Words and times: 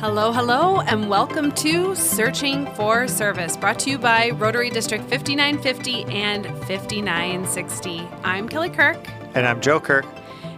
Hello, 0.00 0.30
hello, 0.30 0.80
and 0.82 1.10
welcome 1.10 1.50
to 1.56 1.92
Searching 1.96 2.72
for 2.76 3.08
Service, 3.08 3.56
brought 3.56 3.80
to 3.80 3.90
you 3.90 3.98
by 3.98 4.30
Rotary 4.30 4.70
District 4.70 5.02
5950 5.10 6.04
and 6.04 6.46
5960. 6.68 8.08
I'm 8.22 8.48
Kelly 8.48 8.70
Kirk. 8.70 8.96
And 9.34 9.44
I'm 9.44 9.60
Joe 9.60 9.80
Kirk. 9.80 10.06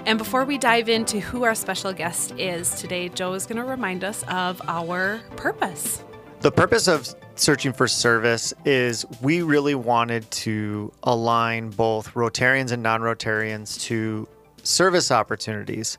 And 0.04 0.18
before 0.18 0.44
we 0.44 0.58
dive 0.58 0.90
into 0.90 1.20
who 1.20 1.44
our 1.44 1.54
special 1.54 1.94
guest 1.94 2.32
is 2.32 2.74
today, 2.74 3.08
Joe 3.08 3.32
is 3.32 3.46
going 3.46 3.56
to 3.56 3.64
remind 3.64 4.04
us 4.04 4.22
of 4.28 4.60
our 4.68 5.22
purpose. 5.36 6.04
The 6.42 6.52
purpose 6.52 6.86
of 6.86 7.08
Searching 7.34 7.72
for 7.72 7.88
Service 7.88 8.52
is 8.66 9.06
we 9.22 9.40
really 9.40 9.74
wanted 9.74 10.30
to 10.32 10.92
align 11.04 11.70
both 11.70 12.12
Rotarians 12.12 12.72
and 12.72 12.82
non 12.82 13.00
Rotarians 13.00 13.80
to 13.84 14.28
service 14.62 15.10
opportunities. 15.10 15.98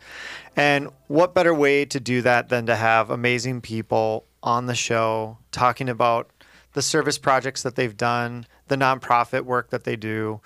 And 0.56 0.90
what 1.08 1.34
better 1.34 1.54
way 1.54 1.86
to 1.86 2.00
do 2.00 2.22
that 2.24 2.50
than 2.50 2.66
to 2.66 2.76
have 2.76 3.10
amazing 3.10 3.62
people 3.62 4.26
on 4.44 4.66
the 4.66 4.76
show 4.76 5.38
talking 5.52 5.90
about 5.90 6.30
the 6.74 6.82
service 6.82 7.18
projects 7.18 7.64
that 7.64 7.76
they've 7.76 7.96
done, 7.96 8.46
the 8.68 8.76
nonprofit 8.76 9.44
work 9.44 9.70
that 9.70 9.84
they 9.84 9.96
do, 9.96 10.42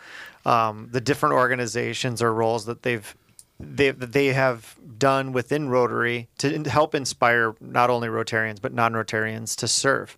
um, 0.46 0.90
the 0.92 1.02
different 1.02 1.34
organizations 1.34 2.22
or 2.22 2.34
roles 2.34 2.66
that 2.66 2.84
they've 2.84 3.16
they 3.60 3.92
they 3.92 4.28
have 4.28 4.76
done 4.98 5.32
within 5.32 5.70
Rotary 5.70 6.28
to 6.40 6.70
help 6.70 6.94
inspire 6.94 7.56
not 7.62 7.90
only 7.90 8.10
Rotarians 8.10 8.62
but 8.62 8.74
non-Rotarians 8.74 9.56
to 9.58 9.68
serve. 9.68 10.18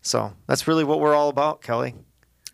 So 0.00 0.32
that's 0.46 0.68
really 0.68 0.84
what 0.84 1.00
we're 1.00 1.14
all 1.14 1.28
about, 1.28 1.60
Kelly. 1.60 1.94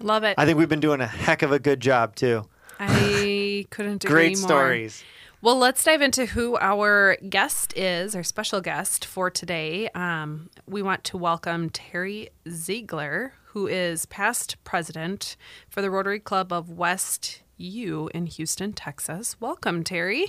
Love 0.01 0.25
it. 0.25 0.35
I 0.39 0.47
think 0.47 0.59
we've 0.59 0.69
been 0.69 0.81
doing 0.81 1.01
a 1.01 1.07
heck 1.07 1.43
of 1.43 1.53
a 1.53 1.59
good 1.59 1.81
job 1.81 2.17
too. 2.17 2.49
I 2.81 3.67
couldn't 3.71 4.05
agree 4.05 4.15
more. 4.15 4.29
Great 4.29 4.39
more. 4.39 4.49
stories. 4.49 5.05
Well, 5.45 5.59
let's 5.59 5.85
dive 5.85 6.01
into 6.01 6.25
who 6.25 6.57
our 6.57 7.19
guest 7.29 7.77
is, 7.77 8.17
our 8.17 8.23
special 8.23 8.63
guest 8.63 9.05
for 9.05 9.29
today. 9.29 9.91
Um, 9.91 10.49
we 10.67 10.81
want 10.81 11.05
to 11.05 11.19
welcome 11.19 11.69
Terry 11.69 12.31
Ziegler, 12.49 13.35
who 13.49 13.67
is 13.67 14.07
past 14.07 14.57
president 14.65 15.37
for 15.69 15.83
the 15.83 15.91
Rotary 15.91 16.19
Club 16.19 16.51
of 16.51 16.71
West 16.71 17.43
U 17.59 18.09
in 18.15 18.25
Houston, 18.25 18.73
Texas. 18.73 19.39
Welcome, 19.39 19.85
Terry. 19.85 20.29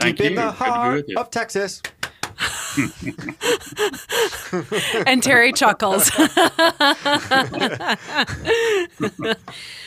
Thank 0.00 0.16
Deep 0.16 0.26
in 0.26 0.32
you. 0.32 0.36
the 0.40 0.50
Good 0.50 0.58
to 0.58 0.64
be 0.64 0.70
heart 0.70 0.96
with 0.96 1.08
you. 1.10 1.16
of 1.16 1.30
Texas. 1.30 1.80
And 5.06 5.22
Terry 5.22 5.52
chuckles. 5.52 6.10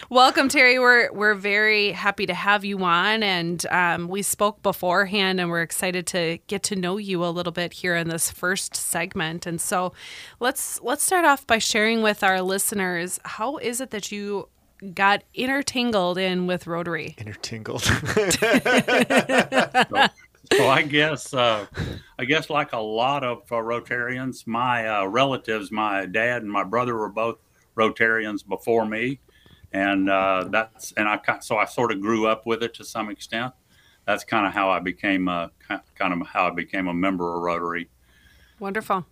Welcome, 0.09 0.49
Terry. 0.49 0.77
We're 0.77 1.11
we're 1.13 1.35
very 1.35 1.91
happy 1.91 2.25
to 2.25 2.33
have 2.33 2.65
you 2.65 2.83
on, 2.83 3.23
and 3.23 3.65
um, 3.67 4.07
we 4.07 4.21
spoke 4.21 4.61
beforehand, 4.61 5.39
and 5.39 5.49
we're 5.49 5.61
excited 5.61 6.05
to 6.07 6.39
get 6.47 6.63
to 6.63 6.75
know 6.75 6.97
you 6.97 7.23
a 7.23 7.31
little 7.31 7.53
bit 7.53 7.73
here 7.73 7.95
in 7.95 8.09
this 8.09 8.29
first 8.29 8.75
segment. 8.75 9.45
And 9.45 9.61
so, 9.61 9.93
let's 10.39 10.81
let's 10.81 11.03
start 11.03 11.25
off 11.25 11.47
by 11.47 11.59
sharing 11.59 12.01
with 12.01 12.23
our 12.23 12.41
listeners 12.41 13.19
how 13.23 13.57
is 13.57 13.81
it 13.81 13.91
that 13.91 14.11
you 14.11 14.49
got 14.93 15.23
intertangled 15.33 16.17
in 16.17 16.47
with 16.47 16.67
Rotary? 16.67 17.15
Intertingled. 17.17 17.83
So 20.57 20.67
I 20.67 20.81
guess, 20.81 21.33
uh, 21.33 21.65
I 22.19 22.25
guess, 22.25 22.49
like 22.49 22.73
a 22.73 22.79
lot 22.79 23.23
of 23.23 23.39
uh, 23.51 23.55
Rotarians, 23.55 24.45
my 24.45 24.87
uh, 24.87 25.05
relatives, 25.05 25.71
my 25.71 26.05
dad 26.05 26.41
and 26.41 26.51
my 26.51 26.63
brother 26.63 26.95
were 26.97 27.09
both 27.09 27.37
Rotarians 27.77 28.45
before 28.47 28.85
me, 28.85 29.19
and 29.71 30.09
uh, 30.09 30.45
that's 30.49 30.91
and 30.93 31.07
I 31.07 31.19
so 31.39 31.57
I 31.57 31.65
sort 31.65 31.91
of 31.91 32.01
grew 32.01 32.27
up 32.27 32.45
with 32.45 32.63
it 32.63 32.73
to 32.75 32.83
some 32.85 33.09
extent. 33.09 33.53
That's 34.05 34.23
kind 34.23 34.45
of 34.45 34.53
how 34.53 34.69
I 34.69 34.79
became 34.79 35.27
uh, 35.27 35.47
ki- 35.67 35.77
kind 35.95 36.13
of 36.13 36.27
how 36.27 36.47
I 36.47 36.49
became 36.51 36.87
a 36.87 36.93
member 36.93 37.35
of 37.35 37.41
Rotary. 37.41 37.89
Wonderful. 38.59 39.05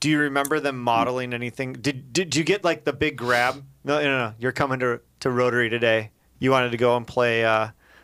Do 0.00 0.10
you 0.10 0.18
remember 0.18 0.60
them 0.60 0.78
modeling 0.78 1.32
anything? 1.32 1.74
Did 1.74 2.12
did 2.12 2.34
you 2.34 2.44
get 2.44 2.64
like 2.64 2.84
the 2.84 2.92
big 2.92 3.16
grab? 3.16 3.64
No, 3.84 4.02
no, 4.02 4.18
no. 4.18 4.34
You're 4.38 4.52
coming 4.52 4.80
to 4.80 5.00
to 5.20 5.30
Rotary 5.30 5.70
today. 5.70 6.10
You 6.40 6.50
wanted 6.50 6.72
to 6.72 6.76
go 6.76 6.96
and 6.96 7.06
play 7.06 7.44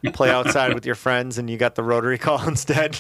uh, 0.07 0.11
play 0.13 0.31
outside 0.31 0.75
with 0.75 0.87
your 0.87 0.95
friends, 0.95 1.39
and 1.39 1.49
you 1.51 1.57
got 1.57 1.75
the 1.75 1.83
Rotary 1.83 2.19
call 2.19 2.43
instead. 2.49 2.99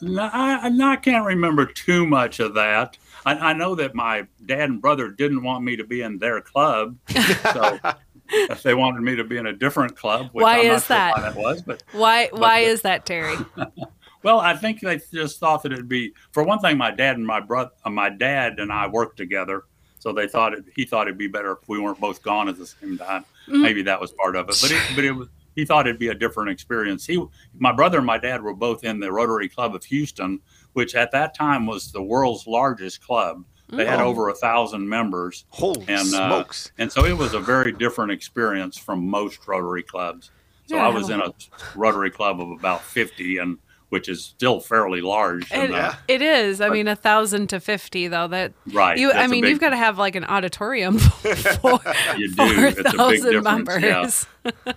No, 0.00 0.30
I, 0.32 0.70
I 0.82 0.96
can't 0.96 1.26
remember 1.26 1.66
too 1.66 2.06
much 2.06 2.40
of 2.40 2.54
that. 2.54 2.96
I, 3.26 3.34
I 3.34 3.52
know 3.52 3.74
that 3.74 3.94
my 3.94 4.26
dad 4.46 4.70
and 4.70 4.80
brother 4.80 5.08
didn't 5.08 5.42
want 5.42 5.64
me 5.64 5.76
to 5.76 5.84
be 5.84 6.02
in 6.02 6.18
their 6.18 6.40
club, 6.40 6.96
so 7.52 7.78
if 8.30 8.62
they 8.62 8.74
wanted 8.74 9.02
me 9.02 9.16
to 9.16 9.24
be 9.24 9.36
in 9.36 9.46
a 9.46 9.52
different 9.52 9.96
club, 9.96 10.30
which 10.32 10.42
Why 10.42 10.60
I'm 10.60 10.66
not 10.68 10.74
is 10.76 10.86
sure 10.86 10.96
that? 10.96 11.16
why 11.16 11.22
that 11.22 11.36
was, 11.36 11.62
but 11.62 11.82
Why 11.92 12.28
why 12.32 12.64
the- 12.64 12.70
is 12.70 12.82
that, 12.82 13.04
Terry? 13.04 13.36
well, 14.22 14.40
I 14.40 14.56
think 14.56 14.80
they 14.80 15.00
just 15.12 15.38
thought 15.38 15.62
that 15.64 15.72
it'd 15.72 15.88
be 15.88 16.12
for 16.32 16.42
one 16.42 16.60
thing. 16.60 16.78
My 16.78 16.90
dad 16.90 17.16
and 17.16 17.26
my 17.26 17.40
brother, 17.40 17.70
uh, 17.84 17.90
my 17.90 18.08
dad 18.08 18.58
and 18.58 18.72
I 18.72 18.86
worked 18.86 19.16
together, 19.16 19.64
so 19.98 20.12
they 20.12 20.28
thought 20.28 20.54
it, 20.54 20.64
he 20.74 20.84
thought 20.84 21.08
it'd 21.08 21.18
be 21.18 21.28
better 21.28 21.52
if 21.52 21.68
we 21.68 21.78
weren't 21.78 22.00
both 22.00 22.22
gone 22.22 22.48
at 22.48 22.56
the 22.56 22.66
same 22.66 22.96
time. 22.96 23.24
Mm-hmm. 23.48 23.62
Maybe 23.62 23.82
that 23.82 24.00
was 24.00 24.12
part 24.12 24.36
of 24.36 24.48
it, 24.48 24.58
but 24.62 24.70
it, 24.70 24.82
but 24.94 25.04
it 25.04 25.12
was. 25.12 25.28
He 25.60 25.66
thought 25.66 25.86
it'd 25.86 25.98
be 25.98 26.08
a 26.08 26.14
different 26.14 26.48
experience. 26.48 27.04
He, 27.04 27.22
my 27.58 27.70
brother 27.70 27.98
and 27.98 28.06
my 28.06 28.16
dad 28.16 28.40
were 28.42 28.54
both 28.54 28.82
in 28.82 28.98
the 28.98 29.12
Rotary 29.12 29.46
Club 29.46 29.74
of 29.74 29.84
Houston, 29.84 30.40
which 30.72 30.94
at 30.94 31.12
that 31.12 31.34
time 31.34 31.66
was 31.66 31.92
the 31.92 32.00
world's 32.00 32.46
largest 32.46 33.02
club. 33.02 33.44
They 33.68 33.84
had 33.84 34.00
over 34.00 34.30
a 34.30 34.34
thousand 34.34 34.88
members, 34.88 35.44
Holy 35.50 35.84
and 35.86 36.06
smokes! 36.06 36.68
uh, 36.68 36.82
and 36.82 36.90
so 36.90 37.04
it 37.04 37.16
was 37.16 37.34
a 37.34 37.38
very 37.40 37.72
different 37.72 38.10
experience 38.10 38.78
from 38.78 39.06
most 39.06 39.46
Rotary 39.46 39.82
clubs. 39.82 40.30
So 40.66 40.76
Yeah, 40.76 40.86
I 40.86 40.88
was 40.88 41.10
in 41.10 41.20
a 41.20 41.34
Rotary 41.76 42.10
club 42.10 42.40
of 42.40 42.50
about 42.52 42.82
fifty, 42.82 43.36
and 43.36 43.58
which 43.90 44.08
is 44.08 44.24
still 44.24 44.58
fairly 44.60 45.00
large. 45.02 45.44
It, 45.52 45.52
And, 45.52 45.74
uh, 45.74 45.92
it 46.08 46.22
is. 46.22 46.60
I 46.60 46.68
mean, 46.70 46.88
a 46.88 46.96
thousand 46.96 47.48
to 47.48 47.60
fifty, 47.60 48.08
though. 48.08 48.26
That 48.28 48.52
right. 48.72 48.96
you. 48.98 49.12
I 49.12 49.26
mean, 49.26 49.42
big- 49.42 49.50
you've 49.50 49.60
got 49.60 49.70
to 49.70 49.76
have 49.76 49.98
like 49.98 50.16
an 50.16 50.24
auditorium 50.24 50.98
for 50.98 51.28
You 52.16 52.28
do. 52.28 52.34
four 52.34 52.64
It's 52.66 52.78
a 52.78 52.82
big 52.84 52.92
thousand 52.96 53.44
difference, 53.44 54.26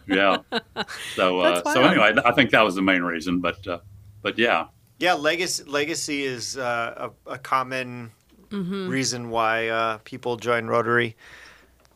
yeah. 0.07 0.37
yeah. 0.51 0.83
So 1.15 1.39
uh, 1.39 1.63
so 1.73 1.81
anyway, 1.83 2.13
I 2.25 2.31
think 2.33 2.51
that 2.51 2.61
was 2.61 2.75
the 2.75 2.81
main 2.81 3.01
reason. 3.03 3.39
But 3.39 3.65
uh, 3.67 3.79
but 4.21 4.37
yeah, 4.37 4.67
Yeah, 4.99 5.13
legacy 5.13 5.63
legacy 5.65 6.23
is 6.23 6.57
uh, 6.57 7.09
a, 7.27 7.33
a 7.33 7.37
common 7.37 8.11
reason 8.51 9.29
why 9.31 9.67
uh, 9.69 9.97
people 10.03 10.37
join 10.37 10.67
Rotary. 10.67 11.15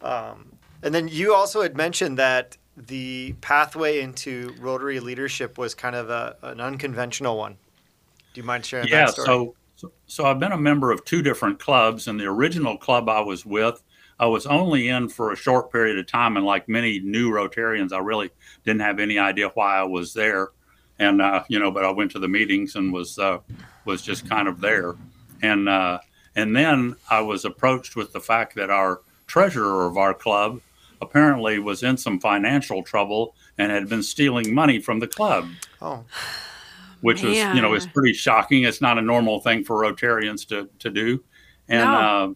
Um, 0.01 0.53
and 0.83 0.93
then 0.93 1.07
you 1.07 1.33
also 1.33 1.61
had 1.61 1.75
mentioned 1.75 2.17
that 2.17 2.57
the 2.77 3.33
pathway 3.41 4.01
into 4.01 4.53
Rotary 4.59 4.99
leadership 4.99 5.57
was 5.57 5.73
kind 5.73 5.95
of 5.95 6.09
a, 6.09 6.35
an 6.43 6.61
unconventional 6.61 7.37
one. 7.37 7.57
Do 8.33 8.41
you 8.41 8.43
mind 8.43 8.65
sharing 8.65 8.87
yeah. 8.87 9.05
that 9.05 9.11
story? 9.11 9.25
So, 9.25 9.55
so 9.75 9.91
so 10.05 10.25
I've 10.25 10.39
been 10.39 10.51
a 10.51 10.57
member 10.57 10.91
of 10.91 11.03
two 11.03 11.23
different 11.23 11.59
clubs, 11.59 12.07
and 12.07 12.19
the 12.19 12.25
original 12.25 12.77
club 12.77 13.09
I 13.09 13.21
was 13.21 13.45
with, 13.45 13.81
I 14.19 14.27
was 14.27 14.45
only 14.45 14.89
in 14.89 15.09
for 15.09 15.31
a 15.31 15.35
short 15.35 15.71
period 15.71 15.97
of 15.97 16.05
time, 16.07 16.37
and 16.37 16.45
like 16.45 16.69
many 16.69 16.99
new 16.99 17.31
Rotarians, 17.31 17.91
I 17.91 17.99
really 17.99 18.29
didn't 18.63 18.81
have 18.81 18.99
any 18.99 19.17
idea 19.17 19.49
why 19.49 19.77
I 19.77 19.83
was 19.83 20.13
there, 20.13 20.49
and 20.99 21.21
uh, 21.21 21.43
you 21.47 21.59
know, 21.59 21.71
but 21.71 21.83
I 21.83 21.91
went 21.91 22.11
to 22.11 22.19
the 22.19 22.27
meetings 22.27 22.75
and 22.75 22.93
was 22.93 23.17
uh, 23.17 23.39
was 23.85 24.03
just 24.03 24.29
kind 24.29 24.47
of 24.47 24.61
there, 24.61 24.95
and 25.41 25.67
uh, 25.67 25.99
and 26.35 26.55
then 26.55 26.95
I 27.09 27.21
was 27.21 27.43
approached 27.43 27.95
with 27.95 28.13
the 28.13 28.19
fact 28.19 28.55
that 28.55 28.69
our 28.69 29.01
treasurer 29.25 29.87
of 29.87 29.97
our 29.97 30.13
club 30.13 30.61
apparently 31.01 31.59
was 31.59 31.83
in 31.83 31.97
some 31.97 32.19
financial 32.19 32.83
trouble 32.83 33.35
and 33.57 33.71
had 33.71 33.87
been 33.89 34.03
stealing 34.03 34.53
money 34.53 34.79
from 34.79 34.99
the 34.99 35.07
club 35.07 35.47
oh, 35.81 36.03
which 37.01 37.21
was 37.23 37.37
you 37.37 37.61
know 37.61 37.69
Man. 37.69 37.77
is 37.77 37.85
pretty 37.87 38.13
shocking. 38.13 38.63
It's 38.63 38.81
not 38.81 38.97
a 38.97 39.01
normal 39.01 39.39
thing 39.39 39.63
for 39.63 39.81
Rotarians 39.81 40.47
to 40.47 40.69
to 40.79 40.89
do, 40.89 41.23
and 41.67 41.91
No. 41.91 41.97
uh, 41.97 42.33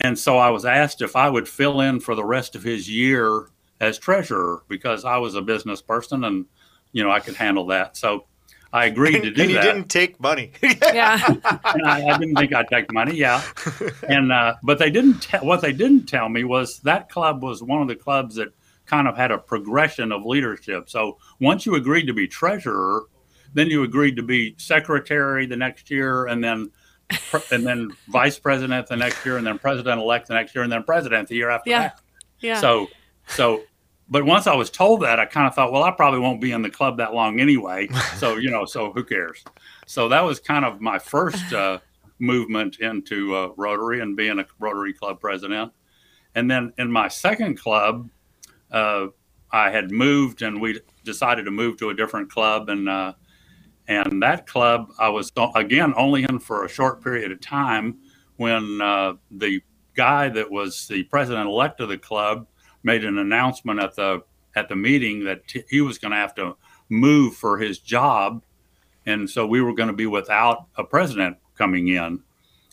and 0.00 0.18
so 0.18 0.36
I 0.36 0.50
was 0.50 0.64
asked 0.64 1.00
if 1.02 1.16
I 1.16 1.30
would 1.30 1.48
fill 1.48 1.80
in 1.80 2.00
for 2.00 2.14
the 2.14 2.24
rest 2.24 2.54
of 2.54 2.62
his 2.62 2.90
year 2.90 3.48
as 3.80 3.98
treasurer 3.98 4.62
because 4.68 5.04
I 5.04 5.18
was 5.18 5.34
a 5.34 5.42
business 5.42 5.80
person 5.80 6.24
and 6.24 6.46
you 6.92 7.02
know 7.02 7.10
I 7.10 7.20
could 7.20 7.36
handle 7.36 7.66
that. 7.66 7.96
So 7.96 8.26
I 8.72 8.86
agreed 8.86 9.20
to 9.22 9.28
and, 9.28 9.36
do 9.36 9.42
and 9.42 9.50
you 9.50 9.56
that. 9.56 9.62
didn't 9.62 9.88
take 9.88 10.20
money. 10.20 10.52
Yeah. 10.62 11.20
and 11.64 11.86
I, 11.86 12.08
I 12.08 12.18
didn't 12.18 12.34
think 12.36 12.54
I'd 12.54 12.68
take 12.68 12.92
money. 12.92 13.16
Yeah, 13.16 13.42
and 14.08 14.32
uh, 14.32 14.54
but 14.62 14.78
they 14.78 14.90
didn't. 14.90 15.20
Te- 15.20 15.38
what 15.38 15.60
they 15.60 15.72
didn't 15.72 16.06
tell 16.06 16.28
me 16.28 16.44
was 16.44 16.80
that 16.80 17.08
club 17.08 17.42
was 17.42 17.62
one 17.62 17.80
of 17.82 17.88
the 17.88 17.96
clubs 17.96 18.34
that 18.36 18.48
kind 18.86 19.08
of 19.08 19.16
had 19.16 19.30
a 19.30 19.38
progression 19.38 20.12
of 20.12 20.24
leadership. 20.24 20.88
So 20.88 21.18
once 21.40 21.66
you 21.66 21.74
agreed 21.74 22.06
to 22.06 22.12
be 22.14 22.28
treasurer, 22.28 23.04
then 23.54 23.68
you 23.68 23.82
agreed 23.82 24.16
to 24.16 24.22
be 24.22 24.54
secretary 24.58 25.46
the 25.46 25.56
next 25.56 25.90
year, 25.90 26.26
and 26.26 26.42
then 26.42 26.70
and 27.52 27.66
then 27.66 27.90
vice 28.08 28.38
president 28.38 28.86
the 28.88 28.96
next 28.96 29.24
year, 29.24 29.36
and 29.38 29.46
then 29.46 29.58
president 29.58 30.00
elect 30.00 30.28
the 30.28 30.34
next 30.34 30.54
year, 30.54 30.64
and 30.64 30.72
then 30.72 30.82
president 30.82 31.28
the 31.28 31.36
year 31.36 31.50
after 31.50 31.70
Yeah. 31.70 31.80
that. 31.82 32.00
Yeah. 32.40 32.60
So 32.60 32.88
so. 33.28 33.62
But 34.08 34.24
once 34.24 34.46
I 34.46 34.54
was 34.54 34.70
told 34.70 35.02
that, 35.02 35.18
I 35.18 35.26
kind 35.26 35.46
of 35.48 35.54
thought, 35.54 35.72
well, 35.72 35.82
I 35.82 35.90
probably 35.90 36.20
won't 36.20 36.40
be 36.40 36.52
in 36.52 36.62
the 36.62 36.70
club 36.70 36.98
that 36.98 37.14
long 37.14 37.40
anyway. 37.40 37.88
So, 38.16 38.36
you 38.36 38.50
know, 38.50 38.64
so 38.64 38.92
who 38.92 39.04
cares? 39.04 39.44
So 39.86 40.08
that 40.08 40.22
was 40.24 40.40
kind 40.40 40.64
of 40.64 40.80
my 40.80 40.98
first 40.98 41.52
uh, 41.52 41.80
movement 42.18 42.78
into 42.80 43.34
uh, 43.34 43.48
Rotary 43.56 44.00
and 44.00 44.16
being 44.16 44.38
a 44.38 44.46
Rotary 44.58 44.92
Club 44.94 45.20
president. 45.20 45.72
And 46.34 46.50
then 46.50 46.72
in 46.78 46.90
my 46.90 47.08
second 47.08 47.58
club, 47.58 48.08
uh, 48.70 49.08
I 49.52 49.70
had 49.70 49.90
moved 49.90 50.42
and 50.42 50.60
we 50.60 50.80
decided 51.04 51.44
to 51.44 51.50
move 51.50 51.76
to 51.78 51.90
a 51.90 51.94
different 51.94 52.30
club. 52.30 52.68
And, 52.68 52.88
uh, 52.88 53.14
And 53.88 54.22
that 54.22 54.46
club, 54.46 54.88
I 54.98 55.08
was 55.10 55.30
again 55.54 55.94
only 55.96 56.24
in 56.24 56.38
for 56.40 56.64
a 56.64 56.68
short 56.68 57.02
period 57.02 57.30
of 57.32 57.40
time 57.40 57.98
when 58.36 58.80
uh, 58.80 59.14
the 59.30 59.60
guy 59.94 60.28
that 60.28 60.50
was 60.50 60.88
the 60.88 61.04
president 61.04 61.46
elect 61.48 61.80
of 61.80 61.88
the 61.88 61.98
club 61.98 62.48
made 62.86 63.04
an 63.04 63.18
announcement 63.18 63.80
at 63.80 63.96
the 63.96 64.22
at 64.54 64.70
the 64.70 64.76
meeting 64.76 65.24
that 65.24 65.46
t- 65.46 65.64
he 65.68 65.82
was 65.82 65.98
going 65.98 66.12
to 66.12 66.16
have 66.16 66.34
to 66.36 66.56
move 66.88 67.34
for 67.34 67.58
his 67.58 67.78
job, 67.80 68.42
and 69.04 69.28
so 69.28 69.46
we 69.46 69.60
were 69.60 69.74
going 69.74 69.88
to 69.88 69.92
be 69.92 70.06
without 70.06 70.66
a 70.76 70.84
president 70.84 71.36
coming 71.58 71.88
in. 71.88 72.22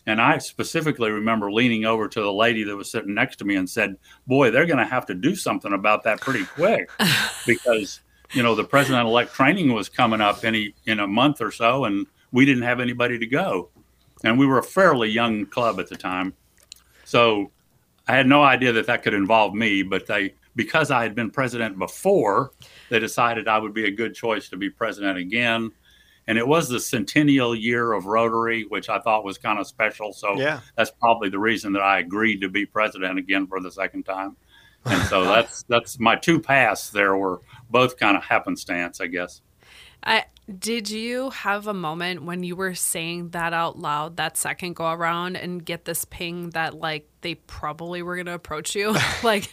And 0.06 0.20
I 0.20 0.38
specifically 0.38 1.10
remember 1.10 1.50
leaning 1.50 1.84
over 1.84 2.08
to 2.08 2.22
the 2.22 2.32
lady 2.32 2.62
that 2.64 2.76
was 2.76 2.90
sitting 2.90 3.14
next 3.14 3.36
to 3.36 3.44
me 3.44 3.56
and 3.56 3.68
said, 3.68 3.96
"Boy, 4.26 4.50
they're 4.50 4.66
going 4.66 4.78
to 4.78 4.84
have 4.84 5.04
to 5.06 5.14
do 5.14 5.34
something 5.34 5.72
about 5.72 6.04
that 6.04 6.20
pretty 6.20 6.44
quick, 6.44 6.90
because 7.46 8.00
you 8.32 8.42
know 8.42 8.54
the 8.54 8.64
president-elect 8.64 9.34
training 9.34 9.74
was 9.74 9.88
coming 9.88 10.20
up 10.20 10.44
any 10.44 10.74
in 10.86 11.00
a 11.00 11.06
month 11.06 11.40
or 11.42 11.50
so, 11.50 11.84
and 11.84 12.06
we 12.30 12.44
didn't 12.44 12.62
have 12.62 12.80
anybody 12.80 13.18
to 13.18 13.26
go, 13.26 13.70
and 14.22 14.38
we 14.38 14.46
were 14.46 14.58
a 14.58 14.62
fairly 14.62 15.10
young 15.10 15.46
club 15.46 15.80
at 15.80 15.88
the 15.88 15.96
time, 15.96 16.34
so 17.04 17.50
I 18.06 18.16
had 18.16 18.26
no 18.26 18.42
idea 18.42 18.72
that 18.72 18.86
that 18.86 19.02
could 19.02 19.14
involve 19.14 19.54
me. 19.54 19.82
But 19.82 20.06
they, 20.06 20.34
because 20.56 20.90
I 20.90 21.02
had 21.02 21.14
been 21.14 21.30
president 21.30 21.78
before, 21.78 22.52
they 22.90 22.98
decided 22.98 23.48
I 23.48 23.58
would 23.58 23.74
be 23.74 23.86
a 23.86 23.90
good 23.90 24.14
choice 24.14 24.48
to 24.50 24.56
be 24.56 24.70
president 24.70 25.18
again." 25.18 25.72
and 26.26 26.38
it 26.38 26.46
was 26.46 26.68
the 26.68 26.80
centennial 26.80 27.54
year 27.54 27.92
of 27.92 28.06
Rotary, 28.06 28.64
which 28.68 28.88
I 28.88 28.98
thought 28.98 29.24
was 29.24 29.38
kind 29.38 29.58
of 29.58 29.66
special. 29.66 30.12
So 30.12 30.38
yeah. 30.38 30.60
that's 30.76 30.90
probably 30.90 31.28
the 31.28 31.38
reason 31.38 31.72
that 31.74 31.82
I 31.82 31.98
agreed 31.98 32.40
to 32.40 32.48
be 32.48 32.64
president 32.64 33.18
again 33.18 33.46
for 33.46 33.60
the 33.60 33.70
second 33.70 34.04
time. 34.04 34.36
And 34.86 35.02
so 35.08 35.24
that's 35.24 35.64
that's 35.64 35.98
my 36.00 36.16
two 36.16 36.40
paths 36.40 36.90
there 36.90 37.16
were 37.16 37.40
both 37.70 37.98
kind 37.98 38.16
of 38.16 38.24
happenstance, 38.24 39.00
I 39.00 39.06
guess. 39.06 39.42
I 40.02 40.24
did 40.58 40.90
you 40.90 41.30
have 41.30 41.66
a 41.66 41.74
moment 41.74 42.22
when 42.22 42.42
you 42.42 42.54
were 42.54 42.74
saying 42.74 43.30
that 43.30 43.54
out 43.54 43.78
loud 43.78 44.18
that 44.18 44.36
second 44.36 44.76
go 44.76 44.90
around 44.90 45.36
and 45.36 45.64
get 45.64 45.86
this 45.86 46.04
ping 46.04 46.50
that 46.50 46.74
like 46.74 47.08
they 47.22 47.34
probably 47.34 48.02
were 48.02 48.16
going 48.16 48.26
to 48.26 48.34
approach 48.34 48.74
you? 48.74 48.94
like 49.22 49.52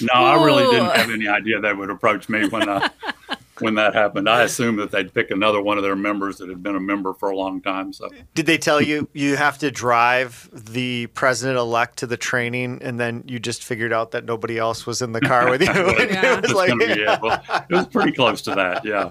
No, 0.00 0.12
I 0.12 0.44
really 0.44 0.64
didn't 0.64 0.96
have 0.96 1.10
any 1.10 1.28
idea 1.28 1.60
they 1.60 1.72
would 1.72 1.90
approach 1.90 2.28
me 2.28 2.48
when 2.48 2.68
uh, 2.68 2.88
when 3.58 3.74
that 3.74 3.94
happened. 3.94 4.28
I 4.28 4.42
assumed 4.42 4.78
that 4.78 4.92
they'd 4.92 5.12
pick 5.12 5.32
another 5.32 5.60
one 5.60 5.78
of 5.78 5.82
their 5.82 5.96
members 5.96 6.38
that 6.38 6.48
had 6.48 6.62
been 6.62 6.76
a 6.76 6.80
member 6.80 7.12
for 7.12 7.30
a 7.30 7.36
long 7.36 7.60
time. 7.60 7.92
So, 7.92 8.08
did 8.34 8.46
they 8.46 8.56
tell 8.56 8.80
you 8.80 9.08
you 9.12 9.36
have 9.36 9.58
to 9.58 9.72
drive 9.72 10.48
the 10.52 11.08
president 11.08 11.58
elect 11.58 11.98
to 11.98 12.06
the 12.06 12.16
training, 12.16 12.78
and 12.82 13.00
then 13.00 13.24
you 13.26 13.40
just 13.40 13.64
figured 13.64 13.92
out 13.92 14.12
that 14.12 14.24
nobody 14.24 14.58
else 14.58 14.86
was 14.86 15.02
in 15.02 15.10
the 15.10 15.20
car 15.20 15.50
with 15.50 15.60
you? 15.60 15.68
yeah. 15.68 16.38
it 16.38 16.42
was 16.42 16.52
like, 16.52 16.70
it. 16.72 17.20
Well, 17.20 17.42
it 17.68 17.74
was 17.74 17.86
pretty 17.88 18.12
close 18.12 18.42
to 18.42 18.54
that. 18.54 18.84
Yeah. 18.84 19.10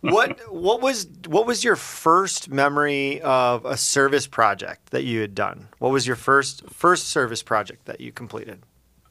What 0.00 0.52
what 0.52 0.80
was 0.80 1.06
what 1.26 1.46
was 1.46 1.64
your 1.64 1.76
first 1.76 2.48
memory 2.50 3.20
of 3.22 3.64
a 3.64 3.76
service 3.76 4.26
project 4.26 4.90
that 4.90 5.04
you 5.04 5.20
had 5.20 5.34
done? 5.34 5.68
What 5.78 5.92
was 5.92 6.06
your 6.06 6.16
first 6.16 6.68
first 6.68 7.08
service 7.08 7.42
project 7.42 7.86
that 7.86 8.00
you 8.00 8.12
completed? 8.12 8.62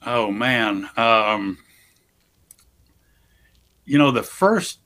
Oh 0.06 0.31
man, 0.31 0.89
um, 0.97 1.57
you 3.85 3.97
know, 3.97 4.12
the 4.12 4.23
first 4.23 4.79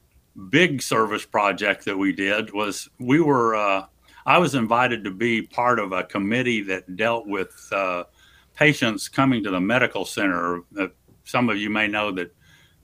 big 0.49 0.81
service 0.81 1.25
project 1.25 1.85
that 1.85 1.97
we 1.97 2.11
did 2.11 2.53
was 2.53 2.89
we 2.99 3.19
were, 3.19 3.55
uh, 3.55 3.85
I 4.25 4.37
was 4.37 4.55
invited 4.55 5.03
to 5.03 5.11
be 5.11 5.41
part 5.41 5.79
of 5.79 5.91
a 5.91 6.03
committee 6.03 6.61
that 6.63 6.95
dealt 6.95 7.27
with 7.27 7.53
uh, 7.71 8.05
patients 8.55 9.07
coming 9.07 9.43
to 9.43 9.51
the 9.51 9.61
medical 9.61 10.05
center. 10.05 10.61
Uh, 10.77 10.87
some 11.23 11.49
of 11.49 11.57
you 11.57 11.69
may 11.69 11.87
know 11.87 12.11
that 12.11 12.33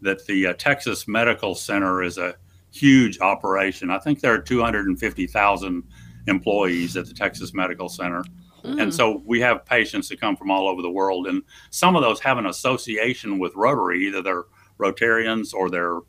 that 0.04 0.26
the 0.26 0.48
uh, 0.48 0.54
Texas 0.54 1.08
Medical 1.08 1.54
Center 1.54 2.02
is 2.02 2.18
a 2.18 2.36
huge 2.72 3.20
operation. 3.20 3.90
I 3.90 4.00
think 4.00 4.22
there 4.22 4.34
are 4.34 4.42
250,000 4.42 5.84
employees 6.28 6.98
at 6.98 7.08
the 7.08 7.14
Texas 7.14 7.54
Medical 7.54 7.90
Center. 7.90 8.24
Mm. 8.64 8.82
And 8.82 8.94
so 8.94 9.22
we 9.26 9.40
have 9.42 9.66
patients 9.66 10.10
that 10.10 10.22
come 10.22 10.36
from 10.36 10.52
all 10.52 10.68
over 10.68 10.82
the 10.82 10.92
world, 10.92 11.28
and 11.28 11.42
some 11.72 11.96
of 11.96 12.02
those 12.02 12.20
have 12.20 12.38
an 12.38 12.46
association 12.46 13.40
with 13.40 13.56
Rotary, 13.56 14.08
either 14.08 14.22
they're 14.22 14.46
Rotarians 14.80 15.54
or 15.54 15.70
their 15.70 16.00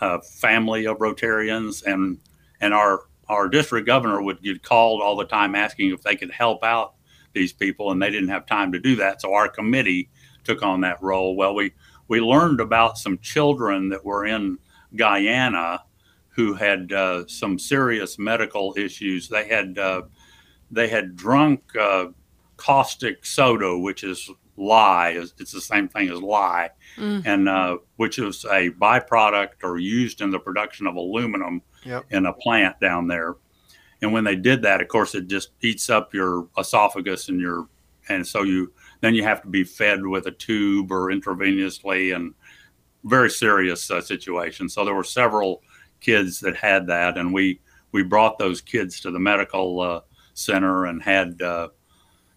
uh, 0.00 0.18
family 0.20 0.86
of 0.86 0.98
Rotarians, 0.98 1.84
and 1.84 2.18
and 2.60 2.72
our 2.74 3.02
our 3.28 3.48
district 3.48 3.86
governor 3.86 4.22
would 4.22 4.42
get 4.42 4.62
called 4.62 5.00
all 5.00 5.16
the 5.16 5.24
time 5.24 5.54
asking 5.54 5.92
if 5.92 6.02
they 6.02 6.16
could 6.16 6.30
help 6.30 6.64
out 6.64 6.94
these 7.32 7.52
people, 7.52 7.92
and 7.92 8.02
they 8.02 8.10
didn't 8.10 8.28
have 8.28 8.46
time 8.46 8.72
to 8.72 8.80
do 8.80 8.96
that. 8.96 9.20
So 9.20 9.34
our 9.34 9.48
committee 9.48 10.10
took 10.42 10.62
on 10.62 10.80
that 10.80 11.02
role. 11.02 11.36
Well, 11.36 11.54
we 11.54 11.72
we 12.08 12.20
learned 12.20 12.60
about 12.60 12.98
some 12.98 13.18
children 13.18 13.88
that 13.90 14.04
were 14.04 14.26
in 14.26 14.58
Guyana 14.96 15.84
who 16.30 16.54
had 16.54 16.92
uh, 16.92 17.26
some 17.26 17.58
serious 17.58 18.18
medical 18.18 18.74
issues. 18.76 19.28
They 19.28 19.48
had 19.48 19.78
uh, 19.78 20.02
they 20.70 20.88
had 20.88 21.16
drunk 21.16 21.62
uh, 21.78 22.06
caustic 22.56 23.26
soda, 23.26 23.76
which 23.78 24.04
is 24.04 24.30
lye. 24.56 25.16
It's 25.38 25.52
the 25.52 25.60
same 25.60 25.88
thing 25.88 26.10
as 26.10 26.20
lye, 26.20 26.70
mm. 26.96 27.22
and 27.26 27.48
uh, 27.48 27.78
which 27.96 28.18
is 28.18 28.44
a 28.44 28.70
byproduct 28.70 29.62
or 29.62 29.78
used 29.78 30.20
in 30.20 30.30
the 30.30 30.38
production 30.38 30.86
of 30.86 30.96
aluminum 30.96 31.62
yep. 31.84 32.04
in 32.10 32.26
a 32.26 32.32
plant 32.32 32.78
down 32.80 33.08
there. 33.08 33.36
And 34.02 34.12
when 34.12 34.24
they 34.24 34.36
did 34.36 34.62
that, 34.62 34.80
of 34.80 34.88
course, 34.88 35.14
it 35.14 35.26
just 35.26 35.50
eats 35.60 35.90
up 35.90 36.14
your 36.14 36.48
esophagus 36.56 37.28
and 37.28 37.40
your, 37.40 37.68
and 38.08 38.26
so 38.26 38.42
you 38.42 38.72
then 39.00 39.14
you 39.14 39.22
have 39.22 39.42
to 39.42 39.48
be 39.48 39.64
fed 39.64 40.04
with 40.04 40.26
a 40.26 40.30
tube 40.30 40.92
or 40.92 41.10
intravenously, 41.10 42.14
and 42.14 42.34
very 43.04 43.30
serious 43.30 43.90
uh, 43.90 44.00
situation. 44.00 44.68
So 44.68 44.84
there 44.84 44.94
were 44.94 45.04
several 45.04 45.62
kids 46.00 46.40
that 46.40 46.56
had 46.56 46.86
that, 46.88 47.16
and 47.16 47.32
we 47.32 47.60
we 47.92 48.02
brought 48.02 48.38
those 48.38 48.60
kids 48.60 49.00
to 49.00 49.10
the 49.10 49.18
medical 49.18 49.80
uh, 49.80 50.00
center 50.34 50.86
and 50.86 51.02
had 51.02 51.40
uh, 51.42 51.68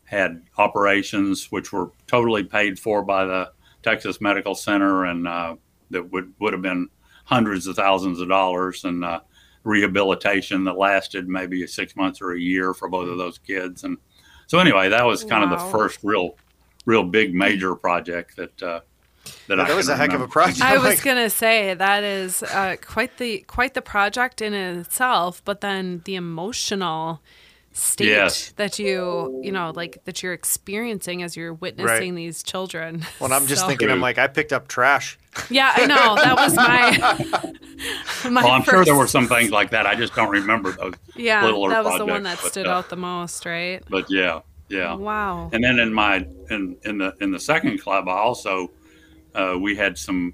had 0.06 0.44
operations 0.58 1.52
which 1.52 1.72
were 1.72 1.92
totally 2.08 2.44
paid 2.44 2.80
for 2.80 3.04
by 3.04 3.26
the 3.26 3.52
Texas 3.82 4.22
Medical 4.22 4.56
Center, 4.56 5.06
and 5.06 5.28
uh, 5.28 5.56
that 5.90 6.12
would 6.12 6.34
would 6.40 6.54
have 6.54 6.62
been 6.62 6.90
hundreds 7.26 7.68
of 7.68 7.76
thousands 7.76 8.20
of 8.20 8.30
dollars, 8.30 8.84
and 8.84 9.04
uh, 9.04 9.20
rehabilitation 9.64 10.64
that 10.66 10.78
lasted 10.78 11.28
maybe 11.28 11.66
six 11.68 11.96
months 11.96 12.22
or 12.22 12.34
a 12.34 12.40
year 12.40 12.74
for 12.74 12.90
both 12.90 13.10
of 13.10 13.18
those 13.18 13.38
kids. 13.38 13.84
And 13.84 13.98
so, 14.48 14.60
anyway, 14.60 14.90
that 14.90 15.06
was 15.06 15.24
kind 15.24 15.50
wow. 15.50 15.56
of 15.56 15.60
the 15.60 15.78
first 15.78 16.00
real, 16.04 16.38
real 16.86 17.04
big 17.04 17.34
major 17.34 17.76
project 17.76 18.36
that. 18.38 18.62
That, 19.48 19.58
yeah, 19.58 19.66
that 19.66 19.76
was 19.76 19.90
a 19.90 19.96
heck 19.96 20.08
remember. 20.08 20.26
of 20.26 20.30
a 20.30 20.34
project. 20.34 20.62
I 20.62 20.78
was 20.90 21.02
gonna 21.02 21.30
say 21.30 21.74
that 21.74 22.04
is 22.04 22.44
uh, 22.44 22.76
quite 22.86 23.18
the 23.18 23.40
quite 23.42 23.74
the 23.74 23.82
project 23.82 24.42
in 24.42 24.54
itself, 24.54 25.42
but 25.46 25.62
then 25.62 26.02
the 26.06 26.16
emotional 26.16 27.22
state 27.74 28.08
yes. 28.08 28.52
that 28.52 28.78
you 28.78 29.42
you 29.44 29.52
know 29.52 29.74
like 29.76 30.04
that 30.06 30.22
you're 30.22 30.34
experiencing 30.34 31.24
as 31.24 31.36
you're 31.36 31.56
witnessing 31.56 32.12
right. 32.12 32.16
these 32.16 32.44
children 32.44 33.04
well 33.20 33.34
i'm 33.34 33.48
just 33.48 33.62
so. 33.62 33.68
thinking 33.68 33.90
i'm 33.90 34.00
like 34.00 34.20
i 34.20 34.28
picked 34.28 34.54
up 34.54 34.68
trash 34.68 35.18
yeah 35.50 35.74
i 35.76 35.86
know 35.88 36.16
that 36.24 36.36
was 36.36 36.56
my, 36.56 38.30
my 38.30 38.44
well 38.44 38.52
i'm 38.52 38.62
first... 38.62 38.76
sure 38.76 38.86
there 38.86 38.96
were 38.96 39.08
some 39.08 39.28
things 39.28 39.50
like 39.50 39.72
that 39.72 39.88
i 39.88 39.96
just 39.96 40.14
don't 40.14 40.30
remember 40.30 40.72
those 40.74 40.94
yeah 41.16 41.42
that 41.42 41.56
was 41.56 41.74
projects, 41.74 41.98
the 41.98 42.06
one 42.06 42.24
that 42.24 42.40
but, 42.42 42.52
stood 42.52 42.68
uh, 42.68 42.74
out 42.74 42.90
the 42.90 42.96
most 42.96 43.44
right 43.44 43.82
but 43.90 44.06
yeah 44.10 44.42
yeah 44.70 44.94
wow 44.94 45.50
and 45.52 45.64
then 45.64 45.80
in 45.80 45.92
my 45.92 46.18
in 46.52 46.78
in 46.84 47.00
the 47.00 47.16
in 47.22 47.32
the 47.32 47.40
second 47.40 47.80
club 47.82 48.08
i 48.08 48.14
also 48.14 48.70
uh, 49.36 49.58
we 49.60 49.76
had 49.76 49.98
some 49.98 50.34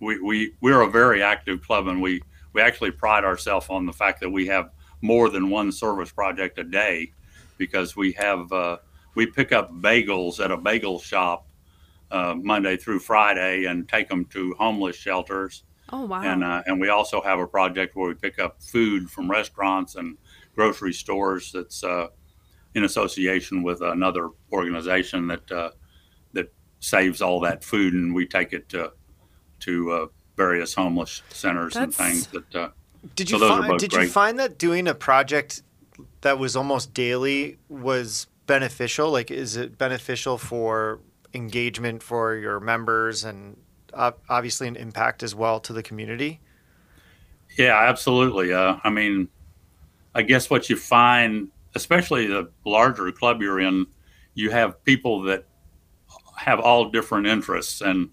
we 0.00 0.20
we 0.20 0.54
we're 0.60 0.82
a 0.82 0.90
very 0.90 1.22
active 1.22 1.62
club 1.62 1.86
and 1.88 2.00
we 2.00 2.20
we 2.52 2.60
actually 2.60 2.90
pride 2.90 3.24
ourselves 3.24 3.66
on 3.70 3.86
the 3.86 3.92
fact 3.92 4.20
that 4.20 4.30
we 4.30 4.46
have 4.46 4.70
more 5.00 5.28
than 5.28 5.50
one 5.50 5.72
service 5.72 6.12
project 6.12 6.58
a 6.58 6.64
day 6.64 7.12
because 7.58 7.96
we 7.96 8.12
have 8.12 8.52
uh, 8.52 8.76
we 9.14 9.26
pick 9.26 9.52
up 9.52 9.72
bagels 9.72 10.42
at 10.44 10.50
a 10.50 10.56
bagel 10.56 10.98
shop 10.98 11.46
uh, 12.10 12.34
Monday 12.34 12.76
through 12.76 12.98
Friday 12.98 13.64
and 13.64 13.88
take 13.88 14.08
them 14.08 14.24
to 14.26 14.54
homeless 14.58 14.96
shelters. 14.96 15.64
Oh 15.90 16.04
wow! 16.04 16.22
And 16.22 16.44
uh, 16.44 16.62
and 16.66 16.80
we 16.80 16.88
also 16.88 17.20
have 17.20 17.38
a 17.38 17.46
project 17.46 17.96
where 17.96 18.08
we 18.08 18.14
pick 18.14 18.38
up 18.38 18.62
food 18.62 19.10
from 19.10 19.30
restaurants 19.30 19.96
and 19.96 20.16
grocery 20.54 20.92
stores 20.92 21.52
that's 21.52 21.82
uh, 21.84 22.08
in 22.74 22.84
association 22.84 23.62
with 23.62 23.80
another 23.82 24.30
organization 24.52 25.26
that 25.28 25.50
uh, 25.50 25.70
that 25.70 25.81
saves 26.82 27.22
all 27.22 27.40
that 27.40 27.62
food 27.62 27.94
and 27.94 28.14
we 28.14 28.26
take 28.26 28.52
it 28.52 28.68
to 28.68 28.92
to 29.60 29.92
uh, 29.92 30.06
various 30.36 30.74
homeless 30.74 31.22
centers 31.30 31.74
that's... 31.74 31.84
and 31.84 31.94
things 31.94 32.26
that 32.26 32.72
did 33.16 33.30
you 33.30 33.38
so 33.38 33.48
find, 33.48 33.78
did 33.78 33.90
great. 33.90 34.04
you 34.04 34.08
find 34.08 34.38
that 34.38 34.58
doing 34.58 34.86
a 34.86 34.94
project 34.94 35.62
that 36.20 36.38
was 36.38 36.54
almost 36.54 36.94
daily 36.94 37.58
was 37.68 38.26
beneficial? 38.46 39.10
Like, 39.10 39.30
is 39.30 39.56
it 39.56 39.76
beneficial 39.76 40.38
for 40.38 41.00
engagement 41.34 42.02
for 42.02 42.36
your 42.36 42.60
members 42.60 43.24
and 43.24 43.56
uh, 43.92 44.12
obviously 44.28 44.68
an 44.68 44.76
impact 44.76 45.22
as 45.22 45.34
well 45.34 45.58
to 45.60 45.72
the 45.72 45.82
community? 45.82 46.40
Yeah, 47.58 47.76
absolutely. 47.76 48.52
Uh, 48.52 48.76
I 48.84 48.90
mean, 48.90 49.28
I 50.14 50.22
guess 50.22 50.48
what 50.48 50.70
you 50.70 50.76
find, 50.76 51.48
especially 51.74 52.26
the 52.26 52.50
larger 52.64 53.10
club 53.12 53.42
you're 53.42 53.60
in, 53.60 53.86
you 54.34 54.50
have 54.50 54.82
people 54.84 55.22
that 55.22 55.44
have 56.42 56.60
all 56.60 56.90
different 56.90 57.26
interests 57.26 57.80
and 57.80 58.10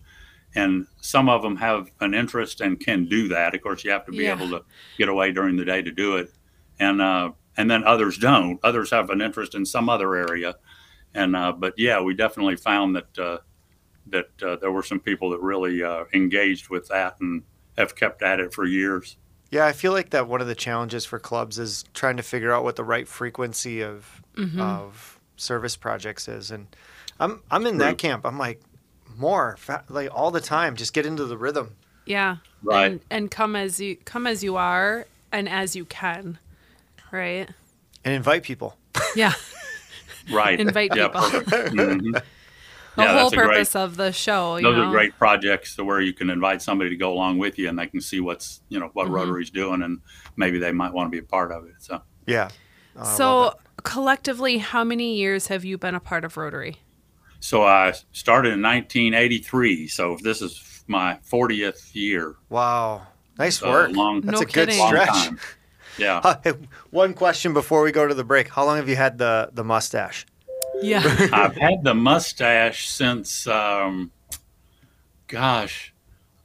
and 0.56 0.88
some 1.00 1.30
of 1.30 1.44
them 1.44 1.56
have 1.58 1.92
an 2.00 2.16
interest 2.16 2.60
and 2.60 2.80
can 2.80 3.06
do 3.06 3.28
that. 3.28 3.54
Of 3.54 3.62
course, 3.62 3.84
you 3.84 3.92
have 3.92 4.06
to 4.08 4.12
be 4.12 4.24
Yeah. 4.24 4.34
able 4.34 4.50
to 4.50 4.64
get 4.98 5.08
away 5.08 5.32
during 5.32 5.58
the 5.58 5.66
day 5.66 5.84
to 5.84 5.92
do 5.92 6.16
it, 6.18 6.32
and 6.80 7.00
uh, 7.02 7.32
and 7.56 7.70
then 7.70 7.84
others 7.84 8.18
don't. 8.18 8.60
Others 8.64 8.90
have 8.92 9.10
an 9.12 9.22
interest 9.22 9.54
in 9.54 9.64
some 9.66 9.90
other 9.90 10.16
area, 10.16 10.56
and 11.14 11.36
uh, 11.36 11.52
but 11.52 11.74
yeah, 11.78 12.02
we 12.02 12.16
definitely 12.16 12.56
found 12.56 12.96
that 12.96 13.20
uh, 13.20 13.38
that 14.08 14.30
uh, 14.42 14.56
there 14.56 14.72
were 14.72 14.82
some 14.82 15.00
people 15.00 15.30
that 15.30 15.40
really 15.42 15.84
uh, 15.84 16.06
engaged 16.14 16.70
with 16.70 16.88
that 16.88 17.18
and 17.20 17.44
have 17.78 17.96
kept 17.96 18.24
at 18.24 18.40
it 18.40 18.52
for 18.52 18.66
years. 18.66 19.18
Yeah, 19.52 19.68
I 19.68 19.72
feel 19.72 19.92
like 19.92 20.10
that 20.12 20.28
one 20.28 20.42
of 20.42 20.48
the 20.48 20.56
challenges 20.56 21.06
for 21.06 21.20
clubs 21.20 21.60
is 21.60 21.86
trying 21.94 22.18
to 22.18 22.24
figure 22.24 22.52
out 22.52 22.64
what 22.64 22.76
the 22.76 22.84
right 22.84 23.08
frequency 23.08 23.82
of 23.84 24.22
of 24.58 25.20
service 25.36 25.76
projects 25.78 26.28
is, 26.28 26.50
and 26.50 26.76
I'm 27.20 27.42
I'm 27.52 27.66
in 27.66 27.78
that 27.80 27.98
camp. 27.98 28.26
I'm 28.26 28.38
like 28.38 28.62
more 29.18 29.58
like 29.90 30.10
all 30.14 30.32
the 30.32 30.42
time. 30.42 30.76
Just 30.76 30.94
get 30.94 31.06
into 31.06 31.26
the 31.26 31.38
rhythm. 31.38 31.76
Yeah. 32.06 32.38
Right. 32.64 32.92
And, 32.92 33.02
and 33.10 33.32
come 33.32 33.56
as 33.56 33.80
you 33.80 33.96
come 33.98 34.26
as 34.28 34.44
you 34.44 34.56
are 34.56 35.06
and 35.32 35.48
as 35.50 35.76
you 35.76 35.86
can. 35.86 36.40
Right? 37.12 37.50
and 38.06 38.14
invite 38.14 38.44
people. 38.44 38.78
Yeah. 39.16 39.34
Right. 40.32 40.60
Invite 40.68 40.96
yeah, 40.96 41.08
people. 41.08 41.22
perfect. 41.22 41.74
Mhm. 41.76 42.22
The 42.96 43.04
Yeah, 43.06 43.14
whole 43.14 43.30
that's 43.30 43.34
a 43.34 43.36
great- 43.38 43.48
purpose 43.50 43.76
of 43.76 43.96
the 43.98 44.12
show. 44.12 44.58
You 44.58 44.64
Those 44.64 44.76
know? 44.76 44.88
are 44.88 44.92
great 44.92 45.18
projects 45.18 45.76
to 45.78 45.86
where 45.86 46.02
you 46.02 46.12
can 46.12 46.30
invite 46.30 46.62
somebody 46.62 46.90
to 46.90 46.98
go 46.98 47.14
along 47.14 47.38
with 47.38 47.58
you, 47.58 47.70
and 47.70 47.80
they 47.80 47.88
can 47.88 48.02
see 48.02 48.20
what's 48.20 48.62
you 48.68 48.80
know 48.80 48.90
what 48.94 49.06
Mm-hmm. 49.06 49.14
Rotary's 49.16 49.50
doing, 49.52 49.82
and 49.84 50.00
maybe 50.36 50.58
they 50.60 50.72
might 50.74 50.92
want 50.92 51.08
to 51.08 51.12
be 51.12 51.20
a 51.20 51.28
part 51.28 51.52
of 51.52 51.66
it. 51.66 51.76
So, 51.80 52.02
Yeah. 52.28 52.50
Oh, 52.98 53.04
So 53.04 53.54
collectively, 53.84 54.58
how 54.58 54.84
many 54.84 55.16
years 55.16 55.48
have 55.48 55.64
you 55.64 55.78
been 55.78 55.96
a 55.96 56.00
part 56.02 56.26
of 56.26 56.36
Rotary? 56.36 56.78
So 57.40 57.64
I 57.64 57.94
started 58.12 58.54
in 58.54 58.62
1983. 58.62 59.88
So 59.88 60.18
this 60.22 60.42
is 60.42 60.84
my 60.88 61.18
40th 61.30 61.94
year. 61.94 62.36
wow, 62.50 63.08
nice 63.38 63.60
So 63.60 63.70
work. 63.70 63.92
long, 63.92 64.22
That's 64.22 64.40
No 64.40 64.42
a 64.42 64.46
good 64.46 64.54
kidding. 64.54 64.80
long 64.80 64.88
stretch. 64.90 65.10
time. 65.10 65.40
Yeah. 65.98 66.18
Uh, 66.24 66.36
hey, 66.44 66.54
one 66.92 67.14
question 67.14 67.54
before 67.54 67.82
we 67.84 67.92
go 67.92 68.08
to 68.08 68.14
the 68.14 68.24
break: 68.24 68.48
How 68.50 68.66
long 68.66 68.78
have 68.78 68.88
you 68.90 68.96
had 68.96 69.18
the 69.18 69.50
the 69.54 69.64
mustache? 69.64 70.26
Yeah. 70.82 71.02
I've 71.34 71.58
had 71.58 71.84
the 71.84 71.94
mustache 71.94 72.88
since, 72.90 73.46
um, 73.48 74.12
gosh, 75.28 75.94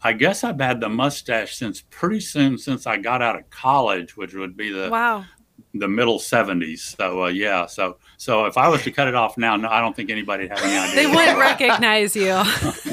I 0.02 0.12
guess 0.12 0.42
I've 0.44 0.60
had 0.60 0.80
the 0.80 0.88
mustache 0.88 1.54
since 1.56 1.82
pretty 1.88 2.20
soon 2.20 2.58
since 2.58 2.86
I 2.86 2.96
got 2.96 3.22
out 3.22 3.36
of 3.36 3.48
college, 3.50 4.16
which 4.16 4.34
would 4.34 4.56
be 4.56 4.70
the 4.72 4.90
wow. 4.90 5.24
The 5.74 5.88
middle 5.88 6.18
70s. 6.18 6.96
So 6.96 7.24
uh, 7.24 7.28
yeah, 7.28 7.66
so 7.66 7.96
so 8.16 8.46
if 8.46 8.56
I 8.56 8.68
was 8.68 8.82
to 8.84 8.90
cut 8.90 9.08
it 9.08 9.14
off 9.14 9.36
now, 9.36 9.56
no, 9.56 9.68
I 9.68 9.80
don't 9.80 9.94
think 9.94 10.10
anybody'd 10.10 10.48
have 10.50 10.62
any 10.62 10.76
idea. 10.76 10.94
They 10.94 11.06
wouldn't 11.06 11.38
recognize 11.50 12.14
you. 12.16 12.42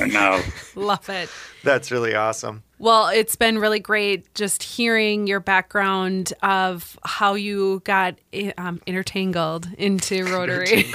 no, 0.08 0.42
Love 0.76 1.10
it. 1.10 1.30
That's 1.64 1.92
really 1.92 2.16
awesome. 2.16 2.64
Well, 2.82 3.10
it's 3.10 3.36
been 3.36 3.60
really 3.60 3.80
great 3.80 4.34
just 4.34 4.64
hearing 4.64 5.28
your 5.28 5.40
background 5.40 6.34
of 6.42 6.98
how 7.06 7.36
you 7.36 7.84
got 7.86 8.16
eh, 8.34 8.54
um, 8.58 8.82
intertangled 8.88 9.68
into 9.78 10.26
Rotary. 10.34 10.86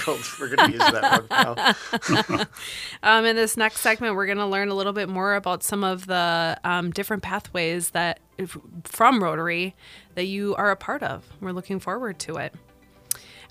We're 0.40 0.56
gonna 0.56 0.72
use 0.72 0.80
that 0.80 1.28
one 1.30 2.26
now. 2.26 2.44
Um, 3.04 3.24
in 3.24 3.36
this 3.36 3.56
next 3.56 3.82
segment, 3.82 4.16
we're 4.16 4.26
going 4.26 4.38
to 4.38 4.46
learn 4.46 4.68
a 4.68 4.74
little 4.74 4.92
bit 4.92 5.08
more 5.08 5.36
about 5.36 5.62
some 5.62 5.84
of 5.84 6.06
the 6.06 6.58
um, 6.64 6.90
different 6.90 7.22
pathways 7.22 7.90
that 7.90 8.18
from 8.82 9.22
Rotary 9.22 9.76
that 10.16 10.24
you 10.24 10.56
are 10.56 10.72
a 10.72 10.76
part 10.76 11.04
of. 11.04 11.24
We're 11.40 11.52
looking 11.52 11.78
forward 11.78 12.18
to 12.20 12.36
it. 12.36 12.52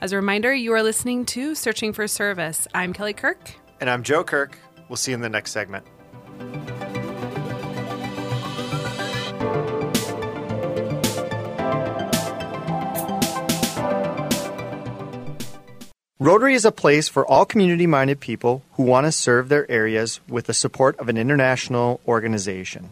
As 0.01 0.11
a 0.11 0.17
reminder, 0.17 0.53
you 0.53 0.73
are 0.73 0.83
listening 0.83 1.25
to 1.27 1.55
Searching 1.55 1.93
for 1.93 2.05
Service. 2.07 2.67
I'm 2.73 2.91
Kelly 2.91 3.13
Kirk. 3.13 3.39
And 3.79 3.89
I'm 3.89 4.03
Joe 4.03 4.25
Kirk. 4.25 4.57
We'll 4.89 4.97
see 4.97 5.11
you 5.11 5.15
in 5.15 5.21
the 5.21 5.29
next 5.29 5.51
segment. 5.51 5.85
Rotary 16.19 16.53
is 16.53 16.63
a 16.63 16.71
place 16.71 17.09
for 17.09 17.27
all 17.27 17.43
community 17.43 17.85
minded 17.85 18.21
people 18.21 18.63
who 18.75 18.83
want 18.83 19.05
to 19.05 19.11
serve 19.11 19.49
their 19.49 19.69
areas 19.69 20.21
with 20.29 20.45
the 20.45 20.53
support 20.53 20.97
of 20.97 21.09
an 21.09 21.17
international 21.17 21.99
organization. 22.07 22.91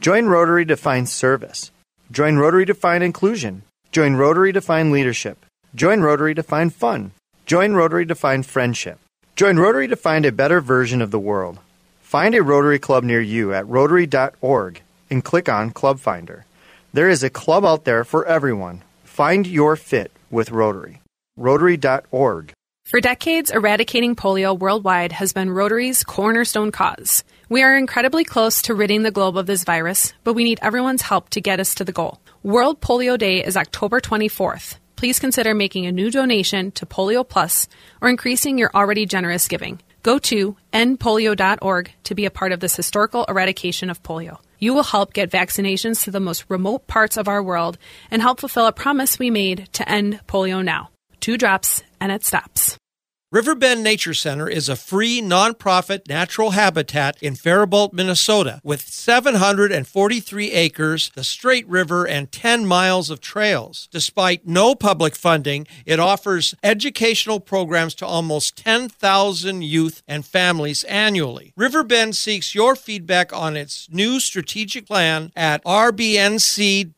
Join 0.00 0.24
Rotary 0.24 0.64
to 0.64 0.76
find 0.78 1.06
service. 1.06 1.70
Join 2.10 2.38
Rotary 2.38 2.64
to 2.64 2.72
find 2.72 3.04
inclusion. 3.04 3.60
Join 3.90 4.14
Rotary 4.14 4.54
to 4.54 4.62
find 4.62 4.90
leadership. 4.90 5.44
Join 5.74 6.00
Rotary 6.00 6.34
to 6.34 6.42
find 6.42 6.72
fun. 6.72 7.10
Join 7.44 7.74
Rotary 7.74 8.06
to 8.06 8.14
find 8.14 8.46
friendship. 8.46 8.98
Join 9.36 9.58
Rotary 9.58 9.88
to 9.88 9.96
find 9.96 10.24
a 10.24 10.32
better 10.32 10.62
version 10.62 11.02
of 11.02 11.10
the 11.10 11.18
world. 11.18 11.58
Find 12.00 12.34
a 12.34 12.42
Rotary 12.42 12.78
Club 12.78 13.04
near 13.04 13.20
you 13.20 13.52
at 13.52 13.68
rotary.org 13.68 14.80
and 15.10 15.22
click 15.22 15.46
on 15.46 15.72
Club 15.72 16.00
Finder. 16.00 16.46
There 16.94 17.10
is 17.10 17.22
a 17.22 17.28
club 17.28 17.66
out 17.66 17.84
there 17.84 18.02
for 18.02 18.24
everyone. 18.24 18.80
Find 19.04 19.46
your 19.46 19.76
fit 19.76 20.10
with 20.30 20.50
Rotary. 20.50 21.02
Rotary.org. 21.36 22.54
For 22.92 23.00
decades, 23.00 23.50
eradicating 23.50 24.16
polio 24.16 24.58
worldwide 24.58 25.12
has 25.12 25.32
been 25.32 25.50
Rotary's 25.50 26.04
cornerstone 26.04 26.72
cause. 26.72 27.24
We 27.48 27.62
are 27.62 27.74
incredibly 27.74 28.22
close 28.22 28.60
to 28.62 28.74
ridding 28.74 29.02
the 29.02 29.10
globe 29.10 29.38
of 29.38 29.46
this 29.46 29.64
virus, 29.64 30.12
but 30.24 30.34
we 30.34 30.44
need 30.44 30.58
everyone's 30.60 31.00
help 31.00 31.30
to 31.30 31.40
get 31.40 31.58
us 31.58 31.76
to 31.76 31.84
the 31.84 31.92
goal. 31.92 32.20
World 32.42 32.82
Polio 32.82 33.16
Day 33.16 33.42
is 33.42 33.56
October 33.56 33.98
24th. 33.98 34.76
Please 34.96 35.18
consider 35.18 35.54
making 35.54 35.86
a 35.86 35.92
new 35.92 36.10
donation 36.10 36.70
to 36.72 36.84
Polio 36.84 37.26
Plus 37.26 37.66
or 38.02 38.10
increasing 38.10 38.58
your 38.58 38.70
already 38.74 39.06
generous 39.06 39.48
giving. 39.48 39.80
Go 40.02 40.18
to 40.18 40.56
endpolio.org 40.74 41.92
to 42.04 42.14
be 42.14 42.26
a 42.26 42.30
part 42.30 42.52
of 42.52 42.60
this 42.60 42.76
historical 42.76 43.24
eradication 43.24 43.88
of 43.88 44.02
polio. 44.02 44.36
You 44.58 44.74
will 44.74 44.82
help 44.82 45.14
get 45.14 45.30
vaccinations 45.30 46.04
to 46.04 46.10
the 46.10 46.20
most 46.20 46.44
remote 46.48 46.88
parts 46.88 47.16
of 47.16 47.26
our 47.26 47.42
world 47.42 47.78
and 48.10 48.20
help 48.20 48.40
fulfill 48.40 48.66
a 48.66 48.72
promise 48.72 49.18
we 49.18 49.30
made 49.30 49.68
to 49.72 49.88
end 49.88 50.20
polio 50.26 50.62
now. 50.62 50.91
Two 51.22 51.38
drops 51.38 51.84
and 52.00 52.10
it 52.10 52.24
stops. 52.24 52.76
Riverbend 53.32 53.82
Nature 53.82 54.12
Center 54.12 54.46
is 54.46 54.68
a 54.68 54.76
free, 54.76 55.22
nonprofit 55.22 56.06
natural 56.06 56.50
habitat 56.50 57.16
in 57.22 57.34
Faribault, 57.34 57.94
Minnesota, 57.94 58.60
with 58.62 58.82
743 58.82 60.52
acres, 60.52 61.10
the 61.14 61.24
Straight 61.24 61.66
River, 61.66 62.06
and 62.06 62.30
10 62.30 62.66
miles 62.66 63.08
of 63.08 63.22
trails. 63.22 63.88
Despite 63.90 64.46
no 64.46 64.74
public 64.74 65.16
funding, 65.16 65.66
it 65.86 65.98
offers 65.98 66.54
educational 66.62 67.40
programs 67.40 67.94
to 67.94 68.06
almost 68.06 68.54
10,000 68.58 69.62
youth 69.62 70.02
and 70.06 70.26
families 70.26 70.84
annually. 70.84 71.54
Riverbend 71.56 72.14
seeks 72.14 72.54
your 72.54 72.76
feedback 72.76 73.32
on 73.32 73.56
its 73.56 73.88
new 73.90 74.20
strategic 74.20 74.86
plan 74.86 75.32
at 75.34 75.64
rbnc.org 75.64 76.88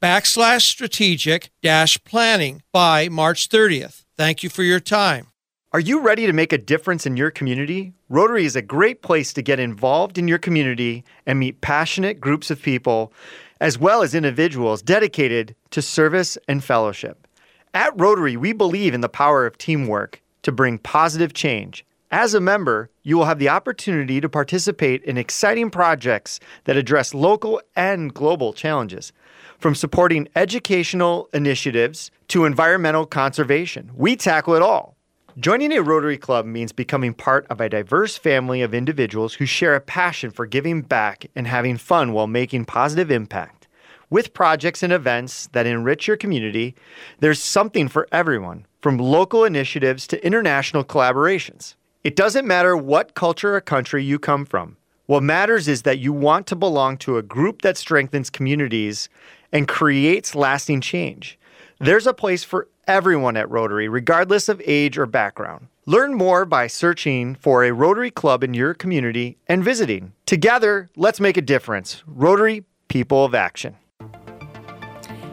backslash 0.00 0.62
strategic 0.62 1.50
dash 1.64 2.04
planning 2.04 2.62
by 2.72 3.08
March 3.08 3.48
30th. 3.48 4.04
Thank 4.16 4.44
you 4.44 4.48
for 4.48 4.62
your 4.62 4.78
time. 4.78 5.31
Are 5.74 5.80
you 5.80 6.00
ready 6.00 6.26
to 6.26 6.34
make 6.34 6.52
a 6.52 6.58
difference 6.58 7.06
in 7.06 7.16
your 7.16 7.30
community? 7.30 7.94
Rotary 8.10 8.44
is 8.44 8.56
a 8.56 8.60
great 8.60 9.00
place 9.00 9.32
to 9.32 9.40
get 9.40 9.58
involved 9.58 10.18
in 10.18 10.28
your 10.28 10.36
community 10.36 11.02
and 11.24 11.38
meet 11.38 11.62
passionate 11.62 12.20
groups 12.20 12.50
of 12.50 12.60
people, 12.60 13.10
as 13.58 13.78
well 13.78 14.02
as 14.02 14.14
individuals 14.14 14.82
dedicated 14.82 15.56
to 15.70 15.80
service 15.80 16.36
and 16.46 16.62
fellowship. 16.62 17.26
At 17.72 17.98
Rotary, 17.98 18.36
we 18.36 18.52
believe 18.52 18.92
in 18.92 19.00
the 19.00 19.08
power 19.08 19.46
of 19.46 19.56
teamwork 19.56 20.20
to 20.42 20.52
bring 20.52 20.76
positive 20.76 21.32
change. 21.32 21.86
As 22.10 22.34
a 22.34 22.40
member, 22.40 22.90
you 23.02 23.16
will 23.16 23.24
have 23.24 23.38
the 23.38 23.48
opportunity 23.48 24.20
to 24.20 24.28
participate 24.28 25.02
in 25.04 25.16
exciting 25.16 25.70
projects 25.70 26.38
that 26.64 26.76
address 26.76 27.14
local 27.14 27.62
and 27.74 28.12
global 28.12 28.52
challenges. 28.52 29.10
From 29.58 29.74
supporting 29.74 30.28
educational 30.36 31.30
initiatives 31.32 32.10
to 32.28 32.44
environmental 32.44 33.06
conservation, 33.06 33.90
we 33.94 34.16
tackle 34.16 34.54
it 34.54 34.60
all. 34.60 34.98
Joining 35.38 35.72
a 35.72 35.80
Rotary 35.80 36.18
Club 36.18 36.44
means 36.44 36.72
becoming 36.72 37.14
part 37.14 37.46
of 37.48 37.58
a 37.58 37.70
diverse 37.70 38.18
family 38.18 38.60
of 38.60 38.74
individuals 38.74 39.32
who 39.32 39.46
share 39.46 39.74
a 39.74 39.80
passion 39.80 40.30
for 40.30 40.44
giving 40.44 40.82
back 40.82 41.24
and 41.34 41.46
having 41.46 41.78
fun 41.78 42.12
while 42.12 42.26
making 42.26 42.66
positive 42.66 43.10
impact. 43.10 43.66
With 44.10 44.34
projects 44.34 44.82
and 44.82 44.92
events 44.92 45.46
that 45.52 45.64
enrich 45.64 46.06
your 46.06 46.18
community, 46.18 46.74
there's 47.20 47.40
something 47.40 47.88
for 47.88 48.06
everyone, 48.12 48.66
from 48.82 48.98
local 48.98 49.46
initiatives 49.46 50.06
to 50.08 50.22
international 50.22 50.84
collaborations. 50.84 51.76
It 52.04 52.14
doesn't 52.14 52.46
matter 52.46 52.76
what 52.76 53.14
culture 53.14 53.56
or 53.56 53.62
country 53.62 54.04
you 54.04 54.18
come 54.18 54.44
from. 54.44 54.76
What 55.06 55.22
matters 55.22 55.66
is 55.66 55.80
that 55.82 55.98
you 55.98 56.12
want 56.12 56.46
to 56.48 56.56
belong 56.56 56.98
to 56.98 57.16
a 57.16 57.22
group 57.22 57.62
that 57.62 57.78
strengthens 57.78 58.28
communities 58.28 59.08
and 59.50 59.66
creates 59.66 60.34
lasting 60.34 60.82
change. 60.82 61.38
There's 61.78 62.06
a 62.06 62.12
place 62.12 62.44
for 62.44 62.68
everyone 62.86 63.36
at 63.36 63.50
Rotary, 63.50 63.88
regardless 63.88 64.48
of 64.48 64.60
age 64.64 64.98
or 64.98 65.06
background. 65.06 65.68
Learn 65.86 66.14
more 66.14 66.44
by 66.44 66.66
searching 66.66 67.34
for 67.34 67.64
a 67.64 67.72
Rotary 67.72 68.10
Club 68.10 68.44
in 68.44 68.54
your 68.54 68.74
community 68.74 69.38
and 69.48 69.64
visiting. 69.64 70.12
Together, 70.26 70.90
let's 70.96 71.20
make 71.20 71.36
a 71.36 71.42
difference. 71.42 72.02
Rotary 72.06 72.64
People 72.88 73.24
of 73.24 73.34
Action. 73.34 73.76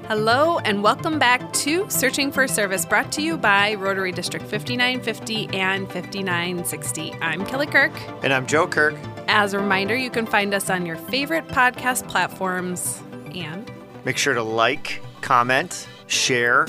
Hello, 0.07 0.57
and 0.65 0.81
welcome 0.81 1.19
back 1.19 1.53
to 1.53 1.87
Searching 1.87 2.31
for 2.31 2.47
Service, 2.47 2.83
brought 2.83 3.11
to 3.11 3.21
you 3.21 3.37
by 3.37 3.75
Rotary 3.75 4.11
District 4.11 4.43
5950 4.43 5.55
and 5.55 5.87
5960. 5.91 7.13
I'm 7.21 7.45
Kelly 7.45 7.67
Kirk. 7.67 7.91
And 8.23 8.33
I'm 8.33 8.47
Joe 8.47 8.65
Kirk. 8.65 8.95
As 9.27 9.53
a 9.53 9.59
reminder, 9.59 9.95
you 9.95 10.09
can 10.09 10.25
find 10.25 10.55
us 10.55 10.71
on 10.71 10.87
your 10.87 10.95
favorite 10.95 11.47
podcast 11.49 12.07
platforms 12.07 13.03
and 13.35 13.71
make 14.03 14.17
sure 14.17 14.33
to 14.33 14.41
like, 14.41 14.99
comment, 15.21 15.87
share, 16.07 16.65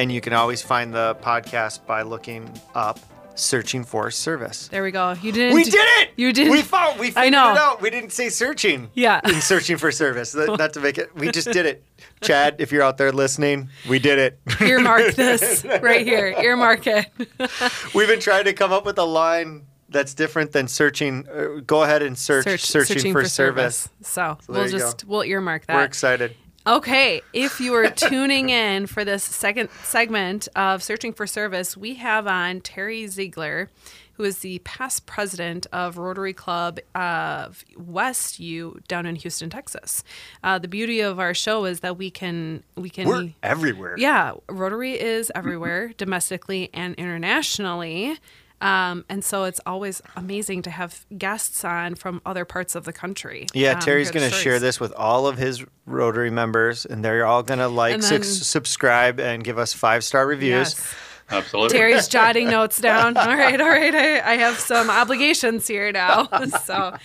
and 0.00 0.10
you 0.10 0.22
can 0.22 0.32
always 0.32 0.62
find 0.62 0.94
the 0.94 1.14
podcast 1.20 1.84
by 1.84 2.00
looking 2.00 2.50
up 2.74 2.98
searching 3.34 3.84
for 3.84 4.10
service. 4.10 4.68
There 4.68 4.82
we 4.82 4.90
go. 4.90 5.12
You 5.20 5.30
didn't. 5.30 5.54
We 5.54 5.64
did 5.64 5.74
it. 5.74 6.10
You 6.16 6.32
did. 6.32 6.50
We 6.50 6.62
found. 6.62 6.98
We 6.98 7.08
figured 7.08 7.26
I 7.26 7.28
know. 7.28 7.52
it 7.52 7.58
out. 7.58 7.82
We 7.82 7.90
didn't 7.90 8.10
say 8.12 8.30
searching. 8.30 8.88
Yeah. 8.94 9.20
In 9.24 9.42
searching 9.42 9.76
for 9.76 9.92
service. 9.92 10.34
Not 10.34 10.72
to 10.72 10.80
make 10.80 10.96
it. 10.96 11.14
We 11.14 11.30
just 11.30 11.52
did 11.52 11.66
it. 11.66 11.84
Chad, 12.22 12.56
if 12.60 12.72
you're 12.72 12.82
out 12.82 12.96
there 12.96 13.12
listening, 13.12 13.68
we 13.90 13.98
did 13.98 14.18
it. 14.18 14.40
Earmark 14.60 15.14
this 15.16 15.64
right 15.64 16.06
here. 16.06 16.34
Earmark 16.40 16.86
it. 16.86 17.06
We've 17.94 18.08
been 18.08 18.20
trying 18.20 18.44
to 18.44 18.54
come 18.54 18.72
up 18.72 18.86
with 18.86 18.98
a 18.98 19.04
line 19.04 19.66
that's 19.90 20.14
different 20.14 20.52
than 20.52 20.66
searching. 20.66 21.26
Uh, 21.28 21.60
go 21.66 21.82
ahead 21.82 22.00
and 22.02 22.16
search, 22.16 22.44
Search 22.44 22.60
searching, 22.62 22.96
searching 22.96 23.12
for, 23.12 23.22
for 23.22 23.28
service. 23.28 23.88
So, 24.00 24.38
So 24.46 24.52
we'll 24.54 24.68
just 24.68 25.06
go. 25.06 25.10
we'll 25.12 25.24
earmark 25.24 25.66
that. 25.66 25.76
We're 25.76 25.84
excited. 25.84 26.36
Okay, 26.66 27.22
if 27.32 27.58
you 27.58 27.72
are 27.74 27.88
tuning 27.88 28.50
in 28.50 28.86
for 28.86 29.02
this 29.02 29.24
second 29.24 29.70
segment 29.82 30.46
of 30.54 30.82
Searching 30.82 31.14
for 31.14 31.26
Service, 31.26 31.74
we 31.74 31.94
have 31.94 32.26
on 32.26 32.60
Terry 32.60 33.06
Ziegler, 33.06 33.70
who 34.12 34.24
is 34.24 34.40
the 34.40 34.58
past 34.58 35.06
president 35.06 35.66
of 35.72 35.96
Rotary 35.96 36.34
Club 36.34 36.78
of 36.94 37.64
West 37.78 38.38
U 38.40 38.78
down 38.88 39.06
in 39.06 39.16
Houston, 39.16 39.48
Texas. 39.48 40.04
Uh, 40.44 40.58
the 40.58 40.68
beauty 40.68 41.00
of 41.00 41.18
our 41.18 41.32
show 41.32 41.64
is 41.64 41.80
that 41.80 41.96
we 41.96 42.10
can 42.10 42.62
we 42.76 42.90
can 42.90 43.08
We're 43.08 43.30
everywhere. 43.42 43.94
yeah, 43.96 44.34
Rotary 44.46 45.00
is 45.00 45.32
everywhere, 45.34 45.94
domestically 45.96 46.68
and 46.74 46.94
internationally. 46.96 48.18
Um, 48.60 49.04
and 49.08 49.24
so 49.24 49.44
it's 49.44 49.60
always 49.64 50.02
amazing 50.16 50.62
to 50.62 50.70
have 50.70 51.06
guests 51.16 51.64
on 51.64 51.94
from 51.94 52.20
other 52.26 52.44
parts 52.44 52.74
of 52.74 52.84
the 52.84 52.92
country. 52.92 53.46
Yeah, 53.54 53.72
um, 53.72 53.80
Terry's 53.80 54.10
going 54.10 54.28
to 54.28 54.34
share 54.36 54.58
this 54.58 54.78
with 54.78 54.92
all 54.92 55.26
of 55.26 55.38
his 55.38 55.64
Rotary 55.86 56.30
members, 56.30 56.84
and 56.84 57.04
they're 57.04 57.24
all 57.24 57.42
going 57.42 57.58
to 57.58 57.68
like, 57.68 57.94
And 57.94 58.04
su- 58.04 58.22
subscribe, 58.22 59.18
and 59.18 59.42
give 59.42 59.58
us 59.58 59.72
five 59.72 60.04
star 60.04 60.26
reviews. 60.26 60.74
Yes. 60.74 60.94
Absolutely. 61.30 61.78
Terry's 61.78 62.08
jotting 62.16 62.50
notes 62.50 62.80
down. 62.80 63.16
All 63.16 63.36
right, 63.36 63.60
all 63.60 63.68
right. 63.68 63.94
I, 63.94 64.32
I 64.32 64.36
have 64.36 64.58
some 64.58 64.90
obligations 64.90 65.66
here 65.66 65.92
now. 65.92 66.28
So, 66.64 66.96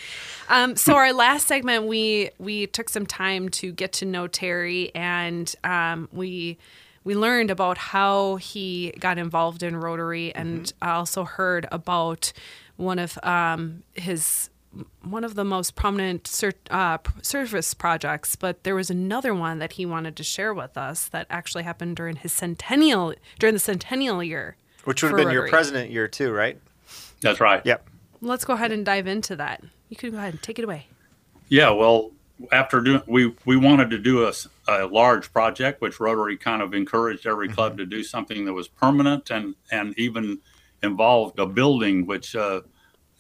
um, 0.49 0.75
so 0.75 0.95
our 0.95 1.13
last 1.13 1.47
segment, 1.47 1.85
we 1.85 2.31
we 2.37 2.67
took 2.67 2.89
some 2.89 3.05
time 3.05 3.49
to 3.49 3.71
get 3.71 3.93
to 3.93 4.05
know 4.05 4.27
Terry, 4.27 4.93
and 4.93 5.53
um, 5.63 6.09
we 6.11 6.57
we 7.05 7.15
learned 7.15 7.51
about 7.51 7.77
how 7.77 8.35
he 8.35 8.93
got 8.99 9.17
involved 9.17 9.63
in 9.63 9.77
Rotary, 9.77 10.35
and 10.35 10.73
I 10.81 10.91
also 10.91 11.23
heard 11.23 11.67
about 11.71 12.33
one 12.75 12.99
of 12.99 13.17
um, 13.23 13.83
his 13.93 14.49
one 15.03 15.23
of 15.23 15.35
the 15.35 15.45
most 15.45 15.75
prominent 15.75 16.27
ser- 16.27 16.51
uh, 16.69 16.97
service 17.21 17.73
projects, 17.73 18.35
but 18.35 18.63
there 18.63 18.75
was 18.75 18.89
another 18.89 19.33
one 19.33 19.59
that 19.59 19.73
he 19.73 19.85
wanted 19.85 20.17
to 20.17 20.23
share 20.23 20.53
with 20.53 20.77
us 20.77 21.07
that 21.07 21.27
actually 21.29 21.63
happened 21.63 21.95
during 21.95 22.17
his 22.17 22.33
centennial 22.33 23.13
during 23.39 23.53
the 23.53 23.59
centennial 23.59 24.21
year. 24.21 24.57
Which 24.83 25.01
would 25.01 25.11
have 25.11 25.19
for 25.19 25.23
been 25.23 25.33
your 25.33 25.47
president 25.47 25.91
year 25.91 26.07
too, 26.07 26.31
right? 26.33 26.59
That's 27.21 27.39
right. 27.39 27.61
Yep. 27.65 27.87
Let's 28.21 28.43
go 28.45 28.53
ahead 28.53 28.71
and 28.71 28.85
dive 28.85 29.07
into 29.07 29.35
that. 29.37 29.63
You 29.89 29.95
can 29.95 30.11
go 30.11 30.17
ahead 30.17 30.33
and 30.33 30.41
take 30.41 30.59
it 30.59 30.65
away. 30.65 30.87
Yeah, 31.47 31.69
well, 31.69 32.11
after 32.51 32.81
doing, 32.81 33.01
we 33.07 33.33
we 33.45 33.57
wanted 33.57 33.89
to 33.91 33.97
do 33.97 34.27
a, 34.27 34.33
a 34.67 34.85
large 34.87 35.31
project, 35.31 35.81
which 35.81 35.99
Rotary 35.99 36.37
kind 36.37 36.61
of 36.61 36.73
encouraged 36.73 37.25
every 37.25 37.47
club 37.49 37.77
to 37.77 37.85
do 37.85 38.03
something 38.03 38.45
that 38.45 38.53
was 38.53 38.67
permanent 38.67 39.29
and 39.31 39.55
and 39.71 39.97
even 39.97 40.39
involved 40.83 41.39
a 41.39 41.45
building, 41.45 42.05
which 42.05 42.35
uh, 42.35 42.61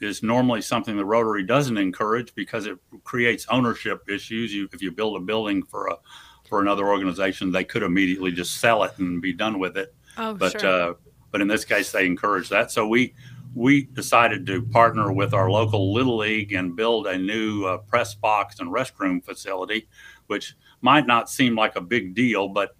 is 0.01 0.21
normally 0.21 0.61
something 0.61 0.97
the 0.97 1.05
Rotary 1.05 1.43
doesn't 1.43 1.77
encourage 1.77 2.35
because 2.35 2.65
it 2.65 2.77
creates 3.03 3.45
ownership 3.49 4.09
issues. 4.09 4.53
You, 4.53 4.67
if 4.71 4.81
you 4.81 4.91
build 4.91 5.15
a 5.15 5.23
building 5.25 5.63
for 5.63 5.87
a 5.87 5.97
for 6.49 6.61
another 6.61 6.87
organization, 6.87 7.51
they 7.51 7.63
could 7.63 7.83
immediately 7.83 8.31
just 8.31 8.59
sell 8.59 8.83
it 8.83 8.97
and 8.97 9.21
be 9.21 9.33
done 9.33 9.59
with 9.59 9.77
it. 9.77 9.93
Oh, 10.17 10.33
but 10.33 10.59
sure. 10.59 10.69
uh, 10.69 10.93
but 11.31 11.41
in 11.41 11.47
this 11.47 11.65
case, 11.65 11.91
they 11.91 12.05
encourage 12.05 12.49
that. 12.49 12.71
So 12.71 12.87
we 12.87 13.13
we 13.55 13.85
decided 13.85 14.45
to 14.45 14.61
partner 14.61 15.11
with 15.11 15.33
our 15.33 15.49
local 15.49 15.93
little 15.93 16.17
league 16.17 16.53
and 16.53 16.75
build 16.75 17.07
a 17.07 17.17
new 17.17 17.63
uh, 17.63 17.77
press 17.77 18.13
box 18.13 18.59
and 18.59 18.69
restroom 18.69 19.23
facility, 19.23 19.87
which 20.27 20.55
might 20.81 21.07
not 21.07 21.29
seem 21.29 21.55
like 21.55 21.75
a 21.75 21.81
big 21.81 22.13
deal, 22.13 22.49
but 22.49 22.75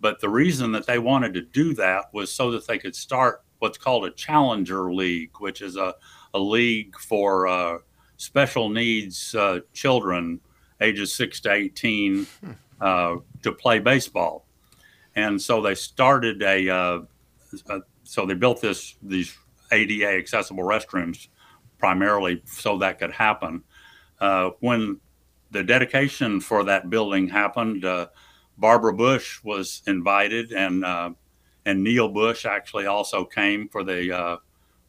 but 0.00 0.20
the 0.20 0.28
reason 0.28 0.70
that 0.72 0.86
they 0.86 0.98
wanted 0.98 1.32
to 1.34 1.40
do 1.40 1.74
that 1.74 2.12
was 2.12 2.30
so 2.30 2.50
that 2.50 2.66
they 2.66 2.78
could 2.78 2.94
start 2.94 3.42
what's 3.58 3.78
called 3.78 4.04
a 4.04 4.10
challenger 4.10 4.92
league, 4.92 5.30
which 5.38 5.62
is 5.62 5.76
a, 5.76 5.94
a 6.34 6.38
league 6.38 6.94
for 6.98 7.46
uh, 7.46 7.78
special 8.18 8.68
needs 8.68 9.34
uh, 9.34 9.60
children 9.72 10.40
ages 10.82 11.14
six 11.14 11.40
to 11.40 11.52
18 11.52 12.26
uh, 12.82 13.16
to 13.42 13.52
play 13.52 13.78
baseball. 13.78 14.46
And 15.16 15.40
so 15.40 15.62
they 15.62 15.74
started 15.74 16.42
a, 16.42 16.68
uh, 16.68 16.98
uh, 17.70 17.80
so 18.02 18.26
they 18.26 18.34
built 18.34 18.60
this, 18.60 18.96
these 19.02 19.34
ADA 19.72 20.08
accessible 20.08 20.64
restrooms 20.64 21.28
primarily 21.78 22.42
so 22.46 22.78
that 22.78 22.98
could 22.98 23.10
happen. 23.10 23.62
Uh, 24.20 24.50
when 24.60 25.00
the 25.50 25.62
dedication 25.62 26.40
for 26.40 26.64
that 26.64 26.90
building 26.90 27.28
happened, 27.28 27.84
uh, 27.84 28.06
Barbara 28.56 28.94
Bush 28.94 29.42
was 29.42 29.82
invited, 29.86 30.52
and 30.52 30.84
uh, 30.84 31.10
and 31.66 31.82
Neil 31.82 32.08
Bush 32.08 32.46
actually 32.46 32.86
also 32.86 33.24
came 33.24 33.68
for 33.68 33.82
the 33.82 34.16
uh, 34.16 34.36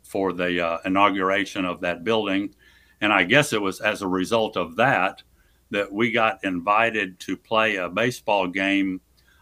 for 0.03 0.33
the 0.33 0.65
uh, 0.65 0.77
inauguration 0.85 1.65
of 1.65 1.81
that 1.81 2.03
building. 2.03 2.53
And 3.01 3.11
I 3.11 3.23
guess 3.23 3.53
it 3.53 3.61
was 3.61 3.81
as 3.81 4.01
a 4.01 4.07
result 4.07 4.55
of 4.55 4.75
that 4.77 5.23
that 5.71 5.91
we 5.91 6.11
got 6.11 6.43
invited 6.43 7.19
to 7.19 7.35
play 7.35 7.75
a 7.75 7.89
baseball 7.89 8.47
game 8.47 9.01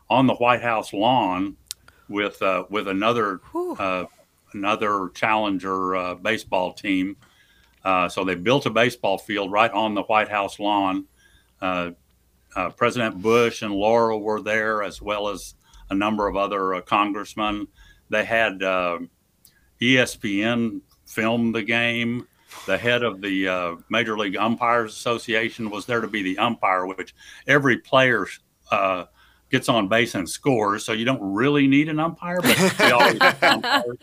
on 0.09 0.25
the 0.25 0.35
White 0.35 0.61
House 0.61 0.93
lawn 0.93 1.57
with 2.09 2.41
uh, 2.41 2.65
with 2.69 2.87
another 2.87 3.41
uh, 3.53 4.05
another 4.53 5.09
challenger 5.13 5.95
uh, 5.95 6.15
baseball 6.15 6.73
team. 6.73 7.17
Uh, 7.83 8.07
so 8.07 8.23
they 8.23 8.35
built 8.35 8.65
a 8.65 8.69
baseball 8.69 9.17
field 9.17 9.51
right 9.51 9.71
on 9.71 9.93
the 9.93 10.03
White 10.03 10.29
House 10.29 10.59
lawn. 10.59 11.05
Uh, 11.61 11.91
uh, 12.55 12.69
President 12.69 13.21
Bush 13.21 13.61
and 13.61 13.73
Laura 13.73 14.17
were 14.17 14.41
there, 14.41 14.83
as 14.83 15.01
well 15.01 15.27
as 15.27 15.55
a 15.89 15.95
number 15.95 16.27
of 16.27 16.35
other 16.35 16.75
uh, 16.75 16.81
congressmen. 16.81 17.67
They 18.09 18.23
had 18.23 18.59
ESPN 19.81 20.81
film 21.05 21.51
the 21.51 21.63
game. 21.63 22.27
The 22.67 22.77
head 22.77 23.03
of 23.03 23.21
the 23.21 23.77
Major 23.89 24.17
League 24.17 24.37
Umpires 24.37 24.93
Association 24.93 25.69
was 25.69 25.85
there 25.85 26.01
to 26.01 26.07
be 26.07 26.21
the 26.21 26.37
umpire, 26.37 26.85
which 26.85 27.15
every 27.47 27.77
player 27.77 28.27
gets 29.53 29.69
on 29.69 29.87
base 29.87 30.15
and 30.15 30.27
scores. 30.27 30.83
So 30.83 30.93
you 30.93 31.05
don't 31.05 31.21
really 31.21 31.67
need 31.67 31.87
an 31.87 31.99
umpire, 31.99 32.41
but 32.41 32.79
we 32.79 32.91
always 32.91 33.21
have 33.21 33.43
umpires, 33.43 33.97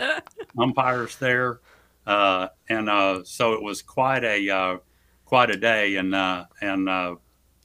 umpires 0.56 1.16
there. 1.16 1.58
Uh, 2.06 2.48
and 2.68 2.88
uh, 2.88 3.24
so 3.24 3.54
it 3.54 3.62
was 3.62 3.82
quite 3.82 4.22
a 4.22 4.48
uh, 4.48 4.76
quite 5.24 5.50
a 5.50 5.56
day, 5.56 5.96
and 5.96 6.14
uh, 6.14 6.44
and 6.62 6.88
uh, 6.88 7.16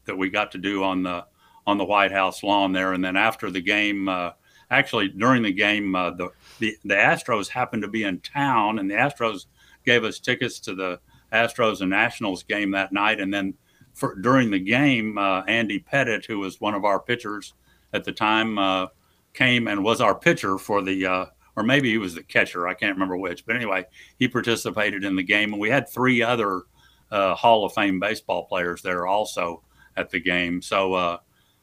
that 0.05 0.17
we 0.17 0.31
got 0.31 0.51
to 0.53 0.57
do 0.57 0.83
on 0.83 1.03
the 1.03 1.25
on 1.67 1.77
the 1.77 1.85
White 1.85 2.11
House 2.11 2.41
lawn 2.41 2.73
there. 2.73 2.93
And 2.93 3.05
then 3.05 3.15
after 3.15 3.51
the 3.51 3.61
game, 3.61 4.09
uh, 4.09 4.31
actually 4.71 5.09
during 5.09 5.43
the 5.43 5.53
game, 5.53 5.95
uh, 5.95 6.09
the, 6.09 6.29
the 6.57 6.75
the 6.85 6.95
Astros 6.95 7.47
happened 7.49 7.83
to 7.83 7.87
be 7.87 8.03
in 8.03 8.19
town, 8.19 8.79
and 8.79 8.89
the 8.89 8.95
Astros 8.95 9.45
gave 9.85 10.03
us 10.03 10.19
tickets 10.19 10.59
to 10.61 10.73
the 10.73 10.99
Astros 11.31 11.81
and 11.81 11.91
Nationals 11.91 12.41
game 12.41 12.71
that 12.71 12.91
night. 12.91 13.19
And 13.19 13.31
then 13.31 13.53
for, 13.93 14.15
during 14.15 14.49
the 14.49 14.59
game, 14.59 15.19
uh, 15.19 15.43
Andy 15.43 15.79
Pettitte, 15.79 16.25
who 16.25 16.39
was 16.39 16.59
one 16.59 16.73
of 16.73 16.83
our 16.83 16.99
pitchers 16.99 17.53
at 17.95 18.03
the 18.03 18.11
time, 18.11 18.57
uh, 18.57 18.87
came 19.33 19.67
and 19.67 19.83
was 19.83 20.01
our 20.01 20.13
pitcher 20.13 20.57
for 20.57 20.81
the. 20.81 21.05
Uh, 21.05 21.25
or 21.57 21.63
maybe 21.63 21.89
he 21.89 21.97
was 21.97 22.13
the 22.13 22.23
catcher. 22.23 22.67
I 22.67 22.73
can't 22.73 22.93
remember 22.95 23.15
which. 23.15 23.45
But 23.45 23.55
anyway, 23.55 23.85
he 24.19 24.27
participated 24.27 25.05
in 25.05 25.15
the 25.15 25.23
game, 25.23 25.53
and 25.53 25.59
we 25.61 25.69
had 25.69 25.87
three 25.87 26.21
other 26.21 26.63
uh, 27.11 27.33
Hall 27.33 27.63
of 27.65 27.73
Fame 27.73 27.97
baseball 27.97 28.45
players 28.45 28.81
there 28.81 29.07
also 29.07 29.63
at 29.95 30.09
the 30.09 30.19
game. 30.19 30.61
So, 30.61 30.93
uh, 30.93 31.17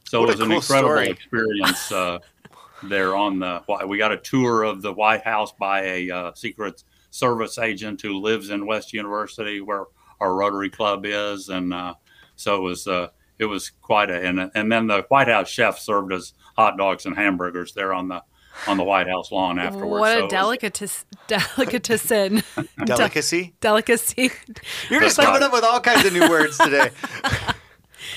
so 0.04 0.20
What 0.20 0.30
it 0.30 0.32
was 0.32 0.40
an 0.40 0.46
cool 0.48 0.56
incredible 0.56 0.88
story. 0.88 1.08
experience 1.10 1.92
uh, 1.92 2.18
there 2.84 3.14
on 3.14 3.38
the. 3.38 3.62
We 3.86 3.98
got 3.98 4.12
a 4.12 4.16
tour 4.16 4.62
of 4.62 4.80
the 4.80 4.92
White 4.94 5.24
House 5.24 5.52
by 5.52 5.82
a 5.82 6.10
uh, 6.10 6.32
Secret 6.34 6.82
Service 7.10 7.58
agent 7.58 8.00
who 8.00 8.18
lives 8.18 8.48
in 8.48 8.64
West 8.64 8.94
University, 8.94 9.60
where 9.60 9.84
our 10.20 10.34
Rotary 10.34 10.70
Club 10.70 11.04
is, 11.04 11.50
and 11.50 11.74
uh, 11.74 11.94
so 12.36 12.56
it 12.56 12.60
was. 12.60 12.88
It 13.42 13.46
was 13.46 13.70
quite 13.82 14.08
a 14.10 14.20
and, 14.26 14.50
and 14.54 14.70
then 14.70 14.86
the 14.86 15.02
White 15.08 15.28
House 15.28 15.48
chef 15.48 15.78
served 15.78 16.12
us 16.12 16.32
hot 16.56 16.78
dogs 16.78 17.06
and 17.06 17.16
hamburgers 17.16 17.72
there 17.72 17.92
on 17.92 18.08
the 18.08 18.22
on 18.68 18.76
the 18.76 18.84
White 18.84 19.08
House 19.08 19.32
lawn 19.32 19.58
afterwards. 19.58 20.00
What 20.00 20.12
So 20.12 20.20
a 20.22 20.24
it 20.26 20.30
delicates 20.30 21.04
delicatessen 21.26 22.42
Delicacy. 22.84 23.54
delicacy. 23.60 24.30
You're 24.90 25.00
just 25.00 25.16
That's 25.16 25.26
coming 25.26 25.40
right. 25.40 25.42
up 25.42 25.52
with 25.52 25.64
all 25.64 25.80
kinds 25.80 26.04
of 26.06 26.12
new 26.12 26.28
words 26.28 26.56
today. 26.58 26.90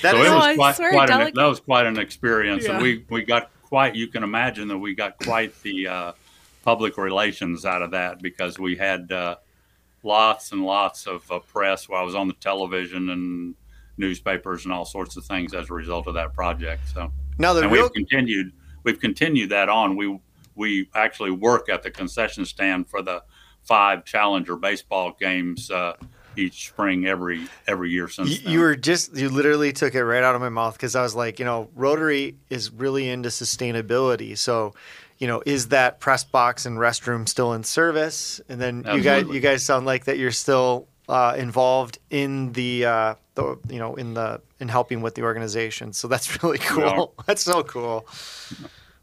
That 0.02 0.12
so 0.12 0.20
is- 0.20 0.26
it 0.26 0.30
Oh, 0.30 0.34
was 0.36 0.44
I 0.44 0.54
quite, 0.56 0.76
swear, 0.76 0.90
quite 0.92 1.10
an, 1.10 1.32
that 1.34 1.44
was 1.46 1.60
quite 1.60 1.86
an 1.86 1.98
experience, 1.98 2.64
Yeah. 2.64 2.72
and 2.74 2.82
we 2.82 3.04
we 3.08 3.22
got 3.22 3.50
quite. 3.62 3.94
You 3.94 4.08
can 4.08 4.22
imagine 4.24 4.68
that 4.68 4.78
we 4.78 4.94
got 4.94 5.16
quite 5.24 5.60
the 5.62 5.86
uh, 5.88 6.12
public 6.64 6.98
relations 6.98 7.64
out 7.64 7.82
of 7.82 7.92
that 7.92 8.20
because 8.20 8.58
we 8.58 8.76
had 8.76 9.10
uh, 9.12 9.36
lots 10.02 10.50
and 10.52 10.62
lots 10.64 11.06
of 11.06 11.30
uh, 11.30 11.38
press. 11.38 11.88
While 11.88 12.02
I 12.02 12.04
was 12.04 12.14
on 12.16 12.26
the 12.28 12.34
television 12.34 13.10
and 13.10 13.54
newspapers 13.98 14.64
and 14.64 14.72
all 14.72 14.84
sorts 14.84 15.16
of 15.16 15.24
things 15.24 15.54
as 15.54 15.70
a 15.70 15.74
result 15.74 16.06
of 16.06 16.14
that 16.14 16.34
project. 16.34 16.88
So, 16.92 17.12
now 17.38 17.52
the 17.52 17.62
and 17.62 17.72
real 17.72 17.84
we've 17.84 17.92
continued 17.92 18.52
we've 18.84 19.00
continued 19.00 19.50
that 19.50 19.68
on. 19.68 19.96
We 19.96 20.18
we 20.54 20.88
actually 20.94 21.30
work 21.30 21.68
at 21.68 21.82
the 21.82 21.90
concession 21.90 22.44
stand 22.44 22.88
for 22.88 23.02
the 23.02 23.22
five 23.62 24.04
Challenger 24.04 24.56
baseball 24.56 25.16
games 25.18 25.70
uh, 25.70 25.94
each 26.36 26.68
spring 26.68 27.06
every 27.06 27.46
every 27.66 27.90
year 27.90 28.08
since 28.08 28.30
You, 28.30 28.38
then. 28.38 28.52
you 28.52 28.60
were 28.60 28.76
just 28.76 29.16
you 29.16 29.28
literally 29.28 29.72
took 29.72 29.94
it 29.94 30.04
right 30.04 30.22
out 30.22 30.34
of 30.34 30.40
my 30.40 30.48
mouth 30.48 30.74
because 30.74 30.94
I 30.94 31.02
was 31.02 31.14
like, 31.14 31.38
you 31.38 31.44
know, 31.44 31.68
Rotary 31.74 32.36
is 32.50 32.70
really 32.70 33.08
into 33.08 33.28
sustainability. 33.30 34.36
So, 34.36 34.74
you 35.18 35.26
know, 35.26 35.42
is 35.44 35.68
that 35.68 36.00
press 36.00 36.24
box 36.24 36.66
and 36.66 36.78
restroom 36.78 37.28
still 37.28 37.52
in 37.54 37.64
service? 37.64 38.40
And 38.48 38.60
then 38.60 38.84
you 38.92 39.02
guys 39.02 39.26
you 39.26 39.40
guys 39.40 39.64
sound 39.64 39.86
like 39.86 40.04
that 40.04 40.18
you're 40.18 40.32
still 40.32 40.88
uh, 41.08 41.34
involved 41.38 41.98
in 42.10 42.52
the 42.52 42.84
uh, 42.84 43.14
the 43.34 43.58
you 43.68 43.78
know 43.78 43.94
in 43.96 44.14
the 44.14 44.40
in 44.60 44.68
helping 44.68 45.00
with 45.02 45.14
the 45.14 45.22
organization. 45.22 45.92
So 45.92 46.08
that's 46.08 46.42
really 46.42 46.58
cool. 46.58 47.14
That's 47.26 47.42
so 47.42 47.62
cool. 47.62 48.06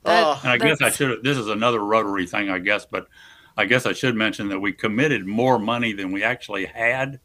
That- 0.04 0.24
oh, 0.26 0.40
And 0.44 0.52
I 0.52 0.58
guess 0.58 0.82
I 0.82 0.90
should. 0.90 1.24
This 1.24 1.38
is 1.38 1.48
another 1.48 1.80
Rotary 1.80 2.28
thing, 2.28 2.50
I 2.50 2.60
guess, 2.60 2.86
but 2.86 3.08
I 3.56 3.66
guess 3.66 3.86
I 3.86 3.94
should 3.94 4.16
mention 4.16 4.50
that 4.50 4.60
we 4.60 4.74
committed 4.74 5.26
more 5.26 5.60
money 5.60 5.94
than 5.94 6.12
we 6.12 6.24
actually 6.24 6.66
had 6.66 7.20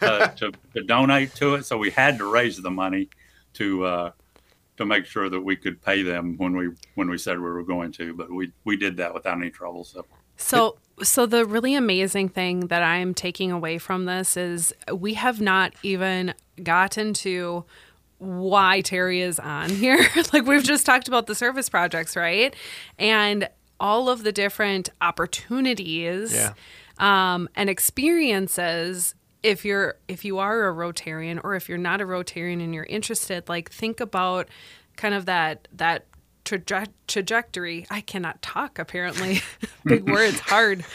uh, 0.00 0.28
to, 0.36 0.52
to 0.74 0.82
donate 0.84 1.34
to 1.36 1.56
it. 1.56 1.64
So 1.66 1.76
we 1.76 1.90
had 1.90 2.18
to 2.18 2.30
raise 2.32 2.56
the 2.56 2.70
money 2.70 3.10
to 3.54 3.84
uh, 3.84 4.10
to 4.78 4.86
make 4.86 5.04
sure 5.04 5.28
that 5.28 5.40
we 5.40 5.56
could 5.56 5.82
pay 5.82 6.02
them 6.02 6.36
when 6.38 6.56
we 6.56 6.70
when 6.94 7.10
we 7.10 7.18
said 7.18 7.36
we 7.36 7.44
were 7.50 7.64
going 7.64 7.92
to. 7.92 8.14
But 8.14 8.30
we 8.30 8.52
we 8.64 8.76
did 8.76 8.96
that 8.96 9.12
without 9.12 9.36
any 9.36 9.50
trouble. 9.50 9.84
So 9.84 10.06
So, 10.42 10.78
so 11.02 11.26
the 11.26 11.44
really 11.46 11.74
amazing 11.74 12.28
thing 12.28 12.68
that 12.68 12.82
I'm 12.82 13.14
taking 13.14 13.50
away 13.50 13.78
from 13.78 14.04
this 14.04 14.36
is 14.36 14.72
we 14.92 15.14
have 15.14 15.40
not 15.40 15.72
even 15.82 16.34
gotten 16.62 17.14
to 17.14 17.64
why 18.18 18.82
Terry 18.82 19.20
is 19.20 19.38
on 19.40 19.68
here. 19.70 19.98
like 20.32 20.44
we've 20.46 20.62
just 20.62 20.86
talked 20.86 21.08
about 21.08 21.26
the 21.26 21.34
service 21.34 21.68
projects, 21.68 22.14
right? 22.16 22.54
And 22.98 23.48
all 23.80 24.08
of 24.08 24.22
the 24.22 24.30
different 24.32 24.90
opportunities 25.00 26.32
Yeah. 26.34 26.52
um, 26.98 27.48
and 27.56 27.68
experiences 27.70 29.14
if 29.42 29.64
you're 29.64 29.96
if 30.06 30.24
you 30.24 30.38
are 30.38 30.68
a 30.68 30.72
rotarian 30.72 31.40
or 31.42 31.56
if 31.56 31.68
you're 31.68 31.78
not 31.78 32.00
a 32.00 32.04
rotarian 32.04 32.62
and 32.62 32.72
you're 32.72 32.84
interested 32.84 33.48
like 33.48 33.70
think 33.72 33.98
about 33.98 34.48
kind 34.96 35.14
of 35.14 35.26
that 35.26 35.66
that 35.72 36.06
traje- 36.44 36.88
trajectory 37.06 37.86
i 37.90 38.00
cannot 38.00 38.40
talk 38.42 38.78
apparently 38.78 39.40
big 39.84 40.08
words 40.08 40.40
hard 40.40 40.84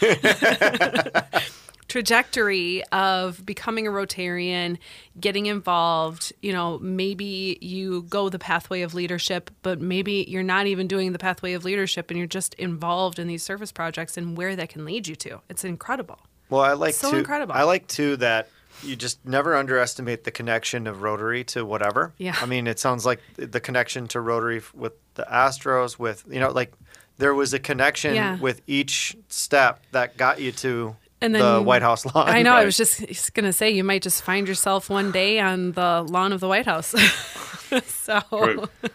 trajectory 1.88 2.84
of 2.92 3.44
becoming 3.44 3.86
a 3.86 3.90
Rotarian, 3.90 4.78
getting 5.18 5.46
involved. 5.46 6.32
You 6.42 6.52
know, 6.52 6.78
maybe 6.78 7.58
you 7.60 8.02
go 8.02 8.28
the 8.28 8.38
pathway 8.38 8.82
of 8.82 8.94
leadership, 8.94 9.50
but 9.62 9.80
maybe 9.80 10.24
you're 10.28 10.42
not 10.42 10.66
even 10.66 10.86
doing 10.86 11.12
the 11.12 11.18
pathway 11.18 11.54
of 11.54 11.64
leadership 11.64 12.10
and 12.10 12.18
you're 12.18 12.26
just 12.26 12.54
involved 12.54 13.18
in 13.18 13.26
these 13.26 13.42
service 13.42 13.72
projects 13.72 14.16
and 14.16 14.36
where 14.36 14.54
that 14.54 14.68
can 14.68 14.84
lead 14.84 15.08
you 15.08 15.16
to. 15.16 15.40
It's 15.48 15.64
incredible. 15.64 16.18
Well, 16.50 16.60
I 16.60 16.74
like 16.74 16.94
So 16.94 17.10
to, 17.10 17.18
incredible. 17.18 17.54
I 17.54 17.62
like 17.62 17.86
too 17.88 18.16
that 18.18 18.48
you 18.82 18.96
just 18.96 19.24
never 19.24 19.54
underestimate 19.56 20.24
the 20.24 20.30
connection 20.30 20.86
of 20.86 21.02
Rotary 21.02 21.44
to 21.44 21.64
whatever. 21.64 22.12
Yeah. 22.18 22.36
I 22.40 22.46
mean, 22.46 22.66
it 22.66 22.78
sounds 22.78 23.04
like 23.06 23.20
the 23.36 23.60
connection 23.60 24.08
to 24.08 24.20
Rotary 24.20 24.62
with 24.74 24.92
the 25.14 25.24
Astros, 25.30 25.98
with 25.98 26.24
you 26.30 26.40
know, 26.40 26.50
like 26.50 26.72
there 27.18 27.34
was 27.34 27.52
a 27.52 27.58
connection 27.58 28.14
Yeah. 28.14 28.38
with 28.38 28.60
each 28.66 29.16
step 29.28 29.82
that 29.92 30.16
got 30.16 30.40
you 30.40 30.52
to 30.52 30.96
And 31.20 31.34
then, 31.34 31.42
the 31.42 31.60
White 31.62 31.82
House 31.82 32.06
lawn. 32.06 32.28
I 32.28 32.42
know. 32.42 32.52
I 32.52 32.64
was 32.64 32.76
just, 32.76 33.06
just 33.08 33.34
going 33.34 33.46
to 33.46 33.52
say, 33.52 33.70
you 33.70 33.82
might 33.82 34.02
just 34.02 34.22
find 34.22 34.46
yourself 34.46 34.88
one 34.88 35.10
day 35.10 35.40
on 35.40 35.72
the 35.72 36.02
lawn 36.08 36.32
of 36.32 36.38
the 36.40 36.46
White 36.48 36.66
House. 36.66 36.86
so, 37.86 38.20
True. 38.30 38.68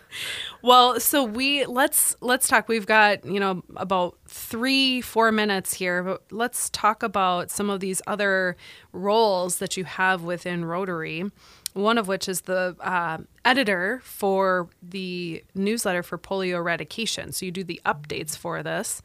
well, 0.64 0.98
so 1.02 1.26
we 1.26 1.66
let's 1.66 2.16
let's 2.22 2.48
talk. 2.48 2.70
We've 2.70 2.86
got 2.86 3.26
you 3.26 3.38
know 3.38 3.64
about 3.76 4.18
three 4.28 5.02
four 5.02 5.30
minutes 5.30 5.74
here, 5.74 6.02
but 6.02 6.24
let's 6.32 6.70
talk 6.70 7.04
about 7.04 7.52
some 7.52 7.70
of 7.70 7.82
these 7.82 8.02
other 8.08 8.56
roles 8.94 9.58
that 9.58 9.76
you 9.76 9.84
have 9.84 10.24
within 10.24 10.64
Rotary. 10.64 11.30
One 11.74 11.98
of 11.98 12.08
which 12.08 12.30
is 12.30 12.42
the 12.42 12.78
uh, 12.80 13.18
editor 13.44 14.00
for 14.06 14.70
the 14.82 15.44
newsletter 15.54 16.02
for 16.02 16.18
polio 16.18 16.56
eradication. 16.56 17.34
So 17.34 17.46
you 17.46 17.52
do 17.52 17.66
the 17.66 17.82
updates 17.86 18.38
for 18.38 18.64
this. 18.64 19.02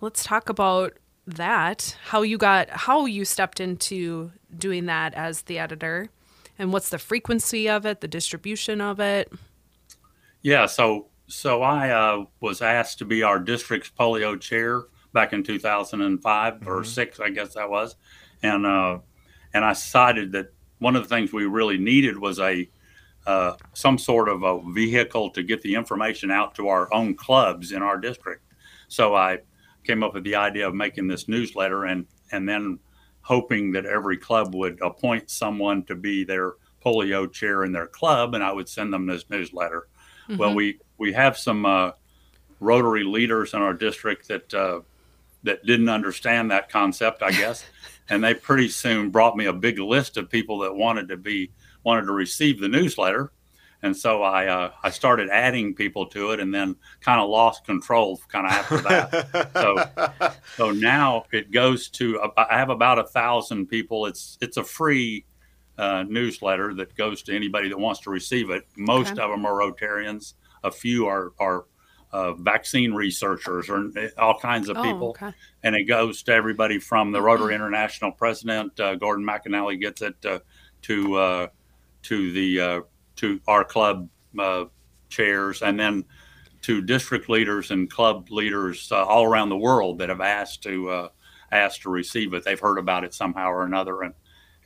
Let's 0.00 0.24
talk 0.24 0.48
about 0.48 0.94
that. 1.26 1.98
How 2.04 2.22
you 2.22 2.38
got 2.38 2.70
how 2.70 3.04
you 3.04 3.26
stepped 3.26 3.60
into 3.60 4.32
doing 4.56 4.86
that 4.86 5.12
as 5.12 5.42
the 5.42 5.58
editor, 5.58 6.08
and 6.58 6.72
what's 6.72 6.88
the 6.88 6.98
frequency 6.98 7.68
of 7.68 7.84
it, 7.84 8.00
the 8.00 8.08
distribution 8.08 8.80
of 8.80 9.00
it. 9.00 9.30
Yeah, 10.44 10.66
so 10.66 11.08
so 11.26 11.62
I 11.62 11.88
uh, 11.90 12.26
was 12.40 12.60
asked 12.60 12.98
to 12.98 13.06
be 13.06 13.22
our 13.22 13.38
district's 13.38 13.90
polio 13.90 14.38
chair 14.38 14.82
back 15.14 15.32
in 15.32 15.42
2005 15.42 16.68
or 16.68 16.84
six, 16.84 17.18
I 17.18 17.30
guess 17.30 17.54
that 17.54 17.70
was, 17.70 17.96
and 18.42 18.66
uh, 18.66 18.98
and 19.54 19.64
I 19.64 19.72
decided 19.72 20.32
that 20.32 20.52
one 20.80 20.96
of 20.96 21.02
the 21.02 21.08
things 21.08 21.32
we 21.32 21.46
really 21.46 21.78
needed 21.78 22.18
was 22.18 22.38
a 22.40 22.68
uh, 23.26 23.54
some 23.72 23.96
sort 23.96 24.28
of 24.28 24.42
a 24.42 24.60
vehicle 24.72 25.30
to 25.30 25.42
get 25.42 25.62
the 25.62 25.74
information 25.74 26.30
out 26.30 26.54
to 26.56 26.68
our 26.68 26.92
own 26.92 27.14
clubs 27.16 27.72
in 27.72 27.82
our 27.82 27.96
district. 27.96 28.42
So 28.88 29.14
I 29.14 29.38
came 29.82 30.02
up 30.02 30.12
with 30.12 30.24
the 30.24 30.34
idea 30.36 30.68
of 30.68 30.74
making 30.74 31.08
this 31.08 31.26
newsletter 31.26 31.86
and 31.86 32.06
and 32.32 32.46
then 32.46 32.80
hoping 33.22 33.72
that 33.72 33.86
every 33.86 34.18
club 34.18 34.54
would 34.54 34.78
appoint 34.82 35.30
someone 35.30 35.84
to 35.84 35.94
be 35.94 36.22
their 36.22 36.52
polio 36.84 37.32
chair 37.32 37.64
in 37.64 37.72
their 37.72 37.86
club, 37.86 38.34
and 38.34 38.44
I 38.44 38.52
would 38.52 38.68
send 38.68 38.92
them 38.92 39.06
this 39.06 39.30
newsletter. 39.30 39.88
Well, 40.28 40.54
we 40.54 40.78
we 40.98 41.12
have 41.12 41.36
some 41.36 41.66
uh, 41.66 41.92
Rotary 42.60 43.04
leaders 43.04 43.54
in 43.54 43.60
our 43.60 43.74
district 43.74 44.28
that 44.28 44.54
uh, 44.54 44.80
that 45.42 45.64
didn't 45.66 45.88
understand 45.88 46.50
that 46.50 46.70
concept, 46.70 47.22
I 47.22 47.30
guess, 47.30 47.64
and 48.08 48.22
they 48.22 48.34
pretty 48.34 48.68
soon 48.68 49.10
brought 49.10 49.36
me 49.36 49.46
a 49.46 49.52
big 49.52 49.78
list 49.78 50.16
of 50.16 50.30
people 50.30 50.58
that 50.60 50.74
wanted 50.74 51.08
to 51.08 51.16
be 51.16 51.50
wanted 51.82 52.06
to 52.06 52.12
receive 52.12 52.60
the 52.60 52.68
newsletter, 52.68 53.32
and 53.82 53.94
so 53.96 54.22
I 54.22 54.46
uh, 54.46 54.70
I 54.82 54.90
started 54.90 55.28
adding 55.28 55.74
people 55.74 56.06
to 56.06 56.30
it, 56.30 56.40
and 56.40 56.54
then 56.54 56.76
kind 57.00 57.20
of 57.20 57.28
lost 57.28 57.64
control 57.64 58.20
kind 58.28 58.46
of 58.46 58.52
after 58.52 58.78
that. 58.78 59.52
so 59.52 60.32
so 60.56 60.70
now 60.70 61.24
it 61.32 61.50
goes 61.50 61.88
to 61.90 62.20
I 62.36 62.58
have 62.58 62.70
about 62.70 62.98
a 62.98 63.04
thousand 63.04 63.66
people. 63.66 64.06
It's 64.06 64.38
it's 64.40 64.56
a 64.56 64.64
free 64.64 65.26
uh, 65.78 66.04
newsletter 66.08 66.74
that 66.74 66.94
goes 66.94 67.22
to 67.22 67.34
anybody 67.34 67.68
that 67.68 67.78
wants 67.78 68.00
to 68.00 68.10
receive 68.10 68.50
it. 68.50 68.66
Most 68.76 69.12
Okay. 69.12 69.22
of 69.22 69.30
them 69.30 69.44
are 69.44 69.54
Rotarians. 69.54 70.34
A 70.62 70.70
few 70.70 71.06
are 71.06 71.32
are 71.38 71.64
uh, 72.12 72.32
vaccine 72.34 72.92
researchers 72.94 73.68
or 73.68 73.90
all 74.18 74.38
kinds 74.38 74.68
of 74.68 74.76
Oh, 74.76 74.82
people, 74.82 75.08
okay. 75.10 75.32
and 75.64 75.74
it 75.74 75.84
goes 75.84 76.22
to 76.22 76.32
everybody 76.32 76.78
from 76.78 77.10
the 77.10 77.20
Rotary 77.20 77.54
International 77.56 78.12
president 78.12 78.78
uh, 78.78 78.94
Gordon 78.94 79.26
McInally 79.26 79.80
gets 79.80 80.00
it 80.00 80.14
uh, 80.24 80.38
to 80.82 81.14
uh, 81.16 81.46
to 82.02 82.30
the 82.32 82.60
uh, 82.60 82.80
to 83.16 83.40
our 83.48 83.64
club 83.64 84.08
uh, 84.38 84.66
chairs, 85.08 85.62
and 85.62 85.78
then 85.78 86.04
to 86.62 86.80
district 86.80 87.28
leaders 87.28 87.72
and 87.72 87.90
club 87.90 88.30
leaders 88.30 88.90
uh, 88.92 89.04
all 89.04 89.24
around 89.24 89.48
the 89.48 89.56
world 89.56 89.98
that 89.98 90.08
have 90.08 90.20
asked 90.20 90.62
to 90.62 90.88
uh, 90.90 91.08
asked 91.50 91.82
to 91.82 91.90
receive 91.90 92.32
it. 92.32 92.44
They've 92.44 92.60
heard 92.60 92.78
about 92.78 93.02
it 93.04 93.12
somehow 93.12 93.50
or 93.50 93.64
another, 93.64 94.02
and 94.02 94.14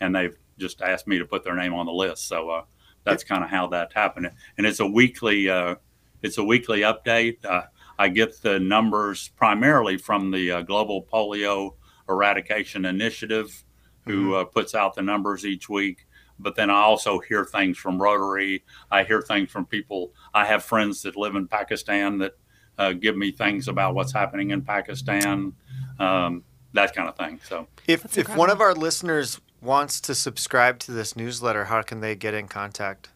and 0.01 0.15
they've 0.15 0.37
just 0.59 0.83
asked 0.83 1.07
me 1.07 1.19
to 1.19 1.25
put 1.25 1.45
their 1.45 1.55
name 1.55 1.75
on 1.75 1.87
the 1.87 1.93
list. 1.93 2.29
So 2.29 2.51
uh, 2.51 2.63
that's 3.05 3.25
kind 3.25 3.45
of 3.45 3.51
how 3.51 3.69
that 3.69 3.93
happened. 3.93 4.31
And 4.57 4.67
it's 4.67 4.81
a 4.81 4.87
weekly 4.87 5.49
uh, 5.49 5.77
it's 6.23 6.39
a 6.39 6.45
weekly 6.45 6.81
update. 6.81 7.45
Uh, 7.45 7.63
I 7.99 8.09
get 8.09 8.41
the 8.43 8.59
numbers 8.59 9.29
primarily 9.37 9.97
from 9.97 10.31
the 10.31 10.51
uh, 10.53 10.63
Global 10.63 11.03
Polio 11.03 11.75
Eradication 12.09 12.85
Initiative, 12.85 13.65
who 14.05 14.35
uh, 14.35 14.45
puts 14.45 14.75
out 14.75 14.95
the 14.95 15.03
numbers 15.03 15.45
each 15.45 15.69
week. 15.69 16.07
But 16.39 16.55
then 16.55 16.71
I 16.71 16.81
also 16.81 17.19
hear 17.19 17.45
things 17.45 17.77
from 17.77 18.01
Rotary. 18.01 18.65
I 18.91 19.03
hear 19.03 19.21
things 19.21 19.51
from 19.51 19.67
people. 19.67 20.13
I 20.33 20.47
have 20.47 20.65
friends 20.65 21.03
that 21.03 21.17
live 21.17 21.35
in 21.35 21.49
Pakistan 21.49 22.19
that 22.19 22.35
uh, 22.79 22.93
give 22.93 23.17
me 23.17 23.33
things 23.33 23.67
about 23.67 23.95
what's 23.95 24.13
happening 24.13 24.53
in 24.53 24.63
Pakistan, 24.63 25.53
um, 25.99 26.45
that 26.75 26.95
kind 26.95 27.09
of 27.09 27.17
thing. 27.17 27.41
So 27.49 27.67
if 27.89 28.17
if 28.17 28.35
one 28.37 28.51
of 28.51 28.61
our 28.61 28.73
listeners 28.73 29.41
wants 29.61 30.01
to 30.03 30.15
subscribe 30.15 30.79
to 30.81 30.93
this 30.93 31.17
newsletter, 31.17 31.65
how 31.67 31.83
can 31.83 32.01
they 32.01 32.15
get 32.15 32.35
in 32.35 32.49
contact? 32.49 33.09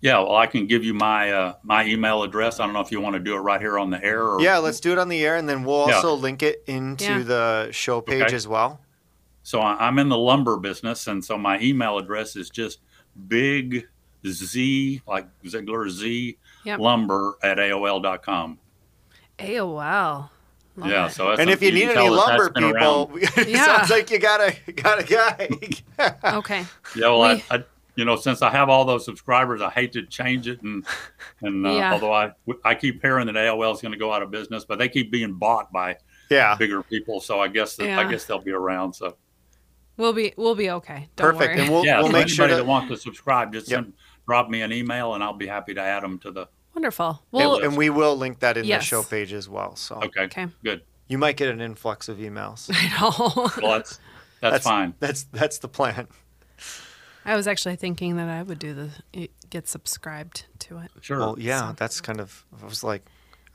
yeah, 0.00 0.18
well, 0.18 0.36
I 0.36 0.46
can 0.46 0.68
give 0.68 0.84
you 0.84 0.94
my 0.94 1.32
uh, 1.32 1.54
my 1.64 1.84
email 1.84 2.22
address. 2.22 2.60
I 2.60 2.64
don't 2.64 2.72
know 2.72 2.80
if 2.80 2.92
you 2.92 3.00
want 3.00 3.14
to 3.14 3.20
do 3.20 3.34
it 3.34 3.40
right 3.40 3.60
here 3.60 3.78
on 3.80 3.90
the 3.90 4.02
air. 4.04 4.22
Or, 4.22 4.40
Yeah, 4.40 4.58
let's 4.58 4.78
do 4.78 4.92
it 4.92 4.98
on 4.98 5.08
the 5.08 5.24
air, 5.26 5.34
and 5.36 5.48
then 5.48 5.64
we'll 5.64 5.88
Yeah. 5.88 5.96
also 5.96 6.14
link 6.14 6.42
it 6.44 6.62
into 6.68 7.04
Yeah. 7.04 7.18
the 7.22 7.68
show 7.72 8.00
page 8.00 8.22
Okay. 8.22 8.36
as 8.36 8.46
well. 8.46 8.80
So 9.42 9.60
I- 9.60 9.86
I'm 9.88 9.98
in 9.98 10.08
the 10.08 10.16
lumber 10.18 10.56
business, 10.56 11.06
and 11.08 11.24
so 11.24 11.36
my 11.36 11.58
email 11.60 11.98
address 11.98 12.36
is 12.36 12.48
just 12.48 12.78
big 13.26 13.88
Z, 14.26 15.00
like 15.06 15.26
Ziegler 15.48 15.88
Z, 15.88 16.36
Yep. 16.64 16.78
lumber 16.80 17.34
at 17.42 17.58
AOL.com. 17.58 18.58
AOL. 19.40 20.30
Love 20.78 20.90
yeah. 20.90 21.06
it. 21.06 21.10
So 21.12 21.32
And 21.32 21.50
if 21.50 21.60
you 21.60 21.72
need 21.72 21.88
any 21.88 22.08
lumber 22.08 22.50
people, 22.50 23.10
it 23.16 23.48
Yeah. 23.48 23.64
sounds 23.64 23.90
like 23.90 24.10
you 24.10 24.18
got 24.18 24.40
a 24.40 24.72
got 24.72 25.00
a 25.00 25.04
guy. 25.04 25.48
okay. 26.38 26.64
Yeah, 26.94 27.08
well, 27.08 27.20
We- 27.20 27.26
I, 27.50 27.56
I, 27.56 27.64
you 27.96 28.04
know, 28.04 28.14
since 28.14 28.42
I 28.42 28.50
have 28.50 28.68
all 28.68 28.84
those 28.84 29.04
subscribers, 29.04 29.60
I 29.60 29.70
hate 29.70 29.92
to 29.94 30.06
change 30.06 30.46
it, 30.46 30.62
and 30.62 30.86
and 31.42 31.66
uh, 31.66 31.70
Yeah. 31.70 31.92
although 31.94 32.12
I 32.12 32.32
I 32.64 32.74
keep 32.76 33.02
hearing 33.02 33.26
that 33.26 33.34
AOL 33.34 33.74
is 33.74 33.80
going 33.82 33.90
to 33.92 33.98
go 33.98 34.12
out 34.12 34.22
of 34.22 34.30
business, 34.30 34.64
but 34.64 34.78
they 34.78 34.88
keep 34.88 35.10
being 35.10 35.34
bought 35.34 35.72
by 35.72 35.96
yeah. 36.30 36.54
bigger 36.54 36.82
people, 36.84 37.20
so 37.20 37.40
I 37.40 37.48
guess 37.48 37.74
that 37.76 37.86
Yeah. 37.86 37.98
I 38.00 38.08
guess 38.08 38.24
they'll 38.24 38.38
be 38.38 38.52
around. 38.52 38.92
So 38.94 39.16
We'll 39.96 40.12
be 40.12 40.32
we'll 40.36 40.54
be 40.54 40.70
okay. 40.70 41.08
Don't 41.16 41.32
Perfect. 41.32 41.54
worry. 41.54 41.60
And 41.60 41.70
we'll 41.72 41.84
yeah, 41.84 41.96
we'll 41.98 42.06
so 42.06 42.12
make 42.12 42.26
anybody 42.26 42.34
sure 42.34 42.46
that 42.48 42.56
to 42.58 42.64
wants 42.64 42.88
to 42.90 42.96
subscribe, 42.96 43.52
just 43.52 43.68
Yep. 43.68 43.76
send, 43.82 43.92
drop 44.28 44.48
me 44.48 44.62
an 44.62 44.72
email, 44.72 45.14
and 45.14 45.24
I'll 45.24 45.32
be 45.32 45.48
happy 45.48 45.74
to 45.74 45.80
add 45.82 46.04
them 46.04 46.20
to 46.20 46.30
the. 46.30 46.46
Wonderful. 46.78 47.08
and, 47.08 47.18
Well, 47.32 47.58
and 47.64 47.76
we 47.76 47.90
will 47.90 48.16
link 48.16 48.38
that 48.38 48.56
in 48.56 48.64
Yes. 48.64 48.82
the 48.82 48.86
show 48.86 49.02
page 49.02 49.32
as 49.32 49.48
well. 49.48 49.74
So 49.74 49.96
Okay, 49.96 50.22
okay. 50.22 50.46
good. 50.62 50.82
you 51.08 51.18
might 51.18 51.36
get 51.36 51.48
an 51.48 51.60
influx 51.60 52.08
of 52.08 52.18
emails. 52.18 52.70
I 52.72 52.88
know. 53.00 53.50
Well, 53.60 53.78
that's 53.78 53.98
that's, 54.40 54.64
fine. 54.64 54.94
That's 55.00 55.24
that's 55.24 55.58
the 55.58 55.66
plan. 55.66 56.06
I 57.24 57.34
was 57.34 57.48
actually 57.48 57.74
thinking 57.74 58.16
that 58.16 58.28
I 58.28 58.44
would 58.44 58.60
do 58.60 58.74
the 59.12 59.28
get 59.50 59.66
subscribed 59.66 60.46
to 60.60 60.78
it. 60.78 60.90
Sure. 61.00 61.18
Well, 61.18 61.36
yeah, 61.38 61.72
that's 61.76 62.00
kind 62.00 62.20
of. 62.20 62.44
I 62.62 62.64
was 62.64 62.84
like, 62.84 63.04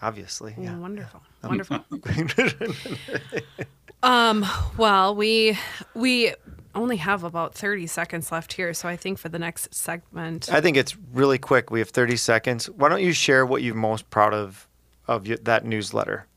obviously, 0.01 0.53
Yeah. 0.57 0.71
yeah. 0.71 0.77
Wonderful. 0.79 1.21
Wonderful. 1.43 1.79
um, 4.03 4.45
well, 4.77 5.15
we 5.15 5.57
we 5.95 6.33
only 6.75 6.97
have 6.97 7.23
about 7.23 7.53
30 7.53 7.87
seconds 7.87 8.31
left 8.31 8.53
here, 8.53 8.73
so 8.73 8.87
I 8.89 8.95
think 8.95 9.19
for 9.19 9.29
the 9.29 9.39
next 9.39 9.73
segment. 9.73 10.51
I 10.51 10.61
think 10.61 10.77
it's 10.77 10.97
really 11.13 11.37
quick. 11.37 11.71
We 11.71 11.79
have 11.79 11.89
30 11.89 12.15
seconds. 12.17 12.69
Why 12.69 12.89
don't 12.89 13.01
you 13.01 13.13
share 13.13 13.45
what 13.45 13.61
you're 13.63 13.75
most 13.75 14.09
proud 14.09 14.33
of 14.33 14.67
of 15.07 15.27
your, 15.27 15.37
that 15.37 15.65
newsletter? 15.65 16.27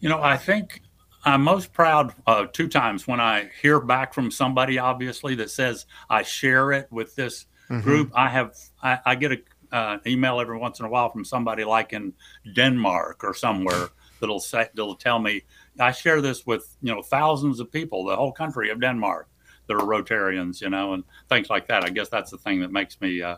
You 0.00 0.08
know, 0.08 0.22
I 0.22 0.36
think 0.36 0.80
I'm 1.24 1.42
most 1.42 1.72
proud 1.72 2.14
uh, 2.26 2.46
two 2.52 2.68
times 2.68 3.06
when 3.06 3.20
I 3.20 3.50
hear 3.62 3.80
back 3.80 4.14
from 4.14 4.30
somebody, 4.30 4.78
obviously, 4.78 5.34
that 5.36 5.50
says 5.50 5.86
I 6.10 6.22
share 6.22 6.72
it 6.72 6.88
with 6.90 7.14
this 7.14 7.46
group. 7.82 8.12
I 8.14 8.28
have, 8.28 8.54
I, 8.82 8.98
I 9.06 9.14
get 9.14 9.32
a 9.32 9.38
uh, 9.72 9.98
email 10.06 10.40
every 10.40 10.58
once 10.58 10.78
in 10.80 10.86
a 10.86 10.88
while 10.88 11.10
from 11.10 11.24
somebody 11.24 11.64
like 11.64 11.92
in 11.92 12.12
Denmark 12.54 13.24
or 13.24 13.34
somewhere 13.34 13.88
that'll 14.20 14.40
say, 14.40 14.68
that'll 14.74 14.94
tell 14.94 15.18
me 15.18 15.42
I 15.78 15.92
share 15.92 16.20
this 16.20 16.46
with 16.46 16.76
you 16.82 16.94
know 16.94 17.02
thousands 17.02 17.60
of 17.60 17.70
people, 17.70 18.04
the 18.04 18.16
whole 18.16 18.32
country 18.32 18.70
of 18.70 18.80
Denmark 18.80 19.28
that 19.66 19.74
are 19.74 19.80
Rotarians, 19.80 20.60
you 20.60 20.70
know, 20.70 20.94
and 20.94 21.04
things 21.28 21.50
like 21.50 21.66
that. 21.68 21.84
I 21.84 21.90
guess 21.90 22.08
that's 22.08 22.30
the 22.30 22.38
thing 22.38 22.60
that 22.60 22.70
makes 22.70 23.00
me 23.00 23.22
uh, 23.22 23.36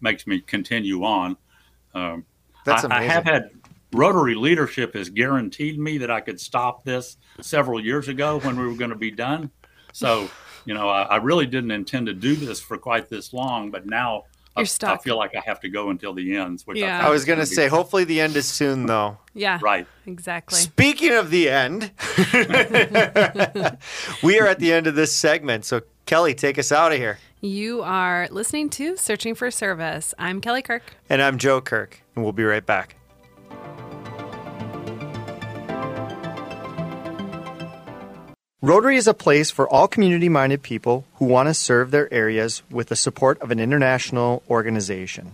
makes 0.00 0.26
me 0.26 0.40
continue 0.40 1.04
on. 1.04 1.36
Um, 1.94 2.24
That's 2.64 2.84
I, 2.84 2.98
I 2.98 3.02
have 3.02 3.24
had 3.24 3.50
Rotary 3.92 4.34
leadership 4.34 4.94
has 4.94 5.10
guaranteed 5.10 5.78
me 5.78 5.98
that 5.98 6.10
I 6.10 6.20
could 6.20 6.40
stop 6.40 6.84
this 6.84 7.16
several 7.40 7.80
years 7.80 8.08
ago 8.08 8.40
when 8.40 8.58
we 8.58 8.66
were 8.66 8.74
going 8.74 8.90
to 8.90 8.96
be 8.96 9.10
done. 9.10 9.50
So, 9.92 10.28
you 10.64 10.72
know, 10.72 10.88
I, 10.88 11.02
I 11.02 11.16
really 11.16 11.46
didn't 11.46 11.72
intend 11.72 12.06
to 12.06 12.14
do 12.14 12.34
this 12.34 12.60
for 12.60 12.78
quite 12.78 13.10
this 13.10 13.32
long, 13.32 13.70
but 13.70 13.86
now 13.86 14.24
You're 14.56 14.62
I 14.62 14.64
stuck. 14.64 15.02
feel 15.02 15.16
like 15.16 15.34
I 15.34 15.40
have 15.46 15.60
to 15.60 15.68
go 15.70 15.88
until 15.90 16.12
the 16.12 16.36
end. 16.36 16.60
Which 16.66 16.78
Yeah. 16.78 17.02
I, 17.02 17.06
I 17.06 17.10
was 17.10 17.24
going 17.24 17.38
to 17.38 17.46
be- 17.48 17.54
say, 17.54 17.68
hopefully 17.68 18.04
the 18.04 18.20
end 18.20 18.36
is 18.36 18.46
soon, 18.46 18.86
though. 18.86 19.16
yeah. 19.34 19.58
right. 19.62 19.86
Exactly. 20.06 20.58
Speaking 20.58 21.12
of 21.12 21.30
the 21.30 21.48
end, 21.48 21.90
we 24.22 24.38
are 24.38 24.46
at 24.46 24.58
the 24.58 24.72
end 24.72 24.86
of 24.86 24.94
this 24.94 25.14
segment. 25.14 25.64
So, 25.64 25.82
Kelly, 26.06 26.34
take 26.34 26.58
us 26.58 26.72
out 26.72 26.92
of 26.92 26.98
here. 26.98 27.18
You 27.40 27.82
are 27.82 28.28
listening 28.30 28.70
to 28.70 28.96
Searching 28.96 29.34
for 29.34 29.50
Service. 29.50 30.14
I'm 30.18 30.40
Kelly 30.40 30.62
Kirk. 30.62 30.82
And 31.08 31.22
I'm 31.22 31.38
Joe 31.38 31.60
Kirk, 31.60 32.00
and 32.14 32.24
we'll 32.24 32.32
be 32.32 32.44
right 32.44 32.64
back. 32.64 32.96
Rotary 38.64 38.96
is 38.96 39.08
a 39.08 39.12
place 39.12 39.50
for 39.50 39.68
all 39.68 39.88
community 39.88 40.28
minded 40.28 40.62
people 40.62 41.04
who 41.14 41.24
want 41.24 41.48
to 41.48 41.52
serve 41.52 41.90
their 41.90 42.06
areas 42.14 42.62
with 42.70 42.90
the 42.90 42.94
support 42.94 43.42
of 43.42 43.50
an 43.50 43.58
international 43.58 44.44
organization. 44.48 45.32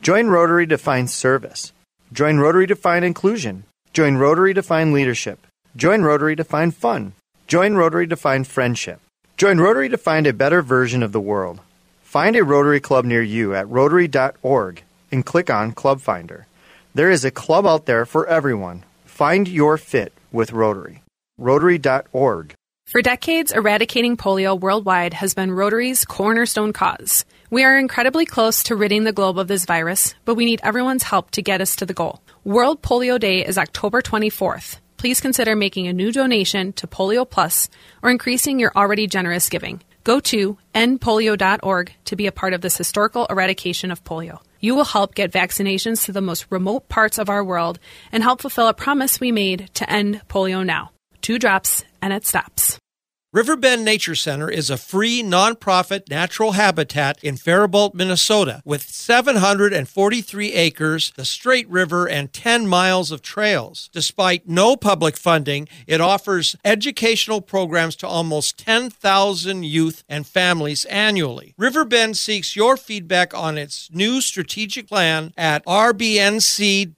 Join 0.00 0.28
Rotary 0.28 0.64
to 0.68 0.78
find 0.78 1.10
service. 1.10 1.72
Join 2.12 2.38
Rotary 2.38 2.68
to 2.68 2.76
find 2.76 3.04
inclusion. 3.04 3.64
Join 3.92 4.16
Rotary 4.16 4.54
to 4.54 4.62
find 4.62 4.92
leadership. 4.92 5.44
Join 5.74 6.02
Rotary 6.02 6.36
to 6.36 6.44
find 6.44 6.72
fun. 6.72 7.14
Join 7.48 7.74
Rotary 7.74 8.06
to 8.06 8.14
find 8.14 8.46
friendship. 8.46 9.00
Join 9.36 9.58
Rotary 9.58 9.88
to 9.88 9.98
find 9.98 10.28
a 10.28 10.32
better 10.32 10.62
version 10.62 11.02
of 11.02 11.10
the 11.10 11.20
world. 11.20 11.58
Find 12.02 12.36
a 12.36 12.44
Rotary 12.44 12.78
Club 12.78 13.04
near 13.04 13.22
you 13.22 13.56
at 13.56 13.68
rotary.org 13.68 14.82
and 15.10 15.26
click 15.26 15.50
on 15.50 15.72
Club 15.72 16.00
Finder. 16.00 16.46
There 16.94 17.10
is 17.10 17.24
a 17.24 17.32
club 17.32 17.66
out 17.66 17.86
there 17.86 18.06
for 18.06 18.24
everyone. 18.28 18.84
Find 19.04 19.48
your 19.48 19.78
fit 19.78 20.12
with 20.30 20.52
Rotary. 20.52 21.02
Rotary.org. 21.38 22.54
For 22.88 23.02
decades, 23.02 23.52
eradicating 23.52 24.16
polio 24.16 24.58
worldwide 24.58 25.12
has 25.12 25.34
been 25.34 25.52
Rotary's 25.52 26.06
cornerstone 26.06 26.72
cause. 26.72 27.26
We 27.50 27.62
are 27.62 27.78
incredibly 27.78 28.24
close 28.24 28.62
to 28.62 28.76
ridding 28.76 29.04
the 29.04 29.12
globe 29.12 29.38
of 29.38 29.46
this 29.46 29.66
virus, 29.66 30.14
but 30.24 30.36
we 30.36 30.46
need 30.46 30.60
everyone's 30.62 31.02
help 31.02 31.30
to 31.32 31.42
get 31.42 31.60
us 31.60 31.76
to 31.76 31.84
the 31.84 31.92
goal. 31.92 32.22
World 32.44 32.80
Polio 32.80 33.20
Day 33.20 33.44
is 33.44 33.58
October 33.58 34.00
24th. 34.00 34.78
Please 34.96 35.20
consider 35.20 35.54
making 35.54 35.86
a 35.86 35.92
new 35.92 36.10
donation 36.10 36.72
to 36.72 36.86
Polio 36.86 37.28
Plus 37.28 37.68
or 38.02 38.10
increasing 38.10 38.58
your 38.58 38.72
already 38.74 39.06
generous 39.06 39.50
giving. 39.50 39.82
Go 40.04 40.18
to 40.20 40.56
endpolio.org 40.74 41.92
to 42.06 42.16
be 42.16 42.26
a 42.26 42.32
part 42.32 42.54
of 42.54 42.62
this 42.62 42.78
historical 42.78 43.26
eradication 43.26 43.90
of 43.90 44.02
polio. 44.02 44.38
You 44.60 44.74
will 44.74 44.86
help 44.86 45.14
get 45.14 45.30
vaccinations 45.30 46.06
to 46.06 46.12
the 46.12 46.22
most 46.22 46.46
remote 46.48 46.88
parts 46.88 47.18
of 47.18 47.28
our 47.28 47.44
world 47.44 47.78
and 48.10 48.22
help 48.22 48.40
fulfill 48.40 48.68
a 48.68 48.72
promise 48.72 49.20
we 49.20 49.30
made 49.30 49.68
to 49.74 49.92
end 49.92 50.22
polio 50.30 50.64
now. 50.64 50.92
Two 51.28 51.38
drops 51.38 51.84
and 52.00 52.10
it 52.10 52.24
stops. 52.24 52.78
Riverbend 53.30 53.84
Nature 53.84 54.14
Center 54.14 54.48
is 54.48 54.70
a 54.70 54.78
free 54.78 55.22
nonprofit 55.22 56.08
natural 56.08 56.52
habitat 56.52 57.22
in 57.22 57.36
Faribault, 57.36 57.94
Minnesota, 57.94 58.62
with 58.64 58.88
743 58.88 60.54
acres, 60.54 61.12
the 61.14 61.26
Straight 61.26 61.68
River, 61.68 62.08
and 62.08 62.32
10 62.32 62.66
miles 62.66 63.12
of 63.12 63.20
trails. 63.20 63.90
Despite 63.92 64.48
no 64.48 64.76
public 64.76 65.18
funding, 65.18 65.68
it 65.86 66.00
offers 66.00 66.56
educational 66.64 67.42
programs 67.42 67.96
to 67.96 68.08
almost 68.08 68.56
10,000 68.56 69.62
youth 69.62 70.04
and 70.08 70.26
families 70.26 70.86
annually. 70.86 71.52
Riverbend 71.58 72.16
seeks 72.16 72.56
your 72.56 72.78
feedback 72.78 73.34
on 73.34 73.58
its 73.58 73.90
new 73.92 74.22
strategic 74.22 74.88
plan 74.88 75.34
at 75.36 75.62
rbnc.org 75.66 76.88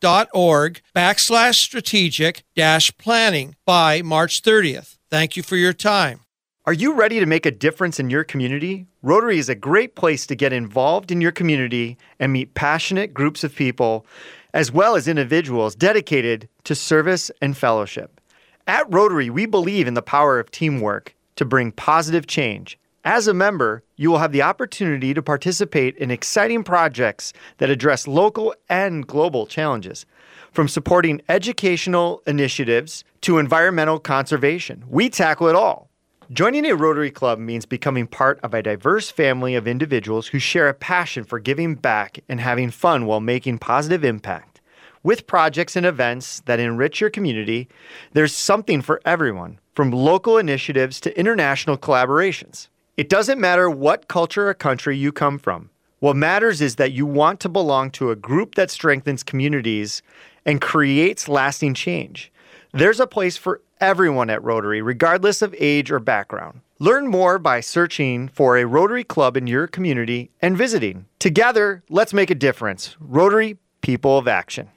backslash 0.95 1.55
strategic 1.57 2.45
dash 2.55 2.97
planning 2.99 3.57
by 3.67 4.01
March 4.01 4.43
30th. 4.43 5.00
Thank 5.11 5.37
you 5.37 5.43
for 5.43 5.57
your 5.57 5.73
time. 5.73 6.21
Are 6.67 6.73
you 6.73 6.95
ready 6.95 7.19
to 7.19 7.27
make 7.27 7.45
a 7.45 7.51
difference 7.51 7.99
in 7.99 8.11
your 8.11 8.23
community? 8.23 8.87
Rotary 9.03 9.41
is 9.41 9.49
a 9.49 9.57
great 9.57 9.97
place 9.97 10.25
to 10.27 10.37
get 10.37 10.53
involved 10.53 11.11
in 11.11 11.21
your 11.21 11.33
community 11.33 11.99
and 12.21 12.33
meet 12.33 12.55
passionate 12.55 13.13
groups 13.13 13.43
of 13.43 13.53
people, 13.53 14.07
as 14.55 14.71
well 14.71 14.95
as 14.95 15.09
individuals 15.09 15.75
dedicated 15.75 16.49
to 16.63 16.77
service 16.77 17.29
and 17.43 17.57
fellowship. 17.57 18.21
At 18.69 18.87
Rotary, 18.89 19.31
we 19.31 19.47
believe 19.47 19.89
in 19.89 19.95
the 19.95 20.01
power 20.01 20.39
of 20.39 20.53
teamwork 20.53 21.13
to 21.35 21.45
bring 21.45 21.73
positive 21.73 22.29
change. 22.29 22.79
As 23.05 23.27
a 23.27 23.35
member, 23.35 23.83
you 23.97 24.13
will 24.13 24.19
have 24.19 24.31
the 24.31 24.43
opportunity 24.43 25.13
to 25.13 25.23
participate 25.23 25.97
in 25.97 26.13
exciting 26.13 26.63
projects 26.63 27.33
that 27.59 27.69
address 27.69 28.07
local 28.07 28.55
and 28.69 29.05
global 29.05 29.49
challenges. 29.49 30.07
From 30.53 30.67
supporting 30.67 31.23
educational 31.29 32.23
initiatives 32.27 33.05
to 33.21 33.39
environmental 33.39 34.01
conservation, 34.01 34.83
we 34.89 35.09
tackle 35.09 35.47
it 35.47 35.55
all. 35.55 35.89
Joining 36.33 36.67
a 36.67 36.75
Rotary 36.75 37.13
Club 37.13 37.39
means 37.39 37.67
becoming 37.67 38.09
part 38.09 38.41
of 38.43 38.53
a 38.53 38.63
diverse 38.63 39.11
family 39.11 39.55
of 39.55 39.69
individuals 39.69 40.27
who 40.29 40.41
share 40.41 40.69
a 40.69 40.75
passion 40.75 41.23
for 41.23 41.39
giving 41.39 41.77
back 41.77 42.19
and 42.29 42.41
having 42.41 42.73
fun 42.73 43.07
while 43.07 43.21
making 43.21 43.59
positive 43.59 44.05
impact. 44.05 44.61
With 45.05 45.29
projects 45.29 45.77
and 45.77 45.87
events 45.87 46.41
that 46.47 46.59
enrich 46.59 47.01
your 47.01 47.11
community, 47.11 47.69
there's 48.13 48.35
something 48.35 48.83
for 48.83 49.01
everyone, 49.05 49.61
from 49.73 49.93
local 49.93 50.37
initiatives 50.37 51.01
to 51.03 51.19
international 51.19 51.79
collaborations. 51.79 52.67
It 52.97 53.09
doesn't 53.09 53.41
matter 53.41 53.71
what 53.71 54.09
culture 54.09 54.49
or 54.49 54.55
country 54.55 54.97
you 54.97 55.13
come 55.13 55.39
from. 55.39 55.71
What 56.01 56.17
matters 56.17 56.63
is 56.63 56.77
that 56.77 56.93
you 56.93 57.05
want 57.05 57.41
to 57.41 57.49
belong 57.51 57.91
to 57.91 58.11
a 58.11 58.17
group 58.17 58.55
that 58.55 58.71
strengthens 58.71 59.23
communities 59.23 60.01
and 60.45 60.61
creates 60.61 61.29
lasting 61.29 61.75
change. 61.75 62.33
There's 62.73 63.01
a 63.01 63.07
place 63.07 63.37
for 63.37 63.61
everyone 63.81 64.31
at 64.31 64.43
Rotary, 64.43 64.83
regardless 64.83 65.43
of 65.43 65.55
age 65.59 65.91
or 65.91 65.99
background. 65.99 66.61
Learn 66.79 67.09
more 67.09 67.39
by 67.39 67.61
searching 67.61 68.29
for 68.29 68.57
a 68.57 68.65
Rotary 68.65 69.05
Club 69.05 69.37
in 69.37 69.47
your 69.47 69.67
community 69.67 70.31
and 70.41 70.57
visiting. 70.57 71.07
Together, 71.19 71.83
let's 71.91 72.15
make 72.15 72.31
a 72.31 72.35
difference. 72.35 72.97
Rotary 73.01 73.59
People 73.83 74.17
of 74.17 74.29
Action. 74.29 74.71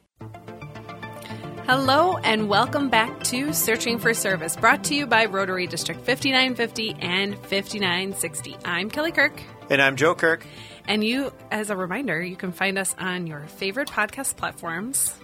Hello 1.65 2.17
and 2.17 2.49
welcome 2.49 2.89
back 2.89 3.23
to 3.23 3.53
Searching 3.53 3.97
for 3.97 4.13
Service, 4.13 4.57
brought 4.57 4.83
to 4.83 4.95
you 4.95 5.07
by 5.07 5.25
Rotary 5.25 5.65
District 5.65 6.01
5950 6.01 6.97
and 6.99 7.35
5960. 7.39 8.57
I'm 8.65 8.89
Kelly 8.89 9.13
Kirk. 9.13 9.41
And 9.69 9.81
I'm 9.81 9.95
Joe 9.95 10.13
Kirk. 10.13 10.45
And 10.89 11.05
you, 11.05 11.31
as 11.51 11.69
a 11.69 11.77
reminder, 11.77 12.21
you 12.21 12.35
can 12.35 12.51
find 12.51 12.77
us 12.77 12.93
on 12.99 13.27
your 13.27 13.39
favorite 13.47 13.87
podcast 13.87 14.35
platforms. 14.35 15.15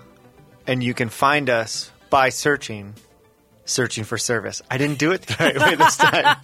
And 0.69 0.83
you 0.83 0.93
can 0.93 1.09
find 1.09 1.49
us 1.49 1.91
by 2.11 2.29
searching 2.29 2.93
searching 3.65 4.03
for 4.03 4.17
service. 4.17 4.61
I 4.69 4.77
didn't 4.77 4.97
do 4.99 5.11
it 5.11 5.21
the 5.23 5.35
right 5.39 5.57
way 5.57 5.75
this 5.75 5.95
time. 5.97 6.35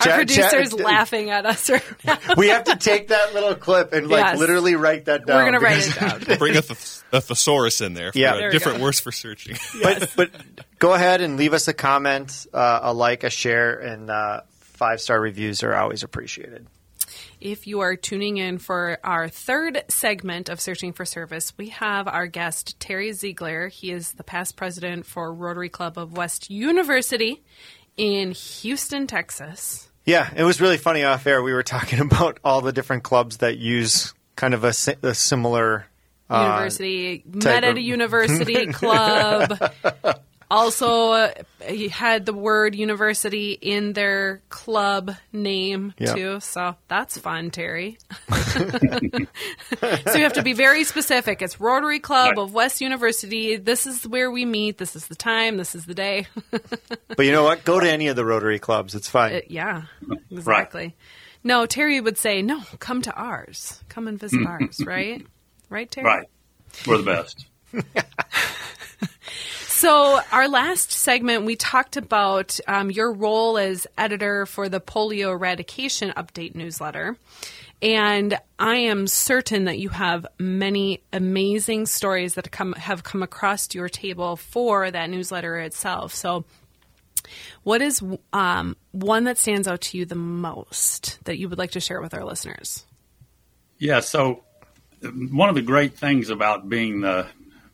Our 0.00 0.14
producer's 0.16 0.72
laughing 0.72 1.30
at 1.30 1.46
us 1.46 1.68
right 1.68 1.82
now. 2.04 2.18
we 2.36 2.48
have 2.48 2.64
to 2.64 2.76
take 2.76 3.08
that 3.08 3.34
little 3.34 3.54
clip 3.54 3.92
and 3.92 4.08
like 4.08 4.24
Yes. 4.24 4.38
literally 4.38 4.76
write 4.76 5.06
that 5.06 5.26
down. 5.26 5.36
We're 5.36 5.50
going 5.50 5.60
to 5.60 5.64
write 5.66 5.86
it 5.86 6.26
down. 6.28 6.38
Bring 6.38 6.56
a, 6.56 6.62
th- 6.62 7.00
a 7.12 7.20
thesaurus 7.20 7.80
in 7.80 7.94
there 7.94 8.12
for 8.12 8.18
Yeah. 8.18 8.36
There 8.36 8.50
different 8.50 8.78
go. 8.78 8.84
words 8.84 9.00
for 9.00 9.12
searching. 9.12 9.56
But 9.82 10.12
but 10.16 10.30
go 10.78 10.94
ahead 10.94 11.20
and 11.20 11.36
leave 11.36 11.54
us 11.54 11.66
a 11.68 11.74
comment, 11.74 12.46
uh, 12.52 12.80
a 12.82 12.92
like, 12.94 13.24
a 13.24 13.30
share, 13.30 13.78
and 13.78 14.10
uh, 14.10 14.42
five 14.60 15.00
star 15.00 15.20
reviews 15.20 15.62
are 15.62 15.74
always 15.74 16.02
appreciated. 16.02 16.66
If 17.40 17.66
you 17.66 17.80
are 17.80 17.96
tuning 17.96 18.36
in 18.36 18.58
for 18.58 18.98
our 19.02 19.28
third 19.28 19.82
segment 19.88 20.48
of 20.50 20.60
Searching 20.60 20.92
for 20.92 21.06
Service, 21.06 21.54
we 21.56 21.68
have 21.70 22.06
our 22.06 22.26
guest, 22.26 22.78
Terry 22.78 23.12
Ziegler. 23.12 23.68
He 23.68 23.90
is 23.92 24.12
the 24.12 24.24
past 24.24 24.56
president 24.56 25.06
for 25.06 25.32
Rotary 25.32 25.70
Club 25.70 25.96
of 25.96 26.16
West 26.16 26.50
University 26.50 27.42
in 27.96 28.32
Houston, 28.32 29.06
Texas. 29.06 29.90
Yeah, 30.04 30.30
it 30.36 30.44
was 30.44 30.60
really 30.60 30.76
funny 30.76 31.02
off 31.02 31.26
air. 31.26 31.42
We 31.42 31.54
were 31.54 31.62
talking 31.62 32.00
about 32.00 32.38
all 32.44 32.60
the 32.60 32.72
different 32.72 33.04
clubs 33.04 33.38
that 33.38 33.56
use 33.56 34.12
kind 34.36 34.52
of 34.52 34.64
a, 34.64 34.74
a 35.02 35.14
similar. 35.14 35.86
uh, 36.28 36.42
University, 36.46 37.18
type 37.20 37.44
met 37.44 37.64
at 37.64 37.70
of- 37.70 37.76
a 37.78 37.80
university 37.82 38.66
club. 38.72 39.58
Also, 40.50 41.12
uh, 41.12 41.32
he 41.68 41.86
had 41.88 42.26
the 42.26 42.32
word 42.32 42.74
university 42.74 43.52
in 43.52 43.92
their 43.92 44.42
club 44.48 45.14
name 45.32 45.94
Yeah. 45.96 46.14
too, 46.14 46.40
so 46.40 46.74
that's 46.88 47.16
fun, 47.16 47.50
Terry. 47.52 47.98
so 48.32 48.56
you 50.14 50.22
have 50.24 50.32
to 50.32 50.42
be 50.42 50.52
very 50.52 50.82
specific. 50.82 51.40
It's 51.40 51.60
Rotary 51.60 52.00
Club 52.00 52.30
Right. 52.30 52.38
of 52.38 52.52
West 52.52 52.80
University. 52.80 53.56
This 53.58 53.86
is 53.86 54.08
where 54.08 54.28
we 54.30 54.44
meet. 54.44 54.78
This 54.78 54.96
is 54.96 55.06
the 55.06 55.14
time. 55.14 55.56
This 55.56 55.74
is 55.76 55.86
the 55.86 55.94
day. 55.94 56.26
But 57.16 57.26
you 57.26 57.32
know 57.32 57.44
what? 57.44 57.64
Go 57.64 57.78
to 57.78 57.88
any 57.90 58.06
of 58.08 58.16
the 58.16 58.24
Rotary 58.24 58.58
clubs. 58.58 58.94
It's 58.94 59.08
fine. 59.08 59.34
Uh, 59.34 59.40
yeah, 59.46 59.82
exactly. 60.30 60.96
No, 61.44 61.66
Terry 61.66 62.00
would 62.00 62.16
say, 62.18 62.40
"No, 62.40 62.60
come 62.78 63.02
to 63.02 63.12
ours. 63.14 63.82
Come 63.88 64.08
and 64.08 64.18
visit 64.18 64.46
ours." 64.46 64.80
Right, 64.84 65.26
right, 65.68 65.90
Terry. 65.90 66.06
Right. 66.06 66.26
We're 66.86 66.98
the 66.98 67.02
best. 67.04 67.46
So, 69.80 70.20
our 70.30 70.46
last 70.46 70.92
segment, 70.92 71.46
we 71.46 71.56
talked 71.56 71.96
about 71.96 72.60
um, 72.68 72.90
your 72.90 73.14
role 73.14 73.56
as 73.56 73.86
editor 73.96 74.44
for 74.44 74.68
the 74.68 74.78
polio 74.78 75.30
eradication 75.30 76.12
update 76.18 76.54
newsletter. 76.54 77.16
And 77.80 78.38
I 78.58 78.76
am 78.76 79.06
certain 79.06 79.64
that 79.64 79.78
you 79.78 79.88
have 79.88 80.26
many 80.38 81.02
amazing 81.14 81.86
stories 81.86 82.34
that 82.34 82.50
come, 82.50 82.74
have 82.74 83.04
come 83.04 83.22
across 83.22 83.74
your 83.74 83.88
table 83.88 84.36
for 84.36 84.90
that 84.90 85.08
newsletter 85.08 85.58
itself. 85.58 86.12
So, 86.12 86.44
what 87.62 87.80
is 87.80 88.02
um, 88.34 88.76
one 88.92 89.24
that 89.24 89.38
stands 89.38 89.66
out 89.66 89.80
to 89.80 89.96
you 89.96 90.04
the 90.04 90.14
most 90.14 91.24
that 91.24 91.38
you 91.38 91.48
would 91.48 91.56
like 91.56 91.70
to 91.70 91.80
share 91.80 92.02
with 92.02 92.12
our 92.12 92.26
listeners? 92.26 92.84
Yeah. 93.78 94.00
So 94.00 94.44
one 95.02 95.48
of 95.48 95.54
the 95.54 95.62
great 95.62 95.94
things 95.94 96.28
about 96.28 96.68
being 96.68 97.00
the 97.00 97.28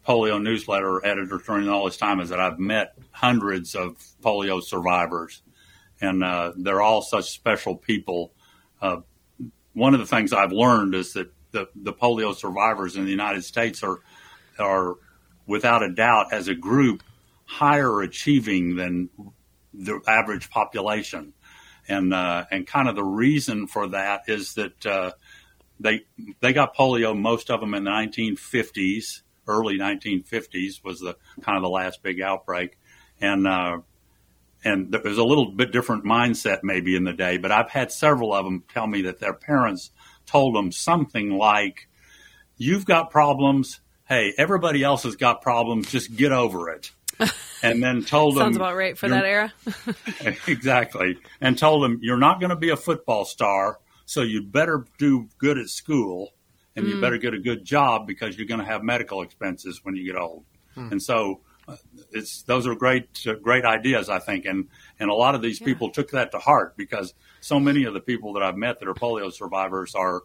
polio 0.07 0.41
newsletter 0.41 1.05
editor 1.05 1.39
during 1.45 1.69
all 1.69 1.85
this 1.85 1.97
time 1.97 2.21
is 2.21 2.29
that 2.29 2.41
I've 2.41 2.59
met 2.59 2.95
hundreds 3.11 3.75
of 3.75 3.97
polio 4.23 4.63
survivors, 4.63 5.43
and 6.01 6.23
uh, 6.23 6.53
they're 6.57 6.83
all 6.83 7.03
such 7.03 7.31
special 7.31 7.77
people. 7.77 8.33
Uh, 8.81 8.99
one 9.73 9.95
of 9.95 10.01
the 10.01 10.07
things 10.07 10.33
I've 10.33 10.53
learned 10.53 10.95
is 10.95 11.15
that 11.15 11.33
the, 11.51 11.69
the 11.75 11.93
polio 11.93 12.35
survivors 12.35 12.97
in 12.97 13.05
the 13.05 13.11
United 13.11 13.45
States 13.45 13.83
are 13.83 14.01
are 14.59 14.95
without 15.47 15.83
a 15.83 15.93
doubt 15.93 16.33
as 16.33 16.49
a 16.49 16.55
group 16.55 17.03
higher 17.45 18.01
achieving 18.01 18.77
than 18.77 19.11
the 19.75 20.01
average 20.07 20.51
population, 20.51 21.33
and 21.89 22.15
uh, 22.15 22.45
and 22.51 22.67
kind 22.67 22.89
of 22.89 22.95
the 22.95 23.05
reason 23.05 23.67
for 23.67 23.89
that 23.89 24.23
is 24.29 24.55
that 24.55 24.87
uh, 24.87 25.11
they 25.81 26.03
they 26.41 26.53
got 26.53 26.77
polio 26.77 27.19
most 27.19 27.51
of 27.51 27.61
them 27.61 27.75
in 27.75 27.85
the 27.85 27.91
1950s 27.91 29.23
early 29.47 29.79
1950s 29.79 30.83
was 30.85 31.01
the 31.01 31.17
kind 31.43 31.57
of 31.57 31.63
the 31.63 31.69
last 31.69 32.03
big 32.03 32.21
outbreak. 32.21 32.79
And 33.21 33.47
uh, 33.47 33.79
and 34.65 34.93
there 34.93 35.01
was 35.03 35.19
a 35.19 35.25
little 35.25 35.53
bit 35.53 35.73
different 35.73 36.05
mindset 36.05 36.61
maybe 36.63 36.97
in 36.97 37.05
the 37.05 37.13
day 37.13 37.37
but 37.37 37.53
i've 37.53 37.69
had 37.69 37.93
several 37.93 38.33
of 38.33 38.45
them 38.45 38.65
tell 38.73 38.87
me 38.87 39.03
that 39.03 39.21
their 39.21 39.35
parents 39.35 39.91
told 40.27 40.55
them 40.55 40.73
something 40.73 41.31
like 41.31 41.89
you've 42.57 42.85
got 42.85 43.11
problems. 43.11 43.81
Hey 44.05 44.35
everybody 44.37 44.83
else 44.83 45.05
has 45.05 45.17
got 45.17 45.41
problems. 45.41 45.91
Just 45.91 46.15
get 46.15 46.33
over 46.33 46.71
it. 46.71 46.91
And 47.63 47.83
then 47.83 48.05
told 48.05 48.35
them 48.37 48.43
Sounds 48.43 48.57
about 48.57 48.77
right 48.77 48.99
for 48.99 49.09
that 49.09 49.25
era. 49.25 49.53
exactly, 50.47 51.17
and 51.41 51.59
told 51.59 51.83
them 51.83 51.99
you're 52.03 52.19
not 52.19 52.39
going 52.39 52.51
to 52.51 52.57
be 52.57 52.69
a 52.69 52.77
football 52.77 53.25
star, 53.25 53.81
so 54.05 54.21
you 54.21 54.43
better 54.43 54.85
do 54.99 55.27
good 55.39 55.57
at 55.57 55.71
school, 55.71 56.35
and 56.77 56.87
you 56.87 57.01
better 57.01 57.19
get 57.19 57.35
a 57.35 57.39
good 57.39 57.65
job 57.65 58.07
because 58.07 58.37
you're 58.37 58.47
going 58.47 58.61
to 58.61 58.67
have 58.67 58.83
medical 58.83 59.23
expenses 59.23 59.81
when 59.83 59.97
you 59.97 60.05
get 60.05 60.21
old. 60.21 60.45
And 60.93 61.03
so, 61.03 61.41
uh, 61.69 61.77
it's 62.13 62.43
those 62.43 62.67
are 62.67 62.75
great 62.75 63.09
uh, 63.27 63.35
great 63.35 63.65
ideas, 63.65 64.09
I 64.09 64.19
think, 64.19 64.45
and 64.45 64.69
and 65.01 65.11
a 65.11 65.15
lot 65.15 65.35
of 65.35 65.43
these 65.43 65.59
people 65.59 65.91
took 65.91 66.11
that 66.11 66.31
to 66.33 66.39
heart 66.39 66.77
because 66.77 67.15
so 67.41 67.59
many 67.59 67.85
of 67.85 67.95
the 67.95 68.01
people 68.01 68.35
that 68.35 68.43
I've 68.43 68.57
met 68.57 68.79
that 68.79 68.89
are 68.89 68.95
polio 68.95 69.33
survivors 69.33 69.95
are 69.95 70.23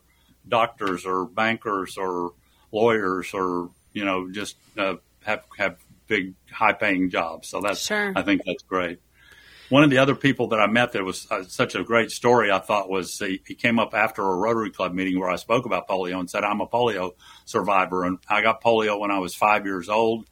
doctors 0.47 1.05
or 1.05 1.25
bankers 1.25 1.97
or 1.97 2.33
lawyers 2.71 3.33
or 3.33 3.69
you 3.93 4.05
know 4.05 4.29
just 4.29 4.57
uh, 4.77 4.95
have 5.23 5.43
have 5.57 5.77
big 6.07 6.33
high 6.51 6.73
paying 6.73 7.09
jobs. 7.09 7.47
So 7.47 7.61
that's 7.61 7.79
Sure. 7.79 8.13
I 8.15 8.21
think 8.21 8.41
that's 8.45 8.63
great. 8.63 8.99
One 9.71 9.83
of 9.85 9.89
the 9.89 9.99
other 9.99 10.15
people 10.15 10.49
that 10.49 10.59
I 10.59 10.67
met 10.67 10.91
that 10.91 11.05
was 11.05 11.31
uh, 11.31 11.43
such 11.43 11.75
a 11.75 11.83
great 11.85 12.11
story, 12.11 12.51
I 12.51 12.59
thought, 12.59 12.89
was 12.89 13.17
he, 13.17 13.41
he 13.47 13.55
came 13.55 13.79
up 13.79 13.93
after 13.93 14.21
a 14.21 14.35
Rotary 14.35 14.69
Club 14.69 14.93
meeting 14.93 15.17
where 15.17 15.29
I 15.29 15.37
spoke 15.37 15.65
about 15.65 15.87
polio 15.87 16.19
and 16.19 16.29
said, 16.29 16.43
I'm 16.43 16.59
a 16.59 16.67
polio 16.67 17.11
survivor. 17.45 18.03
And 18.03 18.17
I 18.27 18.41
got 18.41 18.61
polio 18.61 18.99
when 18.99 19.11
I 19.11 19.19
was 19.19 19.33
five 19.33 19.65
years 19.65 19.87
old. 19.87 20.25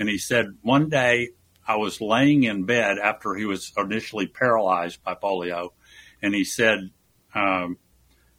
And 0.00 0.08
he 0.08 0.18
said, 0.18 0.56
one 0.62 0.88
day 0.88 1.28
I 1.64 1.76
was 1.76 2.00
laying 2.00 2.42
in 2.42 2.64
bed 2.64 2.98
after 2.98 3.36
he 3.36 3.44
was 3.44 3.72
initially 3.76 4.26
paralyzed 4.26 5.04
by 5.04 5.14
polio. 5.14 5.68
And 6.20 6.34
he 6.34 6.42
said, 6.42 6.90
um, 7.32 7.78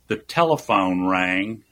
the 0.08 0.18
telephone 0.18 1.08
rang 1.08 1.64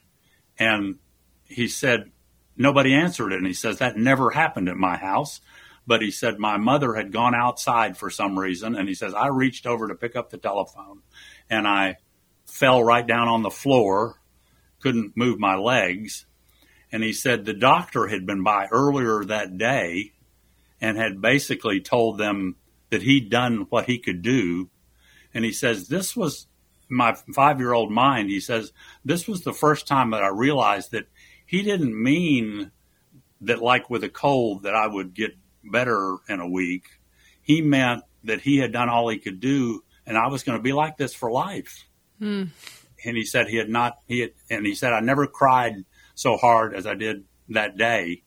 and 0.58 0.96
he 1.44 1.68
said, 1.68 2.10
nobody 2.56 2.94
answered 2.94 3.32
it. 3.32 3.36
And 3.36 3.46
he 3.46 3.52
says, 3.52 3.80
that 3.80 3.98
never 3.98 4.30
happened 4.30 4.70
at 4.70 4.76
my 4.78 4.96
house. 4.96 5.42
But 5.86 6.02
he 6.02 6.10
said, 6.10 6.38
my 6.38 6.56
mother 6.56 6.94
had 6.94 7.12
gone 7.12 7.34
outside 7.34 7.96
for 7.96 8.10
some 8.10 8.38
reason. 8.38 8.76
And 8.76 8.88
he 8.88 8.94
says, 8.94 9.14
I 9.14 9.28
reached 9.28 9.66
over 9.66 9.88
to 9.88 9.94
pick 9.94 10.14
up 10.14 10.30
the 10.30 10.38
telephone 10.38 11.02
and 11.48 11.66
I 11.66 11.96
fell 12.46 12.82
right 12.82 13.06
down 13.06 13.28
on 13.28 13.42
the 13.42 13.50
floor, 13.50 14.20
couldn't 14.80 15.16
move 15.16 15.38
my 15.38 15.56
legs. 15.56 16.26
And 16.92 17.02
he 17.02 17.12
said 17.12 17.44
the 17.44 17.54
doctor 17.54 18.08
had 18.08 18.26
been 18.26 18.42
by 18.42 18.66
earlier 18.70 19.24
that 19.24 19.58
day 19.58 20.12
and 20.80 20.96
had 20.96 21.20
basically 21.20 21.80
told 21.80 22.18
them 22.18 22.56
that 22.90 23.02
he'd 23.02 23.30
done 23.30 23.66
what 23.70 23.86
he 23.86 23.98
could 23.98 24.22
do. 24.22 24.68
And 25.32 25.44
he 25.44 25.52
says, 25.52 25.88
This 25.88 26.16
was 26.16 26.46
my 26.88 27.14
five 27.34 27.60
year 27.60 27.72
old 27.72 27.90
mind. 27.90 28.30
He 28.30 28.40
says, 28.40 28.72
This 29.04 29.28
was 29.28 29.42
the 29.42 29.52
first 29.52 29.86
time 29.86 30.10
that 30.10 30.22
I 30.22 30.28
realized 30.28 30.90
that 30.92 31.08
he 31.46 31.62
didn't 31.62 32.00
mean 32.00 32.72
that, 33.42 33.62
like 33.62 33.88
with 33.88 34.04
a 34.04 34.08
cold, 34.08 34.64
that 34.64 34.74
I 34.74 34.86
would 34.86 35.14
get 35.14 35.32
better 35.64 36.16
in 36.28 36.40
a 36.40 36.48
week. 36.48 36.84
He 37.42 37.62
meant 37.62 38.02
that 38.24 38.42
he 38.42 38.58
had 38.58 38.72
done 38.72 38.88
all 38.88 39.08
he 39.08 39.18
could 39.18 39.40
do 39.40 39.82
and 40.10 40.18
I 40.18 40.26
was 40.26 40.42
going 40.42 40.58
to 40.58 40.62
be 40.62 40.72
like 40.72 40.96
this 40.96 41.14
for 41.14 41.30
life. 41.30 41.86
And 43.04 43.16
he 43.16 43.24
said 43.24 43.46
he 43.46 43.56
had 43.56 43.68
not, 43.68 43.98
he 44.08 44.18
had, 44.18 44.32
and 44.50 44.66
he 44.66 44.74
said, 44.74 44.92
I 44.92 44.98
never 44.98 45.28
cried 45.28 45.84
so 46.16 46.36
hard 46.36 46.74
as 46.74 46.84
I 46.84 46.94
did 46.94 47.24
that 47.50 47.76
day 47.76 48.24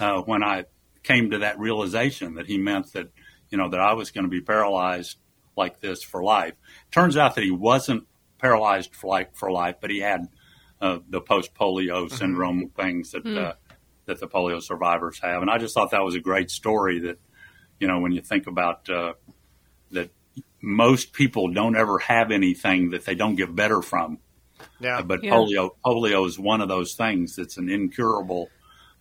uh, 0.00 0.20
when 0.22 0.42
I 0.42 0.64
came 1.04 1.30
to 1.30 1.38
that 1.38 1.60
realization 1.60 2.34
that 2.34 2.46
he 2.46 2.58
meant 2.58 2.92
that, 2.94 3.10
you 3.50 3.56
know, 3.56 3.68
that 3.68 3.78
I 3.78 3.94
was 3.94 4.10
going 4.10 4.24
to 4.24 4.30
be 4.30 4.40
paralyzed 4.40 5.16
like 5.56 5.80
this 5.80 6.02
for 6.02 6.24
life. 6.24 6.54
Turns 6.90 7.16
out 7.16 7.36
that 7.36 7.44
he 7.44 7.52
wasn't 7.52 8.06
paralyzed 8.38 8.94
for 8.94 9.06
like 9.06 9.36
for 9.36 9.50
life, 9.52 9.76
but 9.80 9.90
he 9.90 10.00
had 10.00 10.26
uh, 10.80 10.98
the 11.08 11.20
post 11.20 11.54
polio 11.54 12.10
syndrome 12.10 12.70
things 12.70 13.12
that 13.12 13.24
uh, 13.38 13.54
that 14.06 14.20
the 14.20 14.28
polio 14.28 14.62
survivors 14.62 15.18
have, 15.20 15.42
and 15.42 15.50
I 15.50 15.58
just 15.58 15.74
thought 15.74 15.90
that 15.92 16.02
was 16.04 16.14
a 16.14 16.20
great 16.20 16.50
story. 16.50 17.00
That 17.00 17.18
you 17.78 17.88
know, 17.88 18.00
when 18.00 18.12
you 18.12 18.20
think 18.20 18.46
about 18.46 18.88
uh, 18.88 19.14
that, 19.90 20.10
most 20.60 21.12
people 21.12 21.52
don't 21.52 21.76
ever 21.76 21.98
have 21.98 22.30
anything 22.30 22.90
that 22.90 23.04
they 23.04 23.14
don't 23.14 23.34
get 23.34 23.54
better 23.54 23.82
from. 23.82 24.18
Yeah. 24.78 25.02
But 25.02 25.24
Yeah. 25.24 25.32
polio 25.32 25.70
polio 25.84 26.26
is 26.26 26.38
one 26.38 26.60
of 26.60 26.68
those 26.68 26.94
things 26.94 27.36
that's 27.36 27.56
an 27.56 27.68
incurable 27.68 28.48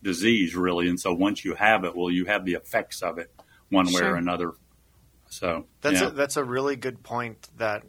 disease, 0.01 0.55
really. 0.55 0.87
And 0.89 0.99
so 0.99 1.13
once 1.13 1.45
you 1.45 1.53
have 1.55 1.83
it, 1.83 1.95
well, 1.95 2.09
you 2.09 2.25
have 2.25 2.45
the 2.45 2.53
effects 2.53 3.01
of 3.03 3.19
it 3.19 3.31
one 3.69 3.91
way 3.93 4.01
or 4.01 4.15
another. 4.15 4.53
So 5.29 5.65
That's 5.81 6.01
yeah. 6.01 6.07
a, 6.07 6.11
that's 6.11 6.35
a 6.35 6.43
really 6.43 6.75
good 6.75 7.03
point. 7.03 7.47
That 7.57 7.83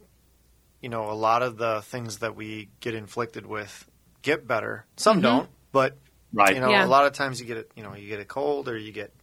you 0.81 0.89
know, 0.89 1.09
a 1.09 1.13
lot 1.13 1.43
of 1.43 1.57
the 1.57 1.81
things 1.81 2.19
that 2.19 2.35
we 2.35 2.69
get 2.79 2.93
inflicted 2.93 3.45
with 3.45 3.87
get 4.21 4.47
better. 4.47 4.85
Some 4.97 5.21
don't, 5.21 5.49
but 5.71 5.97
Right. 6.33 6.55
you 6.55 6.61
know, 6.61 6.69
Yeah. 6.69 6.85
a 6.85 6.87
lot 6.87 7.05
of 7.05 7.13
times 7.13 7.39
you 7.39 7.45
get 7.45 7.57
it. 7.57 7.71
You 7.75 7.83
know, 7.83 7.95
you 7.95 8.07
get 8.09 8.19
a 8.19 8.25
cold 8.25 8.67
or 8.67 8.75
you 8.77 8.91
get 8.91 9.13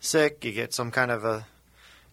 sick. 0.00 0.44
You 0.44 0.52
get 0.52 0.72
some 0.74 0.90
kind 0.90 1.10
of 1.10 1.24
a. 1.24 1.46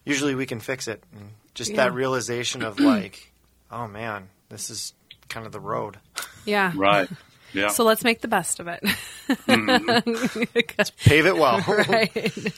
Usually, 0.05 0.33
we 0.35 0.45
can 0.45 0.59
fix 0.59 0.87
it. 0.87 1.03
And 1.13 1.31
just 1.53 1.75
that 1.75 1.93
realization 1.93 2.63
of 2.63 2.79
like, 2.79 3.31
oh 3.69 3.87
man, 3.87 4.29
this 4.49 4.69
is 4.69 4.93
kind 5.29 5.45
of 5.45 5.51
the 5.51 5.59
road. 5.59 5.97
Yeah. 6.45 6.71
Right. 6.75 7.09
Yeah. 7.53 7.69
So 7.69 7.83
let's 7.83 8.03
make 8.03 8.21
the 8.21 8.27
best 8.27 8.59
of 8.59 8.67
it. 8.67 8.81
Pave 11.03 11.25
it 11.25 11.37
well. 11.37 11.59
right. 11.67 12.53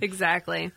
exactly. 0.00 0.72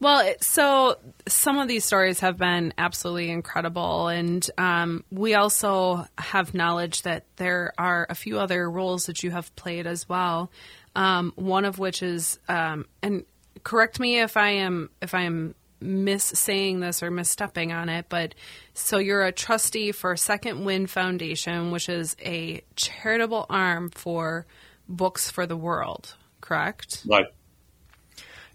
Well, 0.00 0.34
so 0.40 0.98
some 1.26 1.58
of 1.58 1.68
these 1.68 1.84
stories 1.84 2.20
have 2.20 2.38
been 2.38 2.72
absolutely 2.78 3.30
incredible. 3.30 4.08
And 4.08 4.48
um, 4.58 5.04
we 5.10 5.34
also 5.34 6.06
have 6.18 6.54
knowledge 6.54 7.02
that 7.02 7.24
there 7.36 7.72
are 7.78 8.06
a 8.08 8.14
few 8.14 8.38
other 8.38 8.70
roles 8.70 9.06
that 9.06 9.22
you 9.22 9.30
have 9.30 9.54
played 9.56 9.86
as 9.86 10.08
well. 10.08 10.50
Um, 10.96 11.32
one 11.36 11.64
of 11.64 11.78
which 11.78 12.02
is, 12.02 12.38
um, 12.48 12.86
and 13.02 13.24
correct 13.62 14.00
me 14.00 14.20
if 14.20 14.36
I 14.36 14.50
am 14.50 14.90
if 15.02 15.14
I 15.14 15.22
am 15.22 15.54
miss 15.80 16.24
saying 16.24 16.80
this 16.80 17.02
or 17.02 17.10
misstepping 17.10 17.74
on 17.74 17.88
it, 17.88 18.06
but 18.08 18.34
so 18.74 18.98
you're 18.98 19.24
a 19.24 19.32
trustee 19.32 19.92
for 19.92 20.16
Second 20.16 20.64
Wind 20.64 20.90
Foundation, 20.90 21.70
which 21.70 21.88
is 21.88 22.16
a 22.24 22.62
charitable 22.76 23.46
arm 23.48 23.90
for 23.90 24.46
Books 24.88 25.30
for 25.30 25.46
the 25.46 25.56
World, 25.56 26.14
correct? 26.40 27.04
right. 27.08 27.26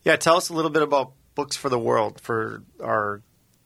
Yeah, 0.04 0.18
tell 0.18 0.38
us 0.38 0.50
a 0.50 0.54
little 0.54 0.70
bit 0.70 0.84
about 0.84 1.14
Books 1.34 1.56
for 1.56 1.70
the 1.70 1.80
World 1.80 2.22
for 2.22 2.64
our 2.82 3.22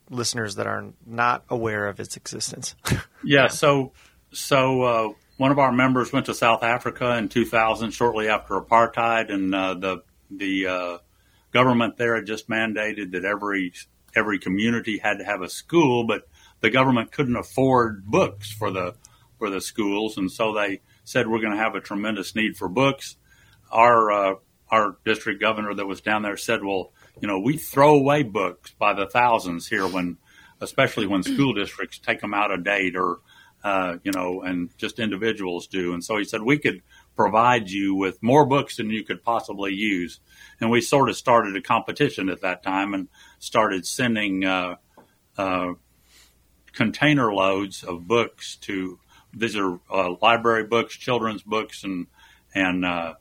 listeners 0.09 0.55
that 0.55 0.67
are 0.67 0.85
not 1.05 1.43
aware 1.49 1.87
of 1.87 1.99
its 1.99 2.17
existence. 2.17 2.75
Yeah. 3.21 3.47
So, 3.47 3.91
so 4.31 4.81
uh, 4.81 5.09
one 5.35 5.51
of 5.51 5.59
our 5.59 5.73
members 5.73 6.13
went 6.13 6.27
to 6.27 6.33
South 6.33 6.63
Africa 6.63 7.17
in 7.17 7.27
2000, 7.27 7.91
shortly 7.91 8.29
after 8.29 8.53
apartheid, 8.53 9.29
and 9.29 9.53
uh, 9.53 9.73
the 9.73 10.03
the 10.31 10.67
uh, 10.67 10.97
government 11.51 11.97
there 11.97 12.15
had 12.15 12.25
just 12.25 12.49
mandated 12.49 13.11
that 13.11 13.25
every 13.25 13.73
every 14.15 14.39
community 14.39 14.97
had 14.97 15.19
to 15.19 15.23
have 15.23 15.41
a 15.41 15.49
school, 15.49 16.05
but 16.05 16.27
the 16.61 16.69
government 16.69 17.11
couldn't 17.11 17.35
afford 17.35 18.05
books 18.05 18.51
for 18.51 18.71
the 18.71 18.95
for 19.37 19.49
the 19.49 19.61
schools, 19.61 20.17
and 20.17 20.31
so 20.31 20.53
they 20.53 20.81
said 21.05 21.27
we're 21.27 21.41
going 21.41 21.53
to 21.53 21.63
have 21.63 21.75
a 21.75 21.81
tremendous 21.81 22.35
need 22.35 22.57
for 22.57 22.67
books. 22.67 23.15
Our 23.71 24.11
uh, 24.11 24.35
our 24.69 24.97
district 25.05 25.41
governor 25.41 25.73
that 25.73 25.87
was 25.87 26.01
down 26.01 26.23
there 26.23 26.37
said, 26.37 26.63
"Well, 26.63 26.91
you 27.21 27.27
know, 27.27 27.39
we 27.39 27.57
throw 27.57 27.95
away 27.95 28.23
books 28.23 28.73
by 28.77 28.93
the 28.93 29.07
thousands 29.07 29.67
here 29.67 29.87
when, 29.87 30.17
especially 30.61 31.07
when 31.07 31.23
school 31.33 31.53
districts 31.53 31.99
take 31.99 32.21
them 32.21 32.33
out 32.33 32.51
of 32.51 32.63
date 32.63 32.95
or, 32.95 33.19
uh, 33.63 33.97
you 34.03 34.11
know, 34.11 34.41
and 34.41 34.69
just 34.77 34.99
individuals 34.99 35.67
do." 35.67 35.93
And 35.93 36.03
so 36.03 36.17
he 36.17 36.25
said 36.25 36.41
we 36.41 36.59
could 36.59 36.81
provide 37.19 37.69
you 37.69 37.93
with 37.93 38.23
more 38.23 38.45
books 38.45 38.77
than 38.77 38.89
you 38.89 39.03
could 39.03 39.21
possibly 39.21 39.73
use. 39.73 40.21
And 40.61 40.71
we 40.71 40.79
sort 40.79 41.09
of 41.09 41.17
started 41.17 41.53
a 41.57 41.61
competition 41.61 42.29
at 42.29 42.39
that 42.43 42.63
time 42.63 42.93
and 42.93 43.09
started 43.39 43.85
sending 43.85 44.45
uh, 44.45 44.75
uh, 45.37 45.73
container 46.71 47.33
loads 47.33 47.83
of 47.83 48.07
books 48.07 48.55
to. 48.61 48.99
These 49.33 49.57
are 49.57 49.81
uh, 49.91 50.15
library 50.21 50.63
books, 50.63 50.95
children's 50.95 51.43
books, 51.43 51.83
and 51.83 52.07
and 52.55 52.85
uh, 52.85 53.15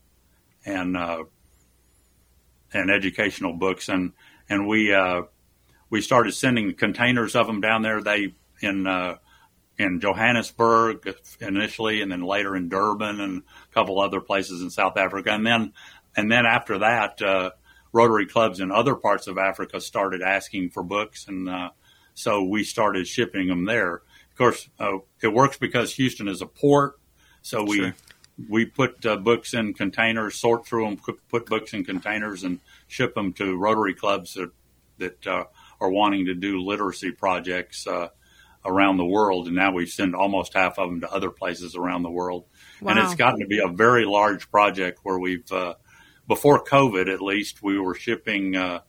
and 0.65 0.97
uh, 0.97 1.25
and 2.73 2.93
educational 2.93 3.55
books, 3.55 3.89
and 3.89 4.13
and 4.49 4.69
we 4.69 4.95
uh, 4.95 5.23
we 5.91 6.03
started 6.03 6.35
sending 6.35 6.73
containers 6.75 7.35
of 7.35 7.49
them 7.49 7.61
down 7.61 7.83
there. 7.83 8.01
They 8.01 8.33
in 8.61 8.87
in 9.79 10.01
Johannesburg 10.01 11.15
initially, 11.41 12.03
and 12.03 12.11
then 12.11 12.23
later 12.23 12.57
in 12.57 12.69
Durban 12.69 13.21
and 13.21 13.43
a 13.43 13.75
couple 13.75 14.01
other 14.01 14.21
places 14.21 14.61
in 14.61 14.71
South 14.71 14.97
Africa, 14.97 15.31
and 15.31 15.47
then 15.47 15.73
and 16.17 16.31
then 16.31 16.47
after 16.47 16.79
that, 16.79 17.23
uh, 17.23 17.51
Rotary 17.93 18.27
clubs 18.27 18.61
in 18.61 18.73
other 18.73 18.95
parts 18.97 19.29
of 19.29 19.39
Africa 19.39 19.81
started 19.81 20.21
asking 20.21 20.71
for 20.71 20.83
books, 20.83 21.29
and 21.29 21.49
uh, 21.49 21.71
so 22.15 22.43
we 22.45 22.65
started 22.65 23.07
shipping 23.07 23.47
them 23.47 23.65
there. 23.65 23.95
Of 23.95 24.37
course, 24.37 24.69
uh, 24.79 24.99
it 25.23 25.29
works 25.29 25.57
because 25.59 25.95
Houston 25.95 26.29
is 26.29 26.43
a 26.43 26.47
port, 26.47 26.99
so 27.43 27.63
we 27.63 27.77
Sure. 27.77 27.95
we 28.49 28.67
put 28.67 29.05
uh, 29.07 29.17
books 29.17 29.55
in 29.55 29.75
containers, 29.75 30.37
sort 30.37 30.67
through 30.67 30.85
them, 30.85 30.97
put- 30.97 31.29
put 31.29 31.47
books 31.47 31.73
in 31.73 31.85
containers, 31.85 32.43
and 32.45 32.61
ship 32.89 33.15
them 33.15 33.33
to 33.35 33.57
Rotary 33.57 33.95
clubs 33.95 34.35
that 34.35 34.51
that 34.99 35.27
uh, 35.27 35.45
are 35.81 35.91
wanting 35.91 36.27
to 36.27 36.35
do 36.35 36.61
literacy 36.61 37.13
projects 37.13 37.87
uh, 37.87 38.09
around 38.65 38.97
the 38.97 39.05
world. 39.07 39.47
And 39.47 39.57
now 39.57 39.73
we 39.73 39.87
send 39.87 40.15
almost 40.15 40.55
half 40.55 40.79
of 40.79 40.89
them 40.91 41.01
to 41.03 41.13
other 41.13 41.31
places 41.31 41.77
around 41.77 42.03
the 42.03 42.11
world. 42.11 42.45
And 42.81 42.99
it's 42.99 43.15
gotten 43.15 43.41
to 43.41 43.47
be 43.47 43.61
a 43.61 43.69
very 43.69 44.05
large 44.05 44.51
project 44.51 45.01
where 45.03 45.19
we've, 45.19 45.51
uh, 45.51 45.75
before 46.27 46.63
COVID 46.65 47.13
at 47.13 47.21
least, 47.23 47.63
we 47.63 47.79
were 47.79 47.95
shipping. 47.95 48.57
Uh, 48.57 48.81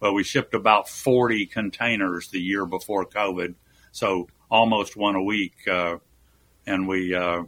well, 0.00 0.14
we 0.14 0.22
shipped 0.24 0.54
about 0.54 0.88
40 0.88 1.46
containers 1.46 2.28
the 2.28 2.40
year 2.40 2.66
before 2.66 3.04
COVID, 3.06 3.54
so 3.92 4.28
almost 4.50 4.96
one 4.96 5.14
a 5.16 5.22
week. 5.22 5.54
Uh, 5.66 5.96
and 6.66 6.86
we 6.86 7.14
uh, 7.14 7.42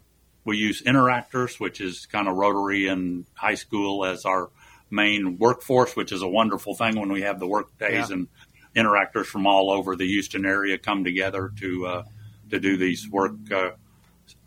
we 0.45 0.57
use 0.57 0.83
Interactors, 0.83 1.61
which 1.61 1.81
is 1.81 2.07
kind 2.07 2.26
of 2.28 2.37
Rotary 2.37 2.89
and 2.89 3.26
high 3.35 3.55
school 3.55 4.05
as 4.05 4.24
our 4.24 4.51
main 4.91 5.39
workforce, 5.39 5.95
which 5.95 6.11
is 6.12 6.22
a 6.22 6.28
wonderful 6.28 6.74
thing 6.74 6.99
when 6.99 7.12
we 7.12 7.22
have 7.22 7.39
the 7.39 7.47
work 7.47 7.76
days 7.78 8.09
Yeah. 8.09 8.16
and 8.16 8.28
interactors 8.74 9.26
from 9.26 9.46
all 9.46 9.70
over 9.70 9.96
the 9.96 10.06
Houston 10.06 10.44
area 10.46 10.78
come 10.78 11.04
together 11.04 11.52
to 11.58 11.86
uh, 11.86 12.02
to 12.50 12.60
do 12.60 12.76
these 12.76 13.08
work 13.08 13.32
uh, 13.52 13.70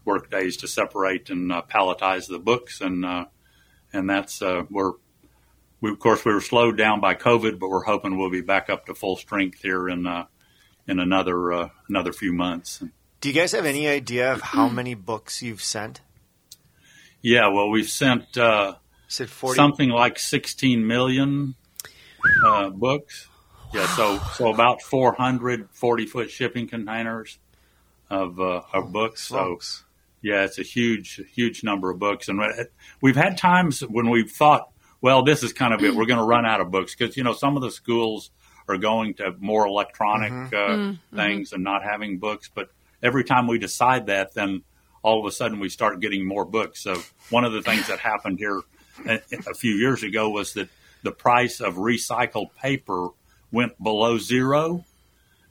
work 0.05 0.29
days 0.29 0.57
to 0.57 0.67
separate 0.67 1.29
and 1.29 1.51
uh, 1.51 1.61
palletize 1.69 2.27
the 2.27 2.39
books 2.39 2.81
and 2.81 3.05
uh, 3.05 3.25
and 3.93 4.09
that's 4.09 4.41
uh, 4.41 4.63
we're 4.69 4.93
we 5.83 5.91
of 5.91 5.99
course 5.99 6.25
we 6.25 6.33
were 6.33 6.41
slowed 6.41 6.77
down 6.77 6.99
by 6.99 7.13
COVID, 7.13 7.59
but 7.59 7.69
we're 7.69 7.83
hoping 7.83 8.17
we'll 8.17 8.31
be 8.31 8.41
back 8.41 8.69
up 8.69 8.85
to 8.87 8.95
full 8.95 9.15
strength 9.15 9.61
here 9.61 9.87
in 9.87 10.07
uh, 10.07 10.25
in 10.87 10.99
another 10.99 11.53
uh, 11.53 11.69
another 11.87 12.13
few 12.13 12.33
months. 12.33 12.83
Do 13.21 13.29
you 13.29 13.35
guys 13.35 13.51
have 13.51 13.65
any 13.65 13.87
idea 13.87 14.33
of 14.33 14.41
how 14.41 14.67
many 14.67 14.95
books 14.95 15.41
you've 15.41 15.61
sent? 15.61 16.01
Yeah, 17.21 17.47
well, 17.49 17.69
we've 17.69 17.89
sent 17.89 18.37
uh, 18.37 18.75
said 19.07 19.29
40. 19.29 19.55
something 19.55 19.89
like 19.89 20.19
16 20.19 20.85
million 20.85 21.55
uh, 22.45 22.69
books. 22.69 23.27
Yeah, 23.73 23.87
so 23.95 24.19
so 24.35 24.53
about 24.53 24.81
440 24.81 26.05
foot 26.05 26.29
shipping 26.29 26.67
containers 26.67 27.39
of 28.09 28.39
uh, 28.39 28.61
of 28.71 28.91
books. 28.91 29.23
So 29.23 29.35
yeah, 30.21 30.43
it's 30.43 30.59
a 30.59 30.63
huge 30.63 31.19
huge 31.33 31.63
number 31.63 31.89
of 31.89 31.97
books, 31.99 32.27
and 32.29 32.39
we've 33.01 33.15
had 33.15 33.37
times 33.37 33.81
when 33.81 34.09
we've 34.09 34.29
thought, 34.29 34.69
well, 35.01 35.23
this 35.23 35.41
is 35.41 35.53
kind 35.53 35.73
of 35.73 35.83
it. 35.83 35.95
We're 35.95 36.05
going 36.05 36.19
to 36.19 36.25
run 36.25 36.45
out 36.45 36.61
of 36.61 36.69
books 36.69 36.95
because 36.95 37.17
you 37.17 37.23
know 37.23 37.33
some 37.33 37.55
of 37.55 37.63
the 37.63 37.71
schools 37.71 38.29
are 38.67 38.77
going 38.77 39.15
to 39.15 39.35
more 39.39 39.65
electronic 39.67 40.53
uh, 40.53 40.93
things 41.15 41.51
and 41.51 41.63
not 41.63 41.83
having 41.83 42.19
books. 42.19 42.49
But 42.53 42.69
every 43.01 43.23
time 43.23 43.47
we 43.47 43.57
decide 43.57 44.05
that, 44.05 44.33
then 44.35 44.61
all 45.01 45.19
of 45.19 45.25
a 45.25 45.31
sudden 45.31 45.59
we 45.59 45.69
start 45.69 45.99
getting 45.99 46.25
more 46.25 46.45
books. 46.45 46.81
So 46.81 47.01
one 47.29 47.43
of 47.43 47.51
the 47.51 47.61
things 47.61 47.87
that 47.87 47.99
happened 47.99 48.39
here 48.39 48.61
a, 49.05 49.19
a 49.31 49.53
few 49.53 49.73
years 49.73 50.03
ago 50.03 50.29
was 50.29 50.53
that 50.53 50.69
the 51.01 51.11
price 51.11 51.59
of 51.59 51.75
recycled 51.75 52.53
paper 52.55 53.09
went 53.53 53.81
below 53.81 54.17
zero. 54.17 54.83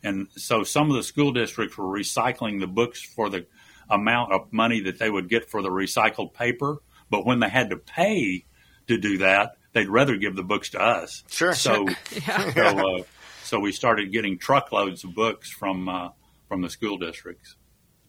And 0.03 0.27
so 0.37 0.65
some 0.65 0.91
of 0.91 0.97
the 0.97 1.03
school 1.03 1.33
districts 1.33 1.79
were 1.79 1.87
recycling 1.87 2.61
the 2.61 2.67
books 2.67 3.01
for 3.03 3.31
the 3.31 3.47
amount 3.89 4.33
of 4.33 4.53
money 4.53 4.81
that 4.83 4.99
they 4.99 5.09
would 5.09 5.29
get 5.31 5.49
for 5.49 5.63
the 5.63 5.71
recycled 5.71 6.35
paper. 6.35 6.79
But 7.09 7.25
when 7.25 7.39
they 7.41 7.49
had 7.49 7.71
to 7.71 7.77
pay 7.77 8.45
to 8.89 8.99
do 8.99 9.19
that, 9.19 9.57
they'd 9.73 9.89
rather 9.89 10.17
give 10.17 10.35
the 10.35 10.43
books 10.43 10.71
to 10.71 10.81
us. 10.83 11.23
Sure. 11.31 11.55
So, 11.55 11.87
Yeah. 12.27 12.53
so, 12.53 12.99
uh, 12.99 13.03
so 13.45 13.61
we 13.61 13.71
started 13.73 14.13
getting 14.13 14.39
truckloads 14.39 15.05
of 15.05 15.15
books 15.15 15.51
from 15.51 15.89
uh, 15.89 16.09
from 16.49 16.63
the 16.63 16.71
school 16.71 16.99
districts. 16.99 17.55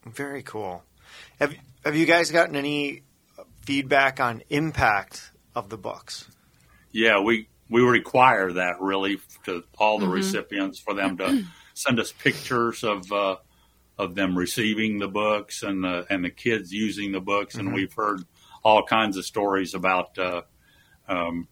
Very 0.05 0.41
cool. 0.41 0.83
Have 1.39 1.53
Have 1.85 1.95
you 1.95 2.05
guys 2.05 2.31
gotten 2.31 2.55
any 2.55 3.03
feedback 3.65 4.19
on 4.19 4.41
impact 4.49 5.31
of 5.53 5.69
the 5.69 5.77
books? 5.77 6.27
Yeah, 6.91 7.19
we 7.21 7.47
we 7.73 7.81
require 7.81 8.53
that 8.53 8.79
really 8.79 9.19
to 9.45 9.63
all 9.79 9.97
the 9.97 10.07
recipients 10.07 10.77
for 10.77 10.93
them 10.93 11.17
to 11.17 11.43
send 11.73 11.99
us 11.99 12.11
pictures 12.11 12.83
of 12.83 13.11
uh, 13.11 13.37
of 13.97 14.13
them 14.13 14.37
receiving 14.37 14.99
the 14.99 15.07
books 15.07 15.63
and 15.63 15.83
the 15.83 16.05
and 16.07 16.23
the 16.23 16.29
kids 16.29 16.71
using 16.71 17.11
the 17.11 17.19
books, 17.19 17.55
and 17.55 17.73
we've 17.73 17.93
heard 17.93 18.21
all 18.63 18.85
kinds 18.85 19.17
of 19.17 19.25
stories 19.25 19.73
about 19.73 20.15
uh, 20.19 20.43
um, 21.07 21.47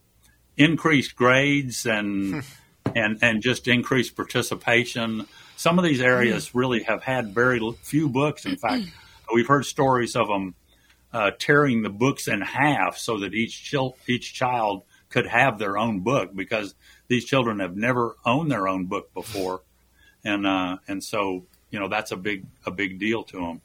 increased 0.57 1.15
grades 1.15 1.87
and 1.87 2.43
and 2.95 3.17
and 3.23 3.41
just 3.41 3.67
increased 3.67 4.15
participation. 4.15 5.25
Some 5.57 5.79
of 5.79 5.83
these 5.83 6.01
areas 6.01 6.53
really 6.53 6.83
have 6.83 7.01
had 7.01 7.33
very 7.33 7.59
few 7.81 8.07
books. 8.09 8.45
In 8.45 8.57
fact, 8.57 8.83
we've 9.33 9.47
heard 9.47 9.65
stories 9.65 10.15
of 10.15 10.27
them 10.27 10.53
uh, 11.13 11.31
tearing 11.39 11.81
the 11.81 11.89
books 11.89 12.27
in 12.27 12.41
half 12.41 12.99
so 12.99 13.17
that 13.19 13.33
each 13.33 13.63
chil- 13.63 13.97
each 14.07 14.35
child 14.35 14.83
could 15.11 15.27
have 15.27 15.59
their 15.59 15.77
own 15.77 15.99
book 15.99 16.35
because 16.35 16.73
these 17.07 17.25
children 17.25 17.59
have 17.59 17.75
never 17.77 18.15
owned 18.25 18.49
their 18.51 18.67
own 18.67 18.85
book 18.85 19.13
before, 19.13 19.61
and 20.25 20.47
uh, 20.47 20.77
and 20.87 21.03
so 21.03 21.43
you 21.69 21.79
know 21.79 21.87
that's 21.87 22.11
a 22.11 22.17
big 22.17 22.45
a 22.65 22.71
big 22.71 22.97
deal 22.99 23.23
to 23.25 23.37
them. 23.37 23.61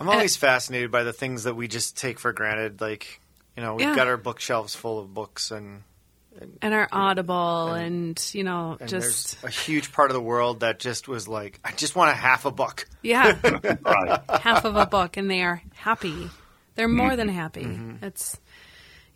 I'm 0.00 0.08
always 0.08 0.36
fascinated 0.36 0.90
by 0.90 1.02
the 1.02 1.12
things 1.12 1.44
that 1.44 1.54
we 1.56 1.68
just 1.68 1.96
take 1.98 2.18
for 2.18 2.32
granted. 2.32 2.80
Like, 2.80 3.20
you 3.56 3.62
know, 3.62 3.74
we've 3.74 3.86
Yeah. 3.86 3.94
got 3.94 4.06
our 4.06 4.16
bookshelves 4.16 4.74
full 4.74 4.98
of 4.98 5.12
books, 5.12 5.50
and, 5.50 5.82
and 6.62 6.72
our 6.72 6.88
Audible, 6.90 7.72
and, 7.74 8.18
you 8.32 8.42
know, 8.42 8.78
and 8.80 8.88
just 8.88 9.36
a 9.44 9.50
huge 9.50 9.92
part 9.92 10.10
of 10.10 10.14
the 10.14 10.22
world 10.22 10.60
that 10.60 10.78
just 10.78 11.06
was 11.06 11.28
like, 11.28 11.60
I 11.62 11.72
just 11.72 11.96
want 11.96 12.10
a 12.12 12.14
half 12.14 12.46
a 12.46 12.50
book. 12.50 12.88
yeah, 13.02 13.36
Right. 13.84 14.20
half 14.40 14.64
of 14.64 14.74
a 14.76 14.86
book, 14.86 15.18
and 15.18 15.30
they 15.30 15.42
are 15.42 15.60
happy. 15.74 16.30
They're 16.76 16.88
more 16.88 17.14
than 17.14 17.28
happy. 17.28 17.64
Mm-hmm. 17.64 18.02
It's 18.02 18.40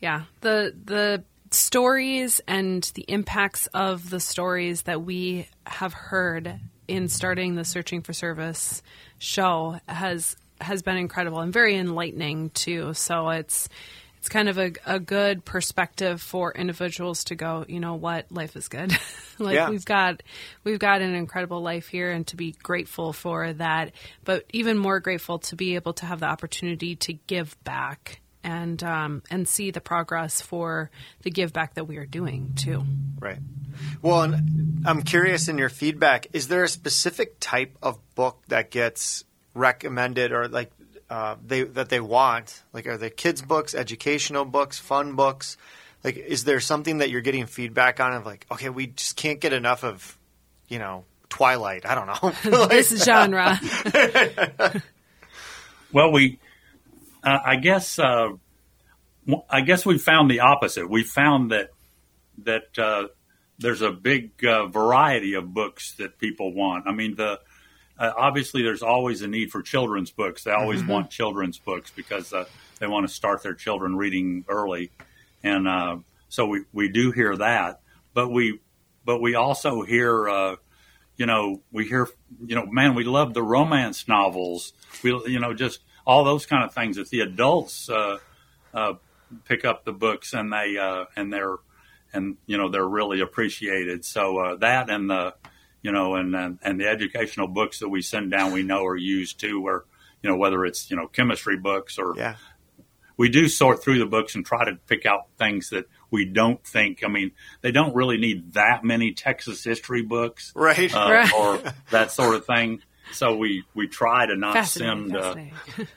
yeah, 0.05 0.24
the 0.42 0.74
the 0.84 1.24
stories 1.50 2.42
and 2.46 2.82
the 2.94 3.07
impacts 3.09 3.68
of 3.68 4.11
the 4.11 4.20
stories 4.20 4.82
that 4.82 5.00
we 5.02 5.48
have 5.66 5.94
heard 5.94 6.61
in 6.86 7.09
starting 7.09 7.55
the 7.55 7.64
Searching 7.64 8.02
for 8.02 8.12
Service 8.12 8.82
show 9.18 9.78
has 9.88 10.36
has 10.61 10.82
been 10.82 10.98
incredible 10.98 11.40
and 11.40 11.55
very 11.55 11.74
enlightening 11.76 12.50
too. 12.50 12.92
So 12.92 13.30
it's 13.30 13.70
it's 14.18 14.28
kind 14.28 14.50
of 14.50 14.59
a, 14.59 14.72
a 14.84 15.00
good 15.00 15.42
perspective 15.46 16.20
for 16.20 16.52
individuals 16.52 17.24
to 17.24 17.34
go, 17.34 17.64
you 17.66 17.80
know 17.80 17.94
what, 17.94 18.30
life 18.30 18.57
is 18.57 18.68
good. 18.68 18.92
like 19.38 19.55
Yeah. 19.55 19.70
we've 19.70 19.86
got 19.86 20.22
we've 20.64 20.78
got 20.78 21.00
an 21.00 21.14
incredible 21.14 21.62
life 21.62 21.88
here 21.88 22.11
and 22.11 22.26
to 22.26 22.36
be 22.36 22.52
grateful 22.62 23.14
for 23.14 23.55
that. 23.55 23.92
But 24.22 24.44
even 24.52 24.76
more 24.76 25.00
grateful 25.00 25.38
to 25.40 25.57
be 25.57 25.76
able 25.76 25.94
to 25.94 26.05
have 26.07 26.20
the 26.20 26.26
opportunity 26.26 26.94
to 26.96 27.14
give 27.14 27.57
back 27.64 28.20
and 28.45 28.82
um, 28.84 29.22
and 29.30 29.49
see 29.49 29.70
the 29.70 29.80
progress 29.80 30.40
for 30.40 30.90
the 31.22 31.30
give 31.30 31.53
back 31.53 31.74
that 31.74 31.88
we 31.88 31.97
are 31.97 32.07
doing 32.07 32.53
too. 32.55 32.84
Right. 33.18 33.38
Well, 34.03 34.22
and 34.22 34.84
I'm 34.86 35.03
curious 35.03 35.49
in 35.49 35.59
your 35.59 35.68
feedback, 35.68 36.28
is 36.32 36.47
there 36.49 36.62
a 36.62 36.68
specific 36.68 37.40
type 37.40 37.76
of 37.82 37.99
book 38.14 38.42
that 38.49 38.70
gets 38.70 39.24
recommended 39.55 40.32
or 40.32 40.47
like 40.47 40.70
uh, 41.11 41.36
they 41.45 41.62
that 41.64 41.88
they 41.88 42.01
want? 42.01 42.62
Like, 42.72 42.86
are 42.86 42.97
they 42.97 43.11
kids' 43.11 43.42
books, 43.42 43.74
educational 43.74 44.45
books, 44.45 44.78
fun 44.78 45.16
books? 45.16 45.57
Like, 46.05 46.18
is 46.18 46.45
there 46.45 46.61
something 46.61 46.99
that 46.99 47.09
you're 47.11 47.22
getting 47.22 47.47
feedback 47.47 47.99
on 47.99 48.12
of 48.12 48.26
like, 48.26 48.47
okay, 48.53 48.68
we 48.68 48.88
just 48.88 49.16
can't 49.16 49.40
get 49.40 49.55
enough 49.55 49.84
of, 49.84 50.18
you 50.68 50.78
know, 50.78 51.05
Twilight. 51.30 51.86
I 51.86 51.95
don't 51.95 52.07
know. 52.07 52.59
Like- 52.59 52.68
this 52.70 53.05
genre. 53.05 53.59
Well, 55.92 56.11
we, 56.11 56.40
uh, 57.25 57.39
I 57.45 57.57
guess, 57.57 57.99
uh, 57.99 58.29
I 59.49 59.62
guess 59.62 59.87
we 59.87 59.99
found 59.99 60.31
the 60.31 60.41
opposite. 60.41 60.89
We 60.89 61.03
found 61.03 61.51
that 61.51 61.70
that 62.45 62.79
uh, 62.79 63.09
there's 63.59 63.83
a 63.83 63.91
big 63.91 64.45
uh, 64.45 64.66
variety 64.66 65.35
of 65.35 65.55
books 65.55 65.95
that 65.99 66.18
people 66.18 66.53
want. 66.53 66.87
I 66.87 66.93
mean, 66.93 67.14
the 67.16 67.41
uh, 67.99 68.12
obviously 68.16 68.62
there's 68.62 68.83
always 68.83 69.22
a 69.22 69.29
need 69.29 69.51
for 69.51 69.62
children's 69.62 70.11
books. 70.11 70.45
They 70.45 70.51
always 70.51 70.85
want 70.85 71.11
children's 71.11 71.59
books 71.59 71.91
because 71.91 72.33
uh, 72.33 72.45
they 72.81 72.87
want 72.87 73.09
to 73.09 73.14
start 73.14 73.43
their 73.43 73.55
children 73.55 73.97
reading 73.97 74.45
early, 74.49 74.91
and 75.43 75.66
uh, 75.66 75.99
so 76.29 76.47
we 76.47 76.64
we 76.72 76.89
do 76.89 77.11
hear 77.12 77.37
that. 77.37 77.81
But 78.12 78.31
we 78.31 78.61
but 79.05 79.20
we 79.20 79.35
also 79.35 79.83
hear. 79.83 80.29
Uh, 80.29 80.57
you 81.16 81.27
know, 81.27 81.62
we 81.70 81.87
hear, 81.87 82.09
you 82.45 82.57
know, 82.57 82.66
man, 82.66 82.97
we 82.97 83.05
love 83.05 83.35
the 83.35 83.43
romance 83.43 84.09
novels. 84.09 84.72
We, 85.05 85.11
you 85.27 85.39
know, 85.39 85.55
just 85.55 85.79
all 86.07 86.24
those 86.24 86.46
kind 86.46 86.64
of 86.64 86.74
things 86.74 86.98
If 86.98 87.11
the 87.11 87.20
adults 87.20 87.88
uh, 87.88 88.18
uh, 88.72 88.94
pick 89.46 89.64
up 89.64 89.84
the 89.84 89.92
books 89.92 90.32
and 90.32 90.52
they 90.52 90.76
uh, 90.76 91.05
and 91.16 91.32
they're 91.32 91.57
and 92.12 92.36
you 92.46 92.57
know 92.59 92.68
they're 92.68 92.86
really 92.86 93.20
appreciated. 93.20 94.05
So 94.05 94.38
uh, 94.38 94.57
that 94.57 94.90
and 94.90 95.11
the, 95.11 95.34
you 95.82 95.92
know, 95.92 96.14
and, 96.14 96.34
and 96.34 96.59
and 96.62 96.80
the 96.80 96.88
educational 96.88 97.48
books 97.48 97.80
that 97.80 97.88
we 97.88 98.02
send 98.02 98.30
down, 98.30 98.52
we 98.52 98.62
know 98.62 98.84
are 98.86 98.96
used 98.96 99.40
too. 99.40 99.61
Where 99.61 99.84
you 100.22 100.30
know 100.30 100.36
whether 100.36 100.64
it's 100.64 100.90
you 100.90 100.96
know 100.96 101.07
chemistry 101.07 101.57
books 101.57 101.98
or 101.98 102.14
yeah. 102.16 102.36
we 103.16 103.28
do 103.28 103.48
sort 103.48 103.82
through 103.82 103.98
the 103.98 104.07
books 104.07 104.34
and 104.34 104.44
try 104.44 104.64
to 104.64 104.76
pick 104.86 105.07
out 105.07 105.26
things 105.38 105.70
that 105.70 105.86
we 106.11 106.24
don't 106.24 106.64
think. 106.64 107.02
I 107.05 107.09
mean, 107.09 107.32
they 107.61 107.72
don't 107.72 107.94
really 107.94 108.18
need 108.18 108.52
that 108.55 108.84
many 108.84 109.12
Texas 109.12 109.64
history 109.64 110.02
books 110.02 110.52
Right. 110.55 110.94
uh, 110.94 111.09
Right. 111.11 111.32
or 111.34 111.61
that 111.90 112.12
sort 112.12 112.36
of 112.36 112.46
thing. 112.46 112.82
So 113.15 113.37
we 113.37 113.65
we 113.75 113.87
try 113.87 114.27
to 114.27 114.37
not 114.37 114.67
send 114.67 115.17
uh, 115.17 115.35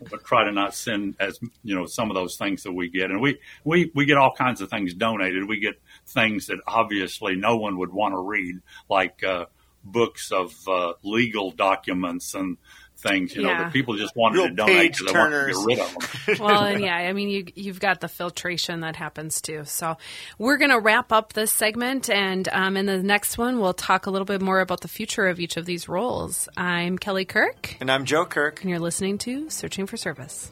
but 0.09 0.23
try 0.25 0.43
to 0.45 0.51
not 0.51 0.73
send 0.75 1.15
as 1.19 1.39
you 1.63 1.75
know 1.75 1.85
some 1.85 2.09
of 2.11 2.15
those 2.15 2.37
things 2.37 2.63
that 2.63 2.71
we 2.71 2.89
get, 2.89 3.09
and 3.09 3.21
we 3.21 3.39
we 3.63 3.91
we 3.95 4.05
get 4.05 4.17
all 4.17 4.33
kinds 4.33 4.61
of 4.61 4.69
things 4.69 4.93
donated. 4.93 5.47
We 5.47 5.59
get 5.59 5.79
things 6.05 6.47
that 6.47 6.59
obviously 6.67 7.35
no 7.35 7.57
one 7.57 7.77
would 7.79 7.91
want 7.91 8.13
to 8.13 8.19
read, 8.19 8.61
like 8.89 9.23
uh, 9.23 9.45
books 9.83 10.31
of 10.31 10.55
uh, 10.67 10.93
legal 11.03 11.51
documents 11.51 12.33
and 12.33 12.57
things. 12.97 13.35
You 13.35 13.43
know 13.43 13.49
Yeah. 13.49 13.63
that 13.65 13.73
people 13.73 13.95
just 13.95 14.15
wanted 14.15 14.37
Real 14.39 14.47
to 14.49 14.53
donate 14.55 14.93
because 14.97 15.13
they 15.13 15.19
wanted 15.19 15.39
to 15.39 15.53
get 15.53 15.65
rid 15.65 15.79
of 15.79 16.25
them. 16.25 16.37
well, 16.45 16.63
and 16.65 16.81
yeah, 16.81 16.95
I 16.95 17.13
mean, 17.13 17.29
you, 17.29 17.45
you've 17.55 17.79
got 17.79 18.01
the 18.01 18.07
filtration 18.07 18.81
that 18.81 18.95
happens 18.95 19.39
too. 19.41 19.63
So 19.65 19.97
we're 20.37 20.57
going 20.57 20.71
to 20.71 20.79
wrap 20.79 21.11
up 21.11 21.33
this 21.33 21.51
segment, 21.51 22.09
and 22.09 22.47
um, 22.51 22.75
in 22.77 22.85
the 22.85 23.01
next 23.03 23.37
one, 23.37 23.59
we'll 23.59 23.73
talk 23.73 24.05
a 24.05 24.09
little 24.11 24.25
bit 24.25 24.41
more 24.41 24.59
about 24.59 24.81
the 24.81 24.87
future 24.87 25.27
of 25.27 25.39
each 25.39 25.57
of 25.57 25.65
these 25.65 25.87
roles. 25.87 26.49
I'm 26.57 26.97
Kelly 26.97 27.25
Kirk, 27.25 27.75
And 27.79 27.91
I'm 27.91 28.05
Joe 28.05 28.25
Kirk. 28.25 28.61
and 28.61 28.69
you're 28.69 28.79
listening 28.79 29.17
to 29.19 29.49
Searching 29.49 29.85
for 29.85 29.97
Service. 29.97 30.51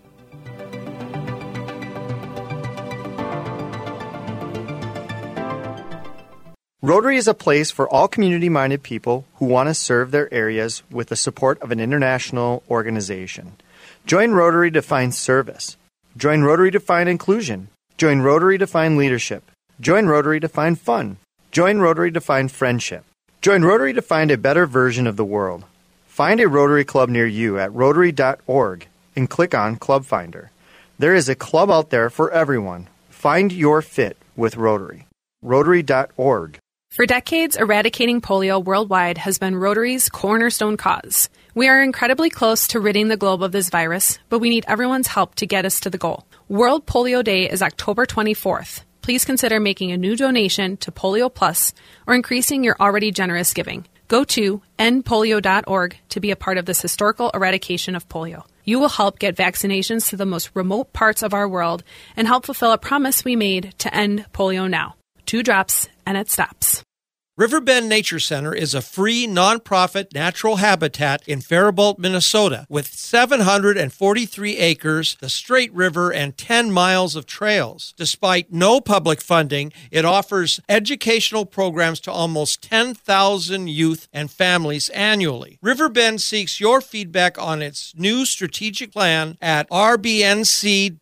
Rotary 6.86 7.18
is 7.18 7.28
a 7.28 7.34
place 7.34 7.72
for 7.72 7.90
all 7.90 8.08
community 8.08 8.48
minded 8.48 8.84
people 8.84 9.26
who 9.38 9.46
want 9.46 9.70
to 9.70 9.74
serve 9.74 10.12
their 10.12 10.32
areas 10.32 10.84
with 10.92 11.08
the 11.08 11.16
support 11.16 11.60
of 11.64 11.72
an 11.72 11.80
international 11.80 12.62
organization. 12.70 13.54
Join 14.06 14.34
Rotary 14.34 14.70
to 14.70 14.84
find 14.84 15.12
service. 15.12 15.78
Join 16.16 16.44
Rotary 16.44 16.70
to 16.70 16.80
find 16.80 17.10
inclusion. 17.10 17.70
Join 17.98 18.22
Rotary 18.22 18.60
to 18.60 18.68
find 18.68 18.98
leadership. 18.98 19.50
Join 19.82 20.06
Rotary 20.06 20.40
to 20.40 20.48
find 20.48 20.80
fun. 20.80 21.18
Join 21.52 21.80
Rotary 21.80 22.12
to 22.12 22.22
find 22.22 22.52
friendship. 22.52 23.04
Join 23.42 23.64
Rotary 23.64 23.94
to 23.94 24.04
find 24.04 24.30
a 24.30 24.38
better 24.38 24.68
version 24.68 25.08
of 25.08 25.18
the 25.18 25.26
world. 25.26 25.66
Find 26.06 26.40
a 26.40 26.48
Rotary 26.48 26.86
Club 26.86 27.10
near 27.10 27.26
you 27.26 27.58
at 27.58 27.74
rotary.org 27.74 28.88
and 29.16 29.28
click 29.28 29.56
on 29.56 29.78
Club 29.78 30.06
Finder. 30.06 30.52
There 31.00 31.16
is 31.16 31.30
a 31.30 31.34
club 31.34 31.72
out 31.72 31.90
there 31.90 32.12
for 32.12 32.30
everyone. 32.30 32.90
Find 33.10 33.52
your 33.52 33.82
fit 33.82 34.18
with 34.36 34.56
Rotary. 34.56 35.08
Rotary.org. 35.42 36.60
For 36.96 37.06
decades, 37.06 37.58
eradicating 37.58 38.22
polio 38.22 38.64
worldwide 38.64 39.18
has 39.18 39.38
been 39.38 39.58
Rotary's 39.58 40.08
cornerstone 40.08 40.78
cause. 40.78 41.28
We 41.54 41.68
are 41.68 41.84
incredibly 41.84 42.30
close 42.30 42.68
to 42.68 42.80
ridding 42.80 43.10
the 43.10 43.18
globe 43.18 43.44
of 43.44 43.52
this 43.52 43.70
virus, 43.70 44.18
but 44.30 44.40
we 44.40 44.50
need 44.50 44.64
everyone's 44.66 45.08
help 45.08 45.36
to 45.36 45.46
get 45.46 45.66
us 45.66 45.82
to 45.82 45.90
the 45.90 45.98
goal. 45.98 46.26
World 46.48 46.86
Polio 46.86 47.22
Day 47.22 47.50
is 47.50 47.62
October 47.62 48.06
24th. 48.06 48.84
Please 49.02 49.26
consider 49.26 49.60
making 49.60 49.92
a 49.92 49.98
new 49.98 50.16
donation 50.16 50.78
to 50.78 50.90
Polio 50.90 51.28
Plus 51.28 51.74
or 52.08 52.16
increasing 52.16 52.64
your 52.64 52.78
already 52.80 53.12
generous 53.12 53.54
giving. 53.54 53.86
Go 54.08 54.24
to 54.24 54.62
endpolio.org 54.80 55.98
to 56.08 56.20
be 56.22 56.32
a 56.32 56.38
part 56.38 56.58
of 56.58 56.66
this 56.66 56.82
historical 56.82 57.30
eradication 57.32 57.96
of 57.98 58.08
polio. 58.08 58.46
You 58.64 58.80
will 58.80 58.88
help 58.88 59.20
get 59.20 59.36
vaccinations 59.36 60.08
to 60.12 60.16
the 60.16 60.26
most 60.26 60.50
remote 60.54 60.94
parts 60.94 61.24
of 61.24 61.34
our 61.34 61.50
world 61.50 61.84
and 62.16 62.26
help 62.26 62.46
fulfill 62.46 62.72
a 62.72 62.78
promise 62.78 63.26
we 63.26 63.36
made 63.36 63.74
to 63.80 63.94
end 63.94 64.28
polio 64.32 64.70
now. 64.70 64.96
Two 65.26 65.42
drops 65.42 65.88
and 66.06 66.18
it 66.18 66.30
stops. 66.30 66.84
Riverbend 67.38 67.90
Nature 67.90 68.22
Center 68.22 68.56
is 68.56 68.74
a 68.74 68.82
free 68.82 69.28
nonprofit 69.28 70.14
natural 70.14 70.56
habitat 70.56 71.22
in 71.28 71.42
Faribault, 71.42 72.00
Minnesota, 72.00 72.66
with 72.70 72.88
743 72.88 74.58
acres, 74.58 75.18
the 75.20 75.28
Straight 75.28 75.74
River, 75.74 76.14
and 76.14 76.38
10 76.38 76.72
miles 76.72 77.14
of 77.14 77.26
trails. 77.26 77.94
Despite 77.98 78.54
no 78.54 78.80
public 78.80 79.20
funding, 79.20 79.74
it 79.92 80.06
offers 80.06 80.62
educational 80.70 81.46
programs 81.46 82.00
to 82.02 82.12
almost 82.12 82.62
10,000 82.62 83.68
youth 83.68 84.08
and 84.14 84.32
families 84.32 84.88
annually. 84.92 85.60
Riverbend 85.62 86.22
seeks 86.22 86.62
your 86.62 86.80
feedback 86.80 87.38
on 87.38 87.62
its 87.62 87.94
new 87.98 88.26
strategic 88.26 88.94
plan 88.94 89.38
at 89.42 89.70
rbnc.org 89.70 90.94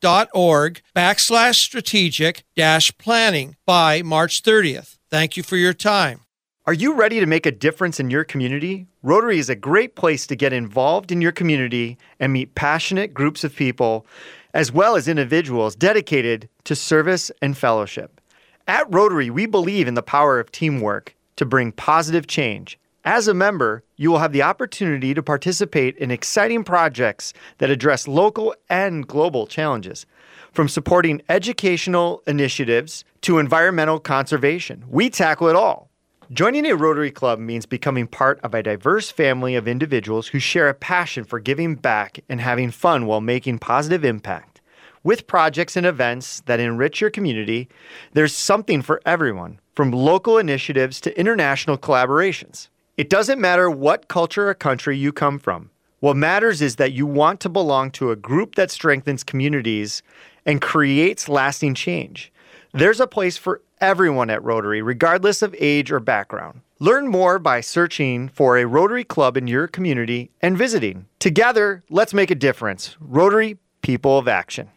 backslash 0.95 1.55
strategic 1.57 2.43
dash 2.55 2.97
planning 2.97 3.55
by 3.67 4.01
March 4.01 4.41
30th. 4.41 4.97
Thank 5.13 5.37
you 5.37 5.43
for 5.43 5.57
your 5.57 5.73
time. 5.73 6.21
Are 6.65 6.73
you 6.73 6.95
ready 6.95 7.19
to 7.19 7.27
make 7.27 7.45
a 7.45 7.51
difference 7.51 7.99
in 7.99 8.09
your 8.09 8.23
community? 8.23 8.87
Rotary 9.03 9.37
is 9.37 9.47
a 9.47 9.55
great 9.55 9.95
place 9.95 10.25
to 10.25 10.35
get 10.35 10.53
involved 10.53 11.11
in 11.11 11.21
your 11.21 11.31
community 11.31 11.99
and 12.19 12.33
meet 12.33 12.55
passionate 12.55 13.13
groups 13.13 13.43
of 13.43 13.55
people, 13.55 14.07
as 14.55 14.71
well 14.71 14.95
as 14.95 15.07
individuals 15.07 15.75
dedicated 15.75 16.49
to 16.63 16.75
service 16.75 17.29
and 17.43 17.55
fellowship. 17.55 18.19
At 18.67 18.91
Rotary, 18.91 19.29
we 19.29 19.45
believe 19.45 19.87
in 19.87 19.93
the 19.93 20.01
power 20.01 20.39
of 20.39 20.51
teamwork 20.51 21.15
to 21.35 21.45
bring 21.45 21.73
positive 21.73 22.25
change. 22.25 22.79
As 23.05 23.27
a 23.27 23.35
member, 23.35 23.83
you 23.97 24.09
will 24.09 24.17
have 24.17 24.31
the 24.31 24.41
opportunity 24.41 25.13
to 25.13 25.21
participate 25.21 25.95
in 25.97 26.09
exciting 26.09 26.63
projects 26.63 27.33
that 27.59 27.69
address 27.69 28.07
local 28.07 28.55
and 28.67 29.05
global 29.05 29.45
challenges. 29.45 30.07
From 30.53 30.69
supporting 30.69 31.23
educational 31.29 32.21
initiatives 32.27 33.03
to 33.21 33.39
environmental 33.39 33.99
conservation, 33.99 34.83
we 34.87 35.09
tackle 35.09 35.47
it 35.47 35.55
all. 35.55 35.89
Joining 36.31 36.67
a 36.67 36.75
Rotary 36.75 37.09
Club 37.09 37.39
means 37.39 37.65
becoming 37.65 38.05
part 38.05 38.39
of 38.41 38.53
a 38.53 38.61
diverse 38.61 39.09
family 39.09 39.55
of 39.55 39.67
individuals 39.67 40.27
who 40.27 40.37
share 40.37 40.69
a 40.69 40.75
passion 40.75 41.23
for 41.23 41.39
giving 41.39 41.73
back 41.73 42.19
and 42.29 42.39
having 42.39 42.69
fun 42.69 43.07
while 43.07 43.19
making 43.19 43.57
positive 43.57 44.05
impact. 44.05 44.61
With 45.03 45.25
projects 45.25 45.75
and 45.75 45.87
events 45.87 46.41
that 46.41 46.59
enrich 46.59 47.01
your 47.01 47.09
community, 47.09 47.67
there's 48.13 48.35
something 48.35 48.83
for 48.83 49.01
everyone, 49.07 49.59
from 49.73 49.89
local 49.89 50.37
initiatives 50.37 51.01
to 51.01 51.19
international 51.19 51.79
collaborations. 51.79 52.69
It 52.95 53.09
doesn't 53.09 53.41
matter 53.41 53.71
what 53.71 54.07
culture 54.07 54.49
or 54.49 54.53
country 54.53 54.99
you 54.99 55.11
come 55.11 55.39
from. 55.39 55.71
What 56.03 56.17
matters 56.17 56.61
is 56.61 56.75
that 56.75 56.91
you 56.91 57.07
want 57.07 57.39
to 57.39 57.49
belong 57.49 57.89
to 57.91 58.11
a 58.11 58.17
group 58.17 58.55
that 58.55 58.69
strengthens 58.69 59.23
communities 59.23 60.03
and 60.45 60.61
creates 60.61 61.29
lasting 61.29 61.75
change. 61.75 62.31
There's 62.73 62.99
a 62.99 63.07
place 63.07 63.37
for 63.37 63.61
everyone 63.79 64.29
at 64.29 64.43
Rotary, 64.43 64.81
regardless 64.81 65.41
of 65.41 65.55
age 65.59 65.91
or 65.91 65.99
background. 65.99 66.61
Learn 66.79 67.07
more 67.07 67.39
by 67.39 67.61
searching 67.61 68.29
for 68.29 68.57
a 68.57 68.65
Rotary 68.65 69.03
Club 69.03 69.37
in 69.37 69.47
your 69.47 69.67
community 69.67 70.31
and 70.41 70.57
visiting. 70.57 71.05
Together, 71.19 71.83
let's 71.89 72.13
make 72.13 72.31
a 72.31 72.35
difference. 72.35 72.97
Rotary 72.99 73.57
People 73.81 74.17
of 74.17 74.27
Action. 74.27 74.69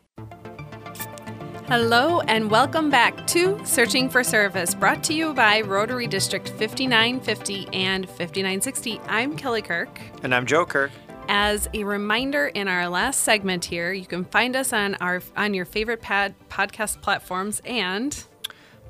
Hello, 1.68 2.20
and 2.20 2.48
welcome 2.48 2.90
back 2.90 3.26
to 3.26 3.58
Searching 3.64 4.08
for 4.08 4.22
Service, 4.22 4.72
brought 4.72 5.02
to 5.02 5.14
you 5.14 5.34
by 5.34 5.62
Rotary 5.62 6.06
District 6.06 6.48
5950 6.48 7.66
and 7.72 8.06
5960. 8.08 9.00
I'm 9.08 9.36
Kelly 9.36 9.62
Kirk. 9.62 9.98
And 10.22 10.32
I'm 10.32 10.46
Joe 10.46 10.64
Kirk. 10.64 10.92
As 11.28 11.68
a 11.74 11.84
reminder, 11.84 12.46
in 12.46 12.68
our 12.68 12.88
last 12.88 13.22
segment 13.22 13.64
here, 13.64 13.92
you 13.92 14.06
can 14.06 14.24
find 14.24 14.54
us 14.54 14.72
on 14.72 14.94
our 14.96 15.22
on 15.36 15.54
your 15.54 15.64
favorite 15.64 16.00
pad, 16.00 16.34
podcast 16.48 17.02
platforms, 17.02 17.60
and 17.64 18.24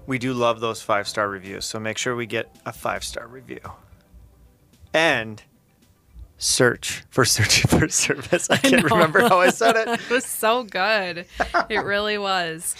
we 0.06 0.18
do 0.18 0.32
love 0.32 0.60
those 0.60 0.82
five 0.82 1.08
star 1.08 1.28
reviews. 1.28 1.64
So 1.64 1.80
make 1.80 1.98
sure 1.98 2.14
we 2.14 2.26
get 2.26 2.54
a 2.66 2.72
five 2.72 3.04
star 3.04 3.26
review. 3.26 3.60
And 4.92 5.42
search 6.38 7.04
for 7.10 7.24
searching 7.24 7.68
for 7.68 7.88
service. 7.90 8.50
I 8.50 8.58
can't 8.58 8.90
I 8.90 8.94
remember 8.94 9.20
how 9.20 9.40
I 9.40 9.50
said 9.50 9.76
it. 9.76 9.88
it 10.00 10.10
was 10.10 10.24
so 10.24 10.62
good. 10.62 11.26
It 11.68 11.78
really 11.78 12.18
was. 12.18 12.76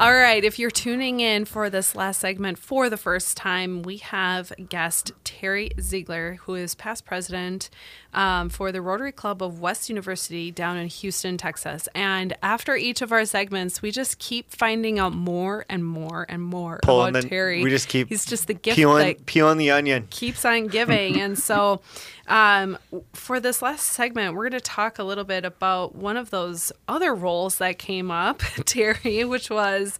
All 0.00 0.14
right, 0.14 0.42
if 0.42 0.58
you're 0.58 0.70
tuning 0.70 1.20
in 1.20 1.44
for 1.44 1.68
this 1.68 1.94
last 1.94 2.20
segment 2.20 2.56
for 2.56 2.88
the 2.88 2.96
first 2.96 3.36
time, 3.36 3.82
we 3.82 3.98
have 3.98 4.50
guest 4.70 5.12
Terry 5.24 5.72
Ziegler, 5.78 6.38
who 6.40 6.54
is 6.54 6.74
past 6.74 7.04
president 7.04 7.68
um, 8.14 8.48
for 8.48 8.72
the 8.72 8.80
Rotary 8.80 9.12
Club 9.12 9.42
of 9.42 9.60
West 9.60 9.90
University 9.90 10.50
down 10.50 10.78
in 10.78 10.88
Houston, 10.88 11.36
Texas. 11.36 11.86
And 11.94 12.34
after 12.42 12.76
each 12.76 13.02
of 13.02 13.12
our 13.12 13.26
segments, 13.26 13.82
we 13.82 13.90
just 13.90 14.18
keep 14.18 14.50
finding 14.50 14.98
out 14.98 15.12
more 15.12 15.66
and 15.68 15.84
more 15.84 16.24
and 16.30 16.42
more 16.42 16.80
Pulling 16.82 17.10
about 17.10 17.28
Terry. 17.28 17.62
We 17.62 17.68
just 17.68 17.88
keep 17.88 18.08
he's 18.08 18.24
just 18.24 18.46
the 18.46 18.54
gift 18.54 18.76
peeling, 18.76 19.16
peeling 19.26 19.58
the 19.58 19.70
onion 19.70 20.06
keeps 20.08 20.46
on 20.46 20.68
giving. 20.68 21.20
and 21.20 21.38
so 21.38 21.82
um, 22.30 22.78
for 23.12 23.40
this 23.40 23.60
last 23.60 23.86
segment, 23.86 24.34
we're 24.34 24.48
going 24.48 24.60
to 24.60 24.60
talk 24.60 24.98
a 24.98 25.04
little 25.04 25.24
bit 25.24 25.44
about 25.44 25.96
one 25.96 26.16
of 26.16 26.30
those 26.30 26.72
other 26.86 27.14
roles 27.14 27.58
that 27.58 27.78
came 27.78 28.10
up, 28.10 28.38
Terry, 28.64 29.24
which 29.24 29.50
was 29.50 29.98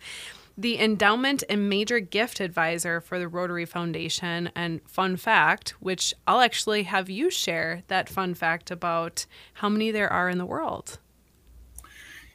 the 0.56 0.78
endowment 0.78 1.42
and 1.48 1.68
major 1.68 1.98
gift 1.98 2.38
advisor 2.38 3.00
for 3.00 3.18
the 3.18 3.26
Rotary 3.26 3.64
Foundation. 3.64 4.50
And 4.54 4.80
fun 4.86 5.16
fact, 5.16 5.70
which 5.80 6.14
I'll 6.26 6.40
actually 6.40 6.84
have 6.84 7.10
you 7.10 7.30
share 7.30 7.82
that 7.88 8.08
fun 8.08 8.34
fact 8.34 8.70
about 8.70 9.26
how 9.54 9.68
many 9.68 9.90
there 9.90 10.12
are 10.12 10.28
in 10.28 10.38
the 10.38 10.46
world. 10.46 10.98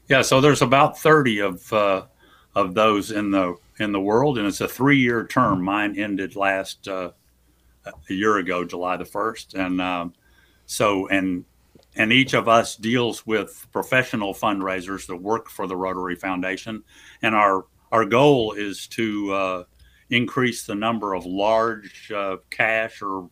Yeah, 0.09 0.23
so 0.23 0.41
there's 0.41 0.61
about 0.61 0.99
30 0.99 1.39
of 1.39 1.73
uh, 1.73 2.05
of 2.53 2.73
those 2.73 3.11
in 3.11 3.31
the 3.31 3.55
in 3.79 3.91
the 3.91 4.01
world, 4.01 4.37
and 4.37 4.45
it's 4.45 4.61
a 4.61 4.67
three 4.67 4.99
year 4.99 5.25
term. 5.25 5.63
Mine 5.63 5.97
ended 5.97 6.35
last 6.35 6.87
uh, 6.87 7.11
a 8.09 8.13
year 8.13 8.37
ago, 8.37 8.63
July 8.63 8.97
the 8.97 9.05
first, 9.05 9.53
and 9.53 9.81
um, 9.81 10.13
so 10.65 11.07
and 11.07 11.45
and 11.95 12.11
each 12.11 12.33
of 12.33 12.47
us 12.47 12.75
deals 12.75 13.25
with 13.25 13.67
professional 13.71 14.33
fundraisers 14.33 15.07
that 15.07 15.15
work 15.15 15.49
for 15.49 15.67
the 15.67 15.75
Rotary 15.75 16.15
Foundation, 16.15 16.83
and 17.21 17.35
our 17.35 17.65
our 17.91 18.05
goal 18.05 18.53
is 18.53 18.87
to 18.87 19.33
uh, 19.33 19.63
increase 20.09 20.65
the 20.65 20.75
number 20.75 21.13
of 21.13 21.25
large 21.25 22.11
uh, 22.11 22.37
cash 22.49 23.01
or 23.01 23.29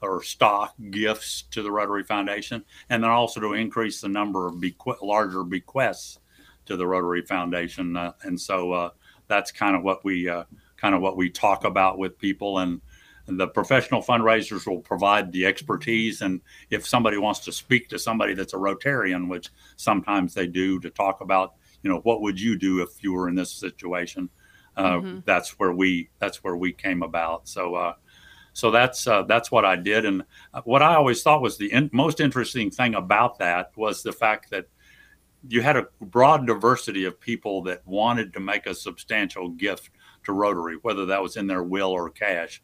or 0.00 0.22
stock 0.22 0.74
gifts 0.90 1.42
to 1.52 1.62
the 1.62 1.70
Rotary 1.70 2.02
Foundation, 2.02 2.64
and 2.90 3.02
then 3.02 3.10
also 3.10 3.40
to 3.40 3.52
increase 3.54 4.00
the 4.00 4.08
number 4.08 4.48
of 4.48 4.54
bequ- 4.56 5.00
larger 5.00 5.44
bequests 5.44 6.18
to 6.66 6.76
the 6.76 6.86
Rotary 6.86 7.22
Foundation. 7.22 7.96
Uh, 7.96 8.12
and 8.22 8.40
so 8.40 8.72
uh, 8.72 8.90
that's 9.28 9.52
kind 9.52 9.76
of 9.76 9.82
what 9.82 10.04
we 10.04 10.28
uh, 10.28 10.44
kind 10.76 10.94
of 10.94 11.00
what 11.00 11.16
we 11.16 11.30
talk 11.30 11.64
about 11.64 11.98
with 11.98 12.18
people 12.18 12.58
and 12.58 12.80
the 13.26 13.46
professional 13.46 14.02
fundraisers 14.02 14.66
will 14.66 14.80
provide 14.80 15.32
the 15.32 15.46
expertise. 15.46 16.22
And 16.22 16.40
if 16.70 16.86
somebody 16.86 17.18
wants 17.18 17.40
to 17.40 17.52
speak 17.52 17.88
to 17.88 17.98
somebody 17.98 18.34
that's 18.34 18.54
a 18.54 18.56
rotarian 18.56 19.28
which 19.28 19.48
sometimes 19.76 20.34
they 20.34 20.46
do 20.46 20.80
to 20.80 20.90
talk 20.90 21.20
about 21.20 21.54
you 21.82 21.90
know 21.90 22.00
what 22.00 22.20
would 22.22 22.40
you 22.40 22.56
do 22.56 22.80
if 22.82 23.02
you 23.02 23.12
were 23.12 23.28
in 23.28 23.34
this 23.34 23.52
situation 23.52 24.28
uh, 24.76 24.94
mm-hmm. 24.94 25.18
that's 25.24 25.58
where 25.58 25.72
we 25.72 26.08
that's 26.18 26.42
where 26.42 26.56
we 26.56 26.72
came 26.72 27.02
about. 27.02 27.48
So 27.48 27.74
uh, 27.74 27.94
so 28.52 28.70
that's 28.70 29.06
uh, 29.06 29.22
that's 29.22 29.50
what 29.50 29.64
I 29.64 29.76
did. 29.76 30.04
And 30.04 30.22
uh, 30.54 30.62
what 30.64 30.82
I 30.82 30.94
always 30.94 31.22
thought 31.22 31.42
was 31.42 31.58
the 31.58 31.72
in- 31.72 31.90
most 31.92 32.20
interesting 32.20 32.70
thing 32.70 32.94
about 32.94 33.38
that 33.38 33.72
was 33.76 34.02
the 34.02 34.12
fact 34.12 34.50
that 34.50 34.66
you 35.48 35.60
had 35.60 35.76
a 35.76 35.88
broad 36.00 36.46
diversity 36.46 37.04
of 37.04 37.20
people 37.20 37.62
that 37.62 37.86
wanted 37.86 38.32
to 38.32 38.40
make 38.40 38.66
a 38.66 38.74
substantial 38.74 39.48
gift 39.48 39.90
to 40.24 40.32
Rotary, 40.32 40.76
whether 40.82 41.04
that 41.06 41.22
was 41.22 41.36
in 41.36 41.48
their 41.48 41.64
will 41.64 41.90
or 41.90 42.10
cash 42.10 42.62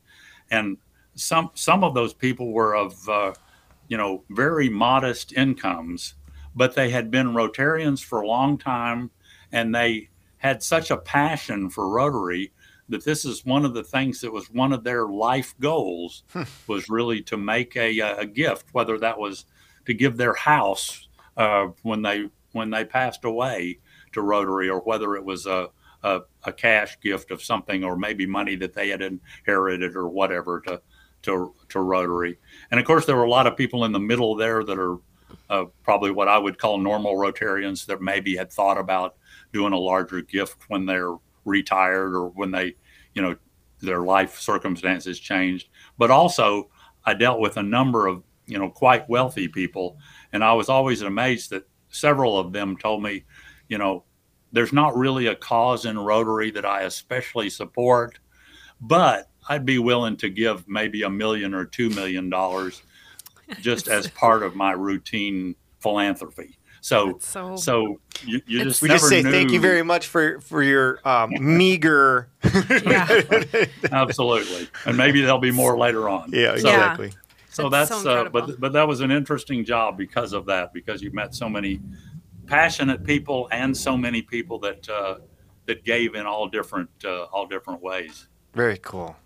and 0.51 0.77
some 1.15 1.51
some 1.55 1.85
of 1.85 1.95
those 1.95 2.15
people 2.15 2.53
were 2.53 2.75
of 2.75 3.09
uh, 3.09 3.35
you 3.89 3.97
know 3.97 4.25
very 4.31 4.69
modest 4.69 5.33
incomes, 5.33 6.15
but 6.55 6.75
they 6.75 6.91
had 6.91 7.11
been 7.11 7.29
Rotarians 7.29 8.03
for 8.03 8.21
a 8.21 8.27
long 8.27 8.59
time, 8.59 9.11
and 9.53 9.75
they 9.75 10.09
had 10.39 10.63
such 10.63 10.91
a 10.91 10.97
passion 10.97 11.69
for 11.69 11.89
Rotary 11.89 12.53
that 12.89 13.05
this 13.05 13.25
is 13.25 13.45
one 13.45 13.65
of 13.65 13.75
the 13.75 13.85
things 13.85 14.21
that 14.21 14.33
was 14.33 14.51
one 14.51 14.73
of 14.73 14.83
their 14.83 15.07
life 15.07 15.55
goals 15.61 16.23
hmm. 16.33 16.43
was 16.67 16.89
really 16.89 17.21
to 17.23 17.37
make 17.37 17.77
a, 17.77 17.99
a 18.01 18.25
gift, 18.25 18.67
whether 18.73 18.99
that 18.99 19.19
was 19.19 19.45
to 19.87 19.95
give 19.95 20.17
their 20.17 20.35
house 20.35 21.09
uh, 21.37 21.67
when 21.83 22.03
they 22.03 22.29
when 22.53 22.71
they 22.71 22.85
passed 22.85 23.25
away 23.25 23.79
to 24.13 24.23
Rotary, 24.23 24.71
or 24.71 24.81
whether 24.81 25.17
it 25.17 25.25
was 25.25 25.47
a 25.47 25.69
a, 26.03 26.21
a 26.45 26.53
cash 26.53 26.99
gift 27.01 27.31
of 27.31 27.43
something 27.43 27.85
or 27.85 27.97
maybe 27.97 28.27
money 28.27 28.55
that 28.57 28.75
they 28.75 28.89
had 28.89 29.03
inherited 29.03 29.97
or 29.97 30.09
whatever 30.09 30.61
to 30.61 30.81
to 31.23 31.55
to 31.69 31.81
Rotary. 31.81 32.39
And 32.71 32.79
of 32.79 32.87
course, 32.87 33.07
there 33.07 33.17
were 33.17 33.25
a 33.25 33.31
lot 33.31 33.47
of 33.47 33.57
people 33.57 33.85
in 33.85 33.93
the 33.93 34.01
middle 34.01 34.35
there 34.35 34.63
that 34.65 34.79
are 34.79 34.99
uh, 35.51 35.65
probably 35.83 36.11
what 36.11 36.29
I 36.29 36.39
would 36.39 36.59
call 36.59 36.79
normal 36.79 37.17
Rotarians 37.17 37.87
that 37.87 38.01
maybe 38.01 38.37
had 38.37 38.53
thought 38.53 38.79
about 38.79 39.17
doing 39.53 39.73
a 39.73 39.79
larger 39.79 40.23
gift 40.23 40.57
when 40.69 40.87
they're 40.87 41.15
retired 41.45 42.15
or 42.15 42.29
when 42.29 42.51
they, 42.51 42.77
you 43.15 43.23
know, 43.23 43.37
their 43.81 44.03
life 44.03 44.39
circumstances 44.41 45.19
changed. 45.19 45.69
But 45.97 46.11
also, 46.11 46.71
I 47.05 47.15
dealt 47.15 47.41
with 47.41 47.57
a 47.57 47.63
number 47.63 48.07
of 48.07 48.23
you 48.47 48.59
know 48.59 48.71
quite 48.71 49.09
wealthy 49.09 49.49
people, 49.49 49.99
and 50.33 50.43
I 50.45 50.53
was 50.53 50.69
always 50.69 51.03
amazed 51.03 51.51
that 51.51 51.69
several 51.91 52.39
of 52.39 52.53
them 52.53 52.77
told 52.77 53.03
me, 53.03 53.25
you 53.69 53.79
know, 53.79 54.05
there's 54.53 54.73
not 54.73 54.97
really 54.97 55.27
a 55.27 55.35
cause 55.35 55.85
in 55.85 55.99
Rotary 55.99 56.51
that 56.53 56.65
I 56.65 56.83
especially 56.83 57.51
support, 57.51 58.19
but 58.81 59.29
I'd 59.49 59.65
be 59.65 59.79
willing 59.79 60.17
to 60.19 60.29
give 60.29 60.69
maybe 60.69 61.03
a 61.03 61.11
million 61.11 61.55
or 61.55 61.65
two 61.65 61.91
million 61.91 62.31
dollars 62.31 62.83
just 63.61 63.89
as 63.89 64.09
part 64.09 64.43
of 64.43 64.55
my 64.55 64.73
routine 64.73 65.55
philanthropy. 65.81 66.59
So, 66.81 67.19
so, 67.21 67.57
so, 67.57 68.01
you, 68.25 68.41
you 68.47 68.65
just 68.65 68.83
we 68.83 68.89
just 68.89 69.09
say 69.09 69.23
knew. 69.23 69.31
thank 69.31 69.51
you 69.51 69.61
very 69.61 69.83
much 69.83 70.07
for 70.07 70.41
for 70.41 70.63
your 70.63 71.01
um, 71.07 71.33
meager. 71.41 72.29
absolutely, 73.93 74.69
and 74.87 74.97
maybe 74.97 75.21
there'll 75.21 75.39
be 75.39 75.51
more 75.51 75.77
later 75.77 76.09
on. 76.09 76.31
Yeah, 76.33 76.53
exactly. 76.53 77.11
So, 77.51 77.65
so 77.65 77.69
that's 77.69 77.91
so 77.91 78.27
uh, 78.27 78.29
but 78.29 78.61
but 78.61 78.73
that 78.75 78.87
was 78.87 79.01
an 79.01 79.11
interesting 79.11 79.65
job 79.65 79.99
because 79.99 80.33
of 80.33 80.47
that 80.47 80.73
because 80.73 81.03
you 81.03 81.11
met 81.13 81.35
so 81.35 81.49
many 81.49 81.81
passionate 82.49 83.05
people 83.05 83.49
and 83.53 83.77
so 83.77 83.97
many 83.97 84.23
people 84.23 84.59
that 84.61 84.89
uh, 84.89 85.19
that 85.67 85.85
gave 85.85 86.15
in 86.15 86.27
all 86.27 86.49
different 86.49 86.91
uh, 87.05 87.25
all 87.25 87.47
different 87.47 87.83
ways. 87.83 88.29
Very 88.55 88.79
cool. 88.79 89.17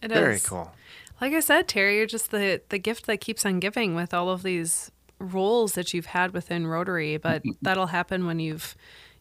It 0.00 0.08
Very 0.10 0.36
is. 0.36 0.46
cool. 0.46 0.72
Like 1.20 1.32
I 1.32 1.40
said, 1.40 1.66
Terry, 1.66 1.96
you're 1.96 2.06
just 2.06 2.30
the 2.30 2.62
the 2.68 2.78
gift 2.78 3.06
that 3.06 3.20
keeps 3.20 3.44
on 3.44 3.60
giving 3.60 3.94
with 3.94 4.14
all 4.14 4.30
of 4.30 4.42
these 4.42 4.90
roles 5.18 5.72
that 5.72 5.92
you've 5.92 6.06
had 6.06 6.32
within 6.32 6.66
Rotary. 6.66 7.16
But 7.16 7.42
that'll 7.62 7.88
happen 7.88 8.26
when 8.26 8.38
you've 8.38 8.76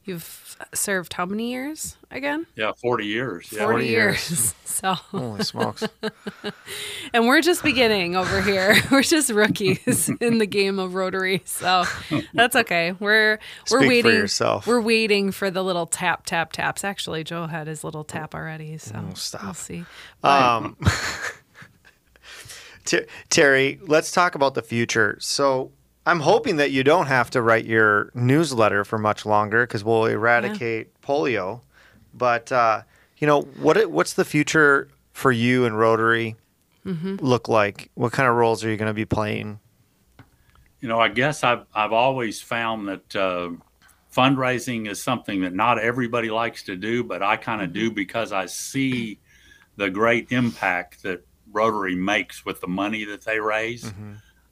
You've 0.07 0.55
served 0.73 1.13
how 1.13 1.25
many 1.25 1.51
years 1.51 1.97
again? 2.09 2.47
Yeah, 2.55 2.71
40 2.81 3.05
years. 3.05 3.49
Yeah. 3.51 3.59
40, 3.65 3.73
40 3.73 3.85
years. 3.87 4.29
years. 4.31 4.53
So, 4.77 4.93
Holy 4.93 5.43
smokes. 5.43 5.83
and 7.13 7.27
we're 7.27 7.41
just 7.41 7.63
beginning 7.63 8.15
over 8.15 8.43
here. 8.43 8.75
We're 8.91 9.01
just 9.01 9.31
rookies 9.31 10.07
in 10.21 10.37
the 10.37 10.45
game 10.45 10.77
of 10.77 10.93
Rotary. 10.93 11.41
So 11.45 11.83
that's 12.35 12.55
okay. 12.55 12.91
We're 12.99 13.39
we're 13.71 13.79
Speak 13.79 13.81
for 13.81 13.87
waiting. 13.87 14.11
yourself. 14.11 14.67
We're 14.67 14.81
waiting 14.81 15.31
for 15.31 15.49
the 15.49 15.63
little 15.63 15.87
tap 15.87 16.27
tap 16.27 16.53
taps. 16.53 16.83
Actually, 16.83 17.23
Joe 17.23 17.47
had 17.47 17.65
his 17.65 17.83
little 17.83 18.03
tap 18.03 18.35
already. 18.35 18.77
So 18.77 18.93
Oh, 19.09 19.13
stop. 19.15 19.43
we'll 19.45 19.53
see. 19.55 19.83
Um, 20.23 20.77
Ter- 22.85 23.07
Terry, 23.29 23.79
let's 23.87 24.11
talk 24.11 24.35
about 24.35 24.53
the 24.53 24.61
future. 24.61 25.17
So 25.19 25.71
I'm 26.07 26.19
hoping 26.21 26.55
that 26.57 26.71
you 26.71 26.83
don't 26.83 27.07
have 27.07 27.29
to 27.31 27.41
write 27.41 27.65
your 27.65 28.11
newsletter 28.13 28.83
for 28.85 28.97
much 28.97 29.25
longer 29.25 29.65
because 29.67 29.83
we'll 29.83 30.05
eradicate 30.05 30.99
polio. 31.01 31.61
But 32.13 32.51
uh, 32.51 32.81
you 33.17 33.27
know 33.27 33.41
what? 33.41 33.77
it- 33.77 33.91
What's 33.91 34.13
the 34.13 34.25
future 34.25 34.87
for 35.11 35.31
you 35.31 35.65
and 35.65 35.77
Rotary 35.77 36.35
look 37.21 37.49
like? 37.49 37.91
What 37.95 38.13
kind 38.13 38.29
of 38.29 38.35
roles 38.35 38.63
are 38.63 38.69
you 38.69 38.77
going 38.77 38.87
to 38.89 38.93
be 38.93 39.05
playing? 39.05 39.59
You 40.79 40.87
know, 40.87 40.99
I 40.99 41.09
guess 41.09 41.43
I've 41.43 41.65
I've 41.75 41.91
always 41.91 42.41
found 42.41 42.87
that 42.87 43.15
uh, 43.15 43.49
fundraising 44.15 44.89
is 44.89 45.01
something 45.01 45.41
that 45.41 45.53
not 45.53 45.79
everybody 45.79 46.29
likes 46.29 46.63
to 46.63 46.75
do, 46.75 47.03
but 47.03 47.21
I 47.21 47.35
kind 47.37 47.61
of 47.61 47.73
do 47.73 47.91
because 47.91 48.31
I 48.31 48.45
see 48.45 49.19
the 49.75 49.89
great 49.89 50.31
impact 50.31 51.03
that 51.03 51.25
Rotary 51.51 51.95
makes 51.95 52.45
with 52.45 52.61
the 52.61 52.67
money 52.67 53.03
that 53.05 53.21
they 53.25 53.39
raise. 53.39 53.91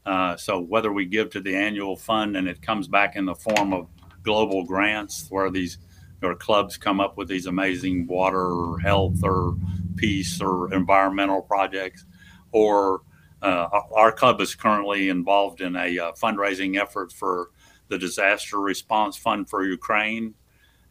Uh, 0.06 0.36
so 0.38 0.60
whether 0.60 0.94
we 0.94 1.06
give 1.06 1.30
to 1.32 1.42
the 1.42 1.56
annual 1.56 1.96
fund 1.96 2.38
and 2.38 2.48
it 2.48 2.62
comes 2.62 2.88
back 2.88 3.16
in 3.16 3.26
the 3.26 3.36
form 3.36 3.74
of 3.74 3.88
global 4.24 4.64
grants, 4.64 5.28
where 5.30 5.50
these 5.50 5.78
or 6.22 6.36
clubs 6.36 6.78
come 6.78 7.00
up 7.00 7.18
with 7.18 7.28
these 7.28 7.46
amazing 7.46 8.08
water 8.08 8.78
health 8.82 9.20
or 9.24 9.56
peace 9.96 10.42
or 10.42 10.74
environmental 10.74 11.42
projects, 11.42 12.06
or 12.52 13.02
uh, 13.42 13.68
our 13.96 14.12
club 14.12 14.42
is 14.42 14.56
currently 14.56 15.10
involved 15.10 15.62
in 15.62 15.76
a 15.76 16.00
uh, 16.00 16.12
fundraising 16.14 16.80
effort 16.80 17.12
for 17.12 17.52
the 17.90 17.98
disaster 17.98 18.60
response 18.60 19.16
fund 19.18 19.48
for 19.50 19.64
Ukraine, 19.64 20.34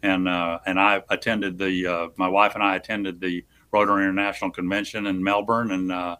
and 0.02 0.28
uh, 0.28 0.60
and 0.66 0.78
I 0.78 1.02
attended 1.10 1.58
the 1.58 1.86
uh, 1.86 2.08
my 2.16 2.28
wife 2.28 2.54
and 2.54 2.62
I 2.62 2.76
attended 2.76 3.20
the 3.20 3.44
Rotary 3.72 4.04
International 4.04 4.50
Convention 4.50 5.06
in 5.06 5.22
Melbourne 5.22 5.72
and 5.72 5.90
uh, 5.90 6.16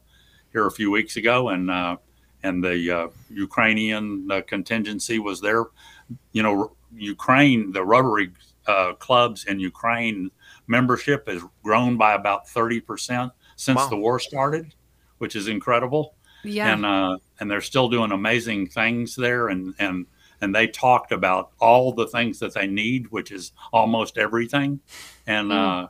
here 0.53 0.67
a 0.67 0.73
few 0.73 0.91
weeks 0.91 1.17
ago, 1.17 1.51
and 1.51 1.71
and 2.45 2.63
the 2.63 2.79
uh, 2.99 3.09
Ukrainian 3.47 4.05
uh, 4.31 4.43
contingency 4.55 5.19
was 5.19 5.41
there. 5.41 5.65
You 6.33 6.43
know, 6.45 6.77
Ukraine, 7.15 7.73
the 7.73 7.85
Rotary 7.85 8.31
uh, 8.67 8.93
clubs 9.07 9.41
in 9.51 9.59
Ukraine 9.59 10.31
membership 10.77 11.21
has 11.29 11.43
grown 11.63 11.97
by 11.97 12.13
about 12.15 12.49
thirty 12.49 12.81
percent 12.81 13.33
since 13.57 13.79
Wow. 13.79 13.89
the 13.89 13.97
war 13.97 14.19
started, 14.31 14.67
which 15.19 15.35
is 15.41 15.49
incredible 15.49 16.05
Yeah. 16.45 16.73
and 16.73 16.83
uh, 16.87 17.19
and 17.41 17.51
they're 17.51 17.69
still 17.73 17.89
doing 17.97 18.13
amazing 18.13 18.61
things 18.69 19.07
there 19.17 19.45
and 19.49 19.63
and 19.85 19.97
and 20.41 20.55
they 20.55 20.67
talked 20.67 21.13
about 21.21 21.45
all 21.67 21.93
the 22.01 22.07
things 22.17 22.39
that 22.41 22.53
they 22.55 22.67
need 22.67 23.03
which 23.17 23.31
is 23.39 23.53
almost 23.73 24.19
everything 24.27 24.71
and 25.27 25.47
uh, 25.53 25.83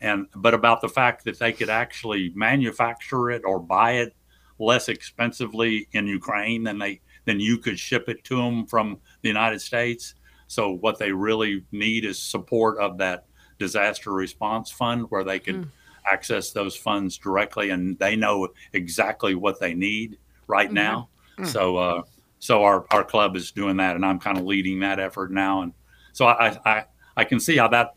and 0.00 0.18
but 0.44 0.54
about 0.54 0.80
the 0.80 0.88
fact 1.00 1.24
that 1.24 1.38
they 1.42 1.52
could 1.58 1.70
actually 1.70 2.24
manufacture 2.48 3.24
it 3.36 3.42
or 3.44 3.58
buy 3.58 3.90
it 4.04 4.10
less 4.58 4.88
expensively 4.88 5.88
in 5.92 6.06
Ukraine 6.06 6.62
than 6.64 6.78
they 6.78 7.00
than 7.24 7.40
you 7.40 7.58
could 7.58 7.78
ship 7.78 8.08
it 8.08 8.24
to 8.24 8.36
them 8.36 8.66
from 8.66 8.98
the 9.22 9.28
United 9.28 9.60
States. 9.60 10.14
So 10.46 10.70
what 10.70 10.98
they 10.98 11.12
really 11.12 11.64
need 11.72 12.04
is 12.04 12.18
support 12.18 12.78
of 12.78 12.98
that 12.98 13.26
disaster 13.58 14.12
response 14.12 14.70
fund 14.70 15.06
where 15.10 15.24
they 15.24 15.38
could 15.38 15.70
access 16.10 16.52
those 16.52 16.74
funds 16.74 17.18
directly 17.18 17.68
and 17.70 17.98
they 17.98 18.16
know 18.16 18.48
exactly 18.72 19.34
what 19.34 19.60
they 19.60 19.74
need 19.74 20.16
right 20.46 20.72
now. 20.72 21.10
So 21.44 21.76
uh, 21.76 22.02
so 22.38 22.64
our, 22.64 22.86
our 22.90 23.04
club 23.04 23.36
is 23.36 23.50
doing 23.50 23.76
that 23.78 23.96
and 23.96 24.04
i'm 24.04 24.18
kind 24.18 24.38
of 24.38 24.44
leading 24.44 24.80
that 24.80 25.00
effort 25.00 25.32
now 25.32 25.62
and 25.62 25.72
so 26.12 26.26
i 26.26 26.56
i, 26.64 26.84
I 27.16 27.24
can 27.24 27.40
see 27.40 27.56
how 27.56 27.68
that 27.68 27.94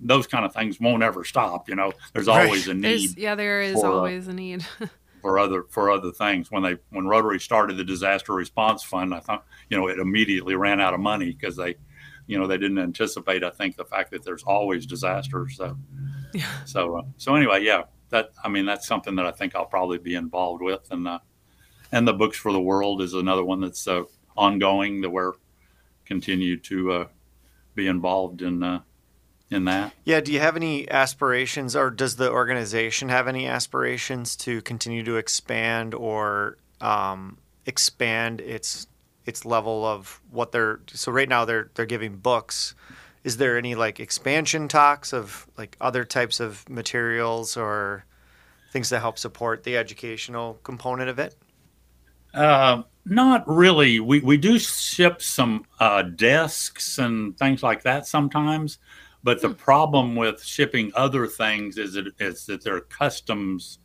those 0.00 0.26
kind 0.26 0.44
of 0.44 0.52
things 0.52 0.78
won't 0.80 1.02
ever 1.02 1.24
stop 1.24 1.68
you 1.68 1.74
know? 1.74 1.92
There's 2.12 2.28
always 2.28 2.68
a 2.68 2.74
need 2.74 2.82
There's, 2.82 3.16
yeah, 3.16 3.34
there 3.34 3.62
is 3.62 3.74
for, 3.74 3.86
uh, 3.86 3.90
always 3.92 4.28
a 4.28 4.32
need. 4.32 4.66
for 5.22 5.38
other 5.38 5.64
for 5.70 5.90
other 5.90 6.10
things. 6.10 6.50
When 6.50 6.62
they 6.62 6.76
when 6.90 7.06
Rotary 7.06 7.40
started 7.40 7.76
the 7.78 7.84
disaster 7.84 8.34
response 8.34 8.82
fund, 8.82 9.14
I 9.14 9.20
thought 9.20 9.46
you 9.70 9.78
know 9.78 9.86
it 9.86 9.98
immediately 9.98 10.56
ran 10.56 10.80
out 10.80 10.92
of 10.92 11.00
money 11.00 11.32
because 11.32 11.56
they, 11.56 11.76
you 12.26 12.38
know, 12.38 12.46
they 12.46 12.58
didn't 12.58 12.80
anticipate. 12.80 13.44
I 13.44 13.50
think 13.50 13.76
the 13.76 13.84
fact 13.84 14.10
that 14.10 14.24
there's 14.24 14.42
always 14.42 14.84
disasters. 14.84 15.56
So, 15.56 15.78
yeah. 16.34 16.44
so 16.66 16.98
uh, 16.98 17.02
so 17.16 17.36
anyway, 17.36 17.62
yeah, 17.62 17.84
that 18.10 18.30
I 18.44 18.48
mean 18.48 18.66
that's 18.66 18.86
something 18.86 19.14
that 19.14 19.24
I 19.24 19.30
think 19.30 19.54
I'll 19.54 19.64
probably 19.64 19.98
be 19.98 20.16
involved 20.16 20.60
with, 20.60 20.90
and 20.90 21.06
uh, 21.06 21.20
and 21.92 22.06
the 22.06 22.12
books 22.12 22.36
for 22.36 22.52
the 22.52 22.60
world 22.60 23.00
is 23.00 23.14
another 23.14 23.44
one 23.44 23.60
that's 23.60 23.86
uh, 23.86 24.02
ongoing 24.36 25.00
that 25.02 25.10
we're 25.10 25.34
continue 26.04 26.58
to 26.58 26.92
uh, 26.92 27.04
be 27.76 27.86
involved 27.86 28.42
in 28.42 28.62
uh, 28.62 28.80
in 29.52 29.64
that. 29.66 29.92
Yeah, 30.04 30.20
do 30.20 30.32
you 30.32 30.40
have 30.40 30.56
any 30.56 30.90
aspirations, 30.90 31.76
or 31.76 31.90
does 31.90 32.16
the 32.16 32.30
organization 32.30 33.08
have 33.08 33.28
any 33.28 33.46
aspirations 33.46 34.36
to 34.36 34.62
continue 34.62 35.02
to 35.04 35.16
expand 35.16 35.94
or 35.94 36.56
um, 36.80 37.38
expand 37.66 38.40
its 38.40 38.86
its 39.24 39.44
level 39.44 39.84
of 39.84 40.20
what 40.30 40.52
they're? 40.52 40.80
So 40.88 41.12
right 41.12 41.28
now 41.28 41.44
they're 41.44 41.70
they're 41.74 41.86
giving 41.86 42.16
books. 42.16 42.74
Is 43.24 43.36
there 43.36 43.56
any 43.56 43.74
like 43.74 44.00
expansion 44.00 44.66
talks 44.66 45.12
of 45.12 45.46
like 45.56 45.76
other 45.80 46.04
types 46.04 46.40
of 46.40 46.68
materials 46.68 47.56
or 47.56 48.04
things 48.72 48.88
that 48.88 49.00
help 49.00 49.18
support 49.18 49.62
the 49.62 49.76
educational 49.76 50.58
component 50.64 51.08
of 51.08 51.18
it? 51.18 51.36
Uh, 52.34 52.82
not 53.04 53.46
really. 53.46 54.00
We 54.00 54.20
we 54.20 54.36
do 54.36 54.58
ship 54.58 55.20
some 55.22 55.66
uh, 55.78 56.02
desks 56.02 56.98
and 56.98 57.36
things 57.36 57.62
like 57.62 57.82
that 57.82 58.06
sometimes, 58.06 58.78
but 59.24 59.40
the 59.40 59.50
problem 59.50 60.16
with 60.16 60.42
shipping 60.42 60.92
other 60.94 61.26
things 61.26 61.78
is 61.78 61.94
that 61.94 62.06
is 62.18 62.46
that 62.46 62.62
there 62.64 62.76
are 62.76 62.80
customs 62.82 63.78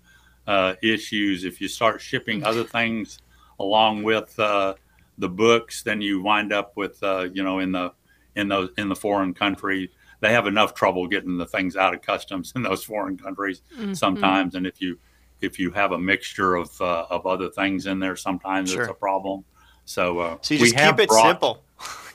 uh, 0.47 0.73
issues. 0.81 1.43
If 1.43 1.59
you 1.61 1.67
start 1.67 1.99
shipping 2.01 2.43
other 2.43 2.63
things 2.63 3.19
along 3.59 4.03
with 4.03 4.37
uh, 4.39 4.75
the 5.17 5.29
books, 5.29 5.83
then 5.83 6.01
you 6.01 6.21
wind 6.21 6.53
up 6.53 6.73
with 6.75 7.01
uh, 7.03 7.27
you 7.33 7.43
know 7.43 7.59
in 7.59 7.71
the 7.71 7.93
in 8.35 8.47
those 8.47 8.69
in 8.77 8.89
the 8.89 8.95
foreign 8.95 9.33
country 9.33 9.89
they 10.19 10.31
have 10.31 10.47
enough 10.47 10.73
trouble 10.73 11.05
getting 11.07 11.37
the 11.37 11.45
things 11.45 11.75
out 11.75 11.93
of 11.93 12.01
customs 12.01 12.51
in 12.55 12.63
those 12.63 12.83
foreign 12.83 13.17
countries 13.17 13.61
sometimes, 13.93 14.55
and 14.55 14.65
if 14.65 14.81
you 14.81 14.97
if 15.41 15.59
you 15.59 15.69
have 15.69 15.91
a 15.91 15.97
mixture 15.99 16.55
of 16.55 16.69
uh, 16.81 17.05
of 17.11 17.27
other 17.27 17.49
things 17.49 17.85
in 17.85 17.99
there, 17.99 18.15
sometimes 18.15 18.71
Sure. 18.71 18.81
it's 18.83 18.91
a 18.91 18.95
problem. 18.95 19.43
So, 19.85 20.19
uh, 20.19 20.37
So 20.41 20.53
you 20.55 20.61
we 20.61 20.67
just 20.71 20.79
have 20.79 20.95
keep 20.95 21.03
it 21.03 21.09
brought- 21.09 21.27
simple. 21.27 21.63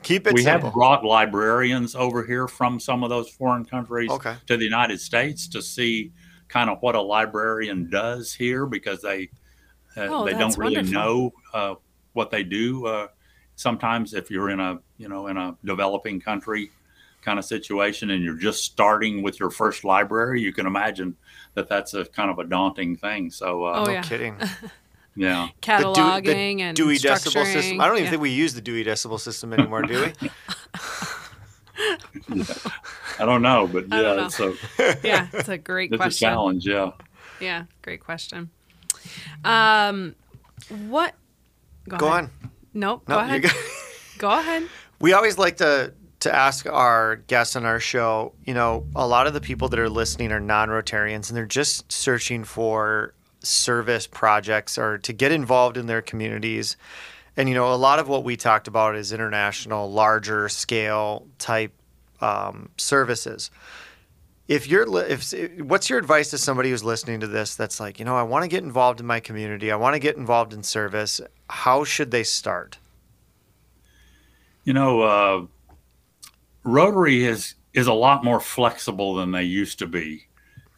Keep 0.03 0.27
it 0.27 0.35
we 0.35 0.43
simple. 0.43 0.69
have 0.69 0.75
brought 0.75 1.05
librarians 1.05 1.95
over 1.95 2.25
here 2.25 2.49
from 2.49 2.79
some 2.81 3.03
of 3.03 3.11
those 3.11 3.29
foreign 3.31 3.65
countries 3.65 4.11
Okay. 4.11 4.37
to 4.47 4.57
the 4.57 4.65
United 4.65 5.01
States 5.01 5.49
to 5.49 5.63
see 5.63 6.13
kind 6.49 6.69
of 6.71 6.79
what 6.81 6.95
a 6.95 7.01
librarian 7.01 7.89
does 7.91 8.33
here 8.35 8.67
because 8.67 9.01
they 9.03 9.31
uh, 9.97 10.09
Oh, 10.09 10.25
they 10.25 10.33
don't 10.33 10.57
really 10.57 10.77
wonderful. 10.77 10.93
know 10.93 11.33
uh, 11.53 11.75
what 12.15 12.31
they 12.31 12.43
do. 12.43 12.87
Uh, 12.87 13.09
sometimes, 13.57 14.15
if 14.15 14.31
you're 14.31 14.51
in 14.51 14.61
a 14.61 14.79
you 14.99 15.09
know 15.09 15.27
in 15.27 15.37
a 15.37 15.57
developing 15.65 16.21
country 16.21 16.71
kind 17.23 17.39
of 17.39 17.45
situation 17.45 18.11
and 18.11 18.25
you're 18.25 18.37
just 18.37 18.65
starting 18.65 19.23
with 19.23 19.39
your 19.39 19.51
first 19.51 19.85
library, 19.85 20.41
you 20.41 20.53
can 20.53 20.67
imagine 20.67 21.17
that 21.55 21.69
that's 21.69 21.95
a 21.95 22.05
kind 22.07 22.31
of 22.31 22.39
a 22.39 22.45
daunting 22.45 22.97
thing. 22.97 23.31
So, 23.31 23.65
uh, 23.65 23.79
Oh, 23.81 23.85
no 23.87 23.93
yeah. 23.93 24.03
kidding. 24.03 24.35
yeah. 25.17 25.49
The 25.63 25.77
Dewey- 25.79 25.95
Cataloging 25.95 26.57
the 26.57 26.63
and 26.63 26.77
Dewey 26.77 26.99
Decimal 26.99 27.45
structuring. 27.47 27.53
system. 27.53 27.81
I 27.81 27.87
don't 27.87 27.97
even 27.97 28.05
Yeah. 28.05 28.11
think 28.11 28.23
we 28.23 28.31
use 28.31 28.55
the 28.55 28.61
Dewey 28.61 28.83
Decimal 28.85 29.19
system 29.19 29.53
anymore, 29.53 29.83
do 29.83 30.13
we? 30.23 30.31
I 33.19 33.25
don't 33.25 33.43
know, 33.43 33.67
but 33.67 33.89
yeah, 33.89 34.01
know. 34.03 34.27
it's 34.27 34.41
a 34.41 34.55
yeah, 35.07 35.27
it's 35.33 35.49
a 35.49 35.59
great 35.59 35.93
it's 35.93 36.05
a 36.05 36.11
challenge. 36.11 36.67
Yeah. 36.67 36.93
Yeah, 37.41 37.65
great 37.83 38.01
question. 38.01 38.51
Um, 39.45 40.15
what? 40.89 41.15
Go 41.89 42.09
on. 42.09 42.31
Nope. 42.75 43.03
No, 43.09 43.17
go 43.17 43.21
ahead. 43.21 43.43
good. 43.43 43.53
Go 44.19 44.31
ahead. 44.31 44.69
We 45.01 45.13
always 45.13 45.39
like 45.39 45.57
to 45.59 45.93
to 46.21 46.33
ask 46.35 46.67
our 46.67 47.17
guests 47.17 47.57
on 47.57 47.65
our 47.65 47.81
show. 47.81 48.35
You 48.45 48.55
know, 48.55 48.87
a 48.95 49.07
lot 49.07 49.27
of 49.27 49.35
the 49.35 49.41
people 49.41 49.69
that 49.71 49.79
are 49.79 49.89
listening 49.89 50.31
are 50.31 50.39
non-Rotarians, 50.41 51.29
and 51.29 51.37
they're 51.37 51.47
just 51.47 51.91
searching 51.91 52.45
for 52.45 53.15
service 53.43 54.07
projects 54.07 54.79
or 54.79 54.99
to 54.99 55.13
get 55.13 55.33
involved 55.33 55.77
in 55.77 55.87
their 55.87 56.03
communities. 56.03 56.77
And 57.37 57.49
you 57.49 57.55
know, 57.55 57.73
a 57.73 57.77
lot 57.77 57.99
of 57.99 58.09
what 58.09 58.25
we 58.25 58.37
talked 58.37 58.69
about 58.69 58.97
is 58.97 59.13
international, 59.13 59.91
larger 59.91 60.49
scale 60.49 61.27
type 61.39 61.73
um, 62.21 62.71
services. 62.77 63.51
If 64.49 64.67
you're, 64.67 64.87
if 65.09 65.33
what's 65.61 65.89
your 65.89 65.99
advice 65.99 66.31
to 66.31 66.39
somebody 66.39 66.71
who's 66.71 66.85
listening 66.85 67.21
to 67.21 67.27
this? 67.27 67.55
That's 67.55 67.81
like, 67.81 67.99
you 67.99 68.05
know, 68.05 68.17
I 68.17 68.23
want 68.23 68.43
to 68.43 68.49
get 68.49 68.63
involved 68.63 69.01
in 69.01 69.07
my 69.07 69.21
community. 69.21 69.71
I 69.71 69.77
want 69.77 69.95
to 69.95 70.01
get 70.01 70.17
involved 70.17 70.53
in 70.53 70.63
service. 70.63 71.21
How 71.49 71.85
should 71.85 72.11
they 72.11 72.25
start? 72.25 72.79
You 74.65 74.73
know, 74.75 75.03
uh, 75.03 75.47
Rotary 76.65 77.25
is 77.25 77.55
is 77.73 77.87
a 77.87 77.93
lot 77.93 78.25
more 78.25 78.41
flexible 78.41 79.15
than 79.15 79.33
they 79.33 79.43
used 79.45 79.79
to 79.79 79.87
be, 79.87 80.27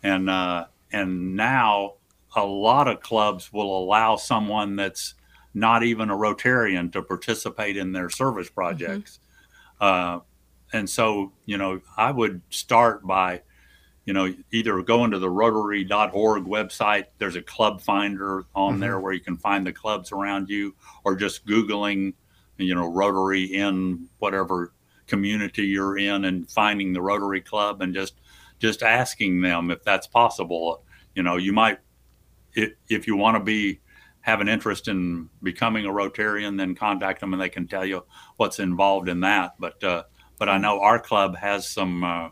and 0.03 0.31
uh, 0.31 0.67
and 0.93 1.37
now 1.37 1.95
a 2.37 2.45
lot 2.45 2.89
of 2.89 3.01
clubs 3.01 3.53
will 3.53 3.79
allow 3.79 4.17
someone 4.17 4.77
that's 4.77 5.15
not 5.55 5.83
even 5.85 6.11
a 6.11 6.17
Rotarian 6.17 6.93
to 6.93 7.03
participate 7.03 7.77
in 7.77 7.93
their 7.93 8.11
service 8.11 8.51
projects. 8.51 9.21
Uh, 9.81 10.21
and 10.73 10.91
so, 10.91 11.33
you 11.47 11.57
know, 11.57 11.81
I 11.97 12.11
would 12.11 12.43
start 12.51 13.07
by, 13.07 13.43
you 14.05 14.13
know, 14.13 14.35
either 14.51 14.83
going 14.83 15.13
to 15.13 15.19
the 15.21 15.31
rotary.org 15.31 16.45
website. 16.45 17.05
There's 17.19 17.37
a 17.37 17.43
club 17.43 17.81
finder 17.81 18.45
on 18.55 18.81
there 18.81 18.99
where 18.99 19.13
you 19.13 19.21
can 19.21 19.37
find 19.37 19.65
the 19.65 19.73
clubs 19.73 20.11
around 20.11 20.49
you, 20.49 20.75
or 21.05 21.15
just 21.15 21.47
Googling, 21.47 22.15
you 22.59 22.75
know, 22.75 22.93
Rotary 22.93 23.45
in 23.45 24.09
whatever 24.19 24.73
community 25.07 25.63
you're 25.63 25.99
in 25.99 26.25
and 26.25 26.51
finding 26.51 26.93
the 26.93 27.03
Rotary 27.03 27.41
Club 27.41 27.83
and 27.83 27.95
just 27.95 28.15
just 28.59 28.83
asking 28.83 29.41
them 29.43 29.71
if 29.71 29.83
that's 29.85 30.07
possible. 30.07 30.83
You 31.15 31.23
know, 31.23 31.37
you 31.37 31.53
might 31.53 31.79
if, 32.55 32.73
if 32.89 33.07
you 33.07 33.17
want 33.17 33.37
to 33.37 33.43
be 33.43 33.81
have 34.21 34.41
an 34.41 34.49
interest 34.49 34.89
in 34.89 35.29
becoming 35.43 35.85
a 35.85 35.91
Rotarian, 35.91 36.57
then 36.57 36.75
contact 36.75 37.21
them 37.21 37.35
and 37.35 37.43
they 37.43 37.51
can 37.51 37.67
tell 37.67 37.85
you 37.85 38.05
what's 38.37 38.59
involved 38.59 39.09
in 39.09 39.21
that. 39.21 39.55
But 39.59 39.83
uh, 39.85 40.05
but 40.39 40.49
I 40.49 40.59
know 40.59 40.81
our 40.81 40.99
club 40.99 41.37
has 41.37 41.69
some. 41.69 42.03
Uh, 42.03 42.29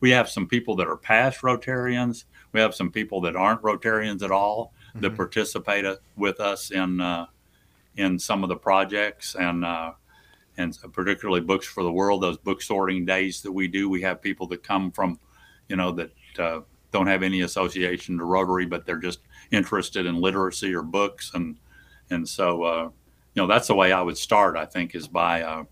we 0.00 0.10
have 0.10 0.28
some 0.28 0.46
people 0.46 0.76
that 0.76 0.88
are 0.88 0.96
past 0.96 1.42
Rotarians. 1.42 2.24
We 2.52 2.60
have 2.60 2.74
some 2.74 2.90
people 2.90 3.20
that 3.22 3.36
aren't 3.36 3.62
Rotarians 3.62 4.22
at 4.22 4.30
all 4.30 4.72
that 4.96 5.16
participate 5.16 5.84
uh, 5.84 5.96
with 6.16 6.40
us 6.40 6.70
in 6.70 7.00
uh, 7.00 7.26
in 7.96 8.18
some 8.18 8.42
of 8.42 8.48
the 8.48 8.56
projects 8.56 9.34
and 9.34 9.64
uh, 9.64 9.92
and 10.56 10.76
particularly 10.92 11.40
Books 11.40 11.66
for 11.66 11.82
the 11.82 11.92
World. 11.92 12.22
Those 12.22 12.38
book 12.38 12.62
sorting 12.62 13.04
days 13.04 13.42
that 13.42 13.52
we 13.52 13.68
do, 13.68 13.88
we 13.88 14.02
have 14.02 14.20
people 14.22 14.46
that 14.48 14.62
come 14.62 14.90
from, 14.90 15.18
you 15.68 15.76
know, 15.76 15.92
that 15.92 16.10
uh, 16.38 16.60
don't 16.92 17.06
have 17.06 17.22
any 17.22 17.40
association 17.42 18.18
to 18.18 18.24
Rotary, 18.24 18.66
but 18.66 18.84
they're 18.84 18.96
just 18.98 19.20
interested 19.52 20.06
in 20.06 20.20
literacy 20.20 20.74
or 20.74 20.82
books, 20.82 21.30
and 21.34 21.56
and 22.10 22.28
so 22.28 22.62
uh, 22.64 22.82
you 23.34 23.42
know 23.42 23.46
that's 23.46 23.68
the 23.68 23.74
way 23.74 23.92
I 23.92 24.02
would 24.02 24.18
start. 24.18 24.56
I 24.56 24.64
think 24.64 24.94
is 24.94 25.06
by 25.06 25.42
uh, 25.42 25.64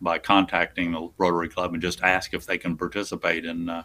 by 0.00 0.18
contacting 0.18 0.92
the 0.92 1.08
Rotary 1.18 1.48
Club 1.48 1.72
and 1.72 1.82
just 1.82 2.02
ask 2.02 2.34
if 2.34 2.46
they 2.46 2.58
can 2.58 2.76
participate 2.76 3.44
in 3.44 3.68
uh, 3.68 3.82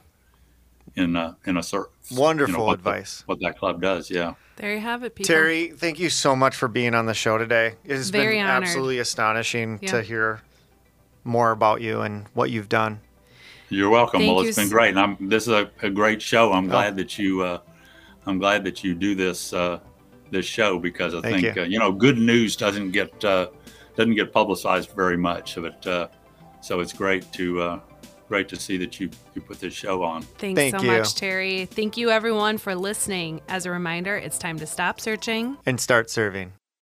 in 0.95 1.15
uh, 1.15 1.33
in 1.45 1.57
a 1.57 1.63
certain 1.63 1.91
Wonderful 2.11 2.65
what 2.65 2.83
the- 2.83 2.89
advice. 2.89 3.23
what 3.25 3.39
that 3.41 3.57
club 3.57 3.81
does. 3.81 4.09
Yeah. 4.11 4.33
There 4.57 4.73
you 4.73 4.79
have 4.79 5.03
it, 5.03 5.13
people. 5.13 5.27
Terry, 5.27 5.67
thank 5.67 5.99
you 5.99 6.09
so 6.09 6.35
much 6.35 6.55
for 6.55 6.67
being 6.67 6.95
on 6.95 7.05
the 7.05 7.13
show 7.13 7.37
today. 7.37 7.75
It 7.85 7.91
has 7.95 8.09
Very 8.09 8.37
been 8.37 8.47
honored. 8.47 8.63
absolutely 8.63 8.97
astonishing 8.97 9.77
Yeah. 9.83 9.91
to 9.91 10.01
hear 10.01 10.41
more 11.23 11.51
about 11.51 11.81
you 11.81 12.01
and 12.01 12.25
what 12.33 12.49
you've 12.49 12.67
done. 12.69 13.01
You're 13.69 13.89
welcome. 13.91 14.21
Thank 14.21 14.33
well, 14.33 14.43
you 14.43 14.49
it's 14.49 14.57
been 14.57 14.69
great, 14.69 14.91
and 14.91 14.99
I'm, 14.99 15.29
this 15.29 15.43
is 15.43 15.49
a, 15.53 15.69
a 15.83 15.91
great 15.91 16.21
show. 16.23 16.53
I'm 16.53 16.65
Oh. 16.65 16.69
glad 16.71 16.95
that 16.95 17.19
you, 17.19 17.41
uh, 17.43 17.59
I'm 18.27 18.39
glad 18.39 18.63
that 18.65 18.83
you 18.83 18.93
do 18.93 19.15
this 19.15 19.53
uh, 19.53 19.79
this 20.29 20.45
show 20.45 20.77
because 20.77 21.15
I 21.15 21.21
Thank 21.21 21.41
think 21.43 21.55
you. 21.55 21.61
Uh, 21.63 21.65
you 21.65 21.79
know 21.79 21.91
good 21.91 22.17
news 22.17 22.55
doesn't 22.55 22.91
get 22.91 23.23
uh, 23.23 23.47
doesn't 23.95 24.15
get 24.15 24.31
publicized 24.31 24.91
very 24.91 25.17
much 25.17 25.57
of 25.57 25.65
it. 25.65 25.87
Uh, 25.87 26.07
so 26.61 26.81
it's 26.81 26.93
great 26.93 27.31
to 27.33 27.61
uh, 27.61 27.79
great 28.27 28.49
to 28.49 28.55
see 28.57 28.77
that 28.77 28.99
you 28.99 29.09
you 29.33 29.41
put 29.41 29.59
this 29.59 29.73
show 29.73 30.03
on. 30.03 30.21
Thanks 30.21 30.59
Thank 30.59 30.77
so 30.77 30.81
you. 30.81 30.91
much, 30.91 31.15
Terry. 31.15 31.65
Thank 31.65 31.97
you, 31.97 32.09
everyone, 32.09 32.57
for 32.57 32.75
listening. 32.75 33.41
As 33.47 33.65
a 33.65 33.71
reminder, 33.71 34.15
it's 34.17 34.37
time 34.37 34.59
to 34.59 34.67
stop 34.67 34.99
searching. 34.99 35.57
And 35.65 35.79
start 35.79 36.09
serving. 36.09 36.53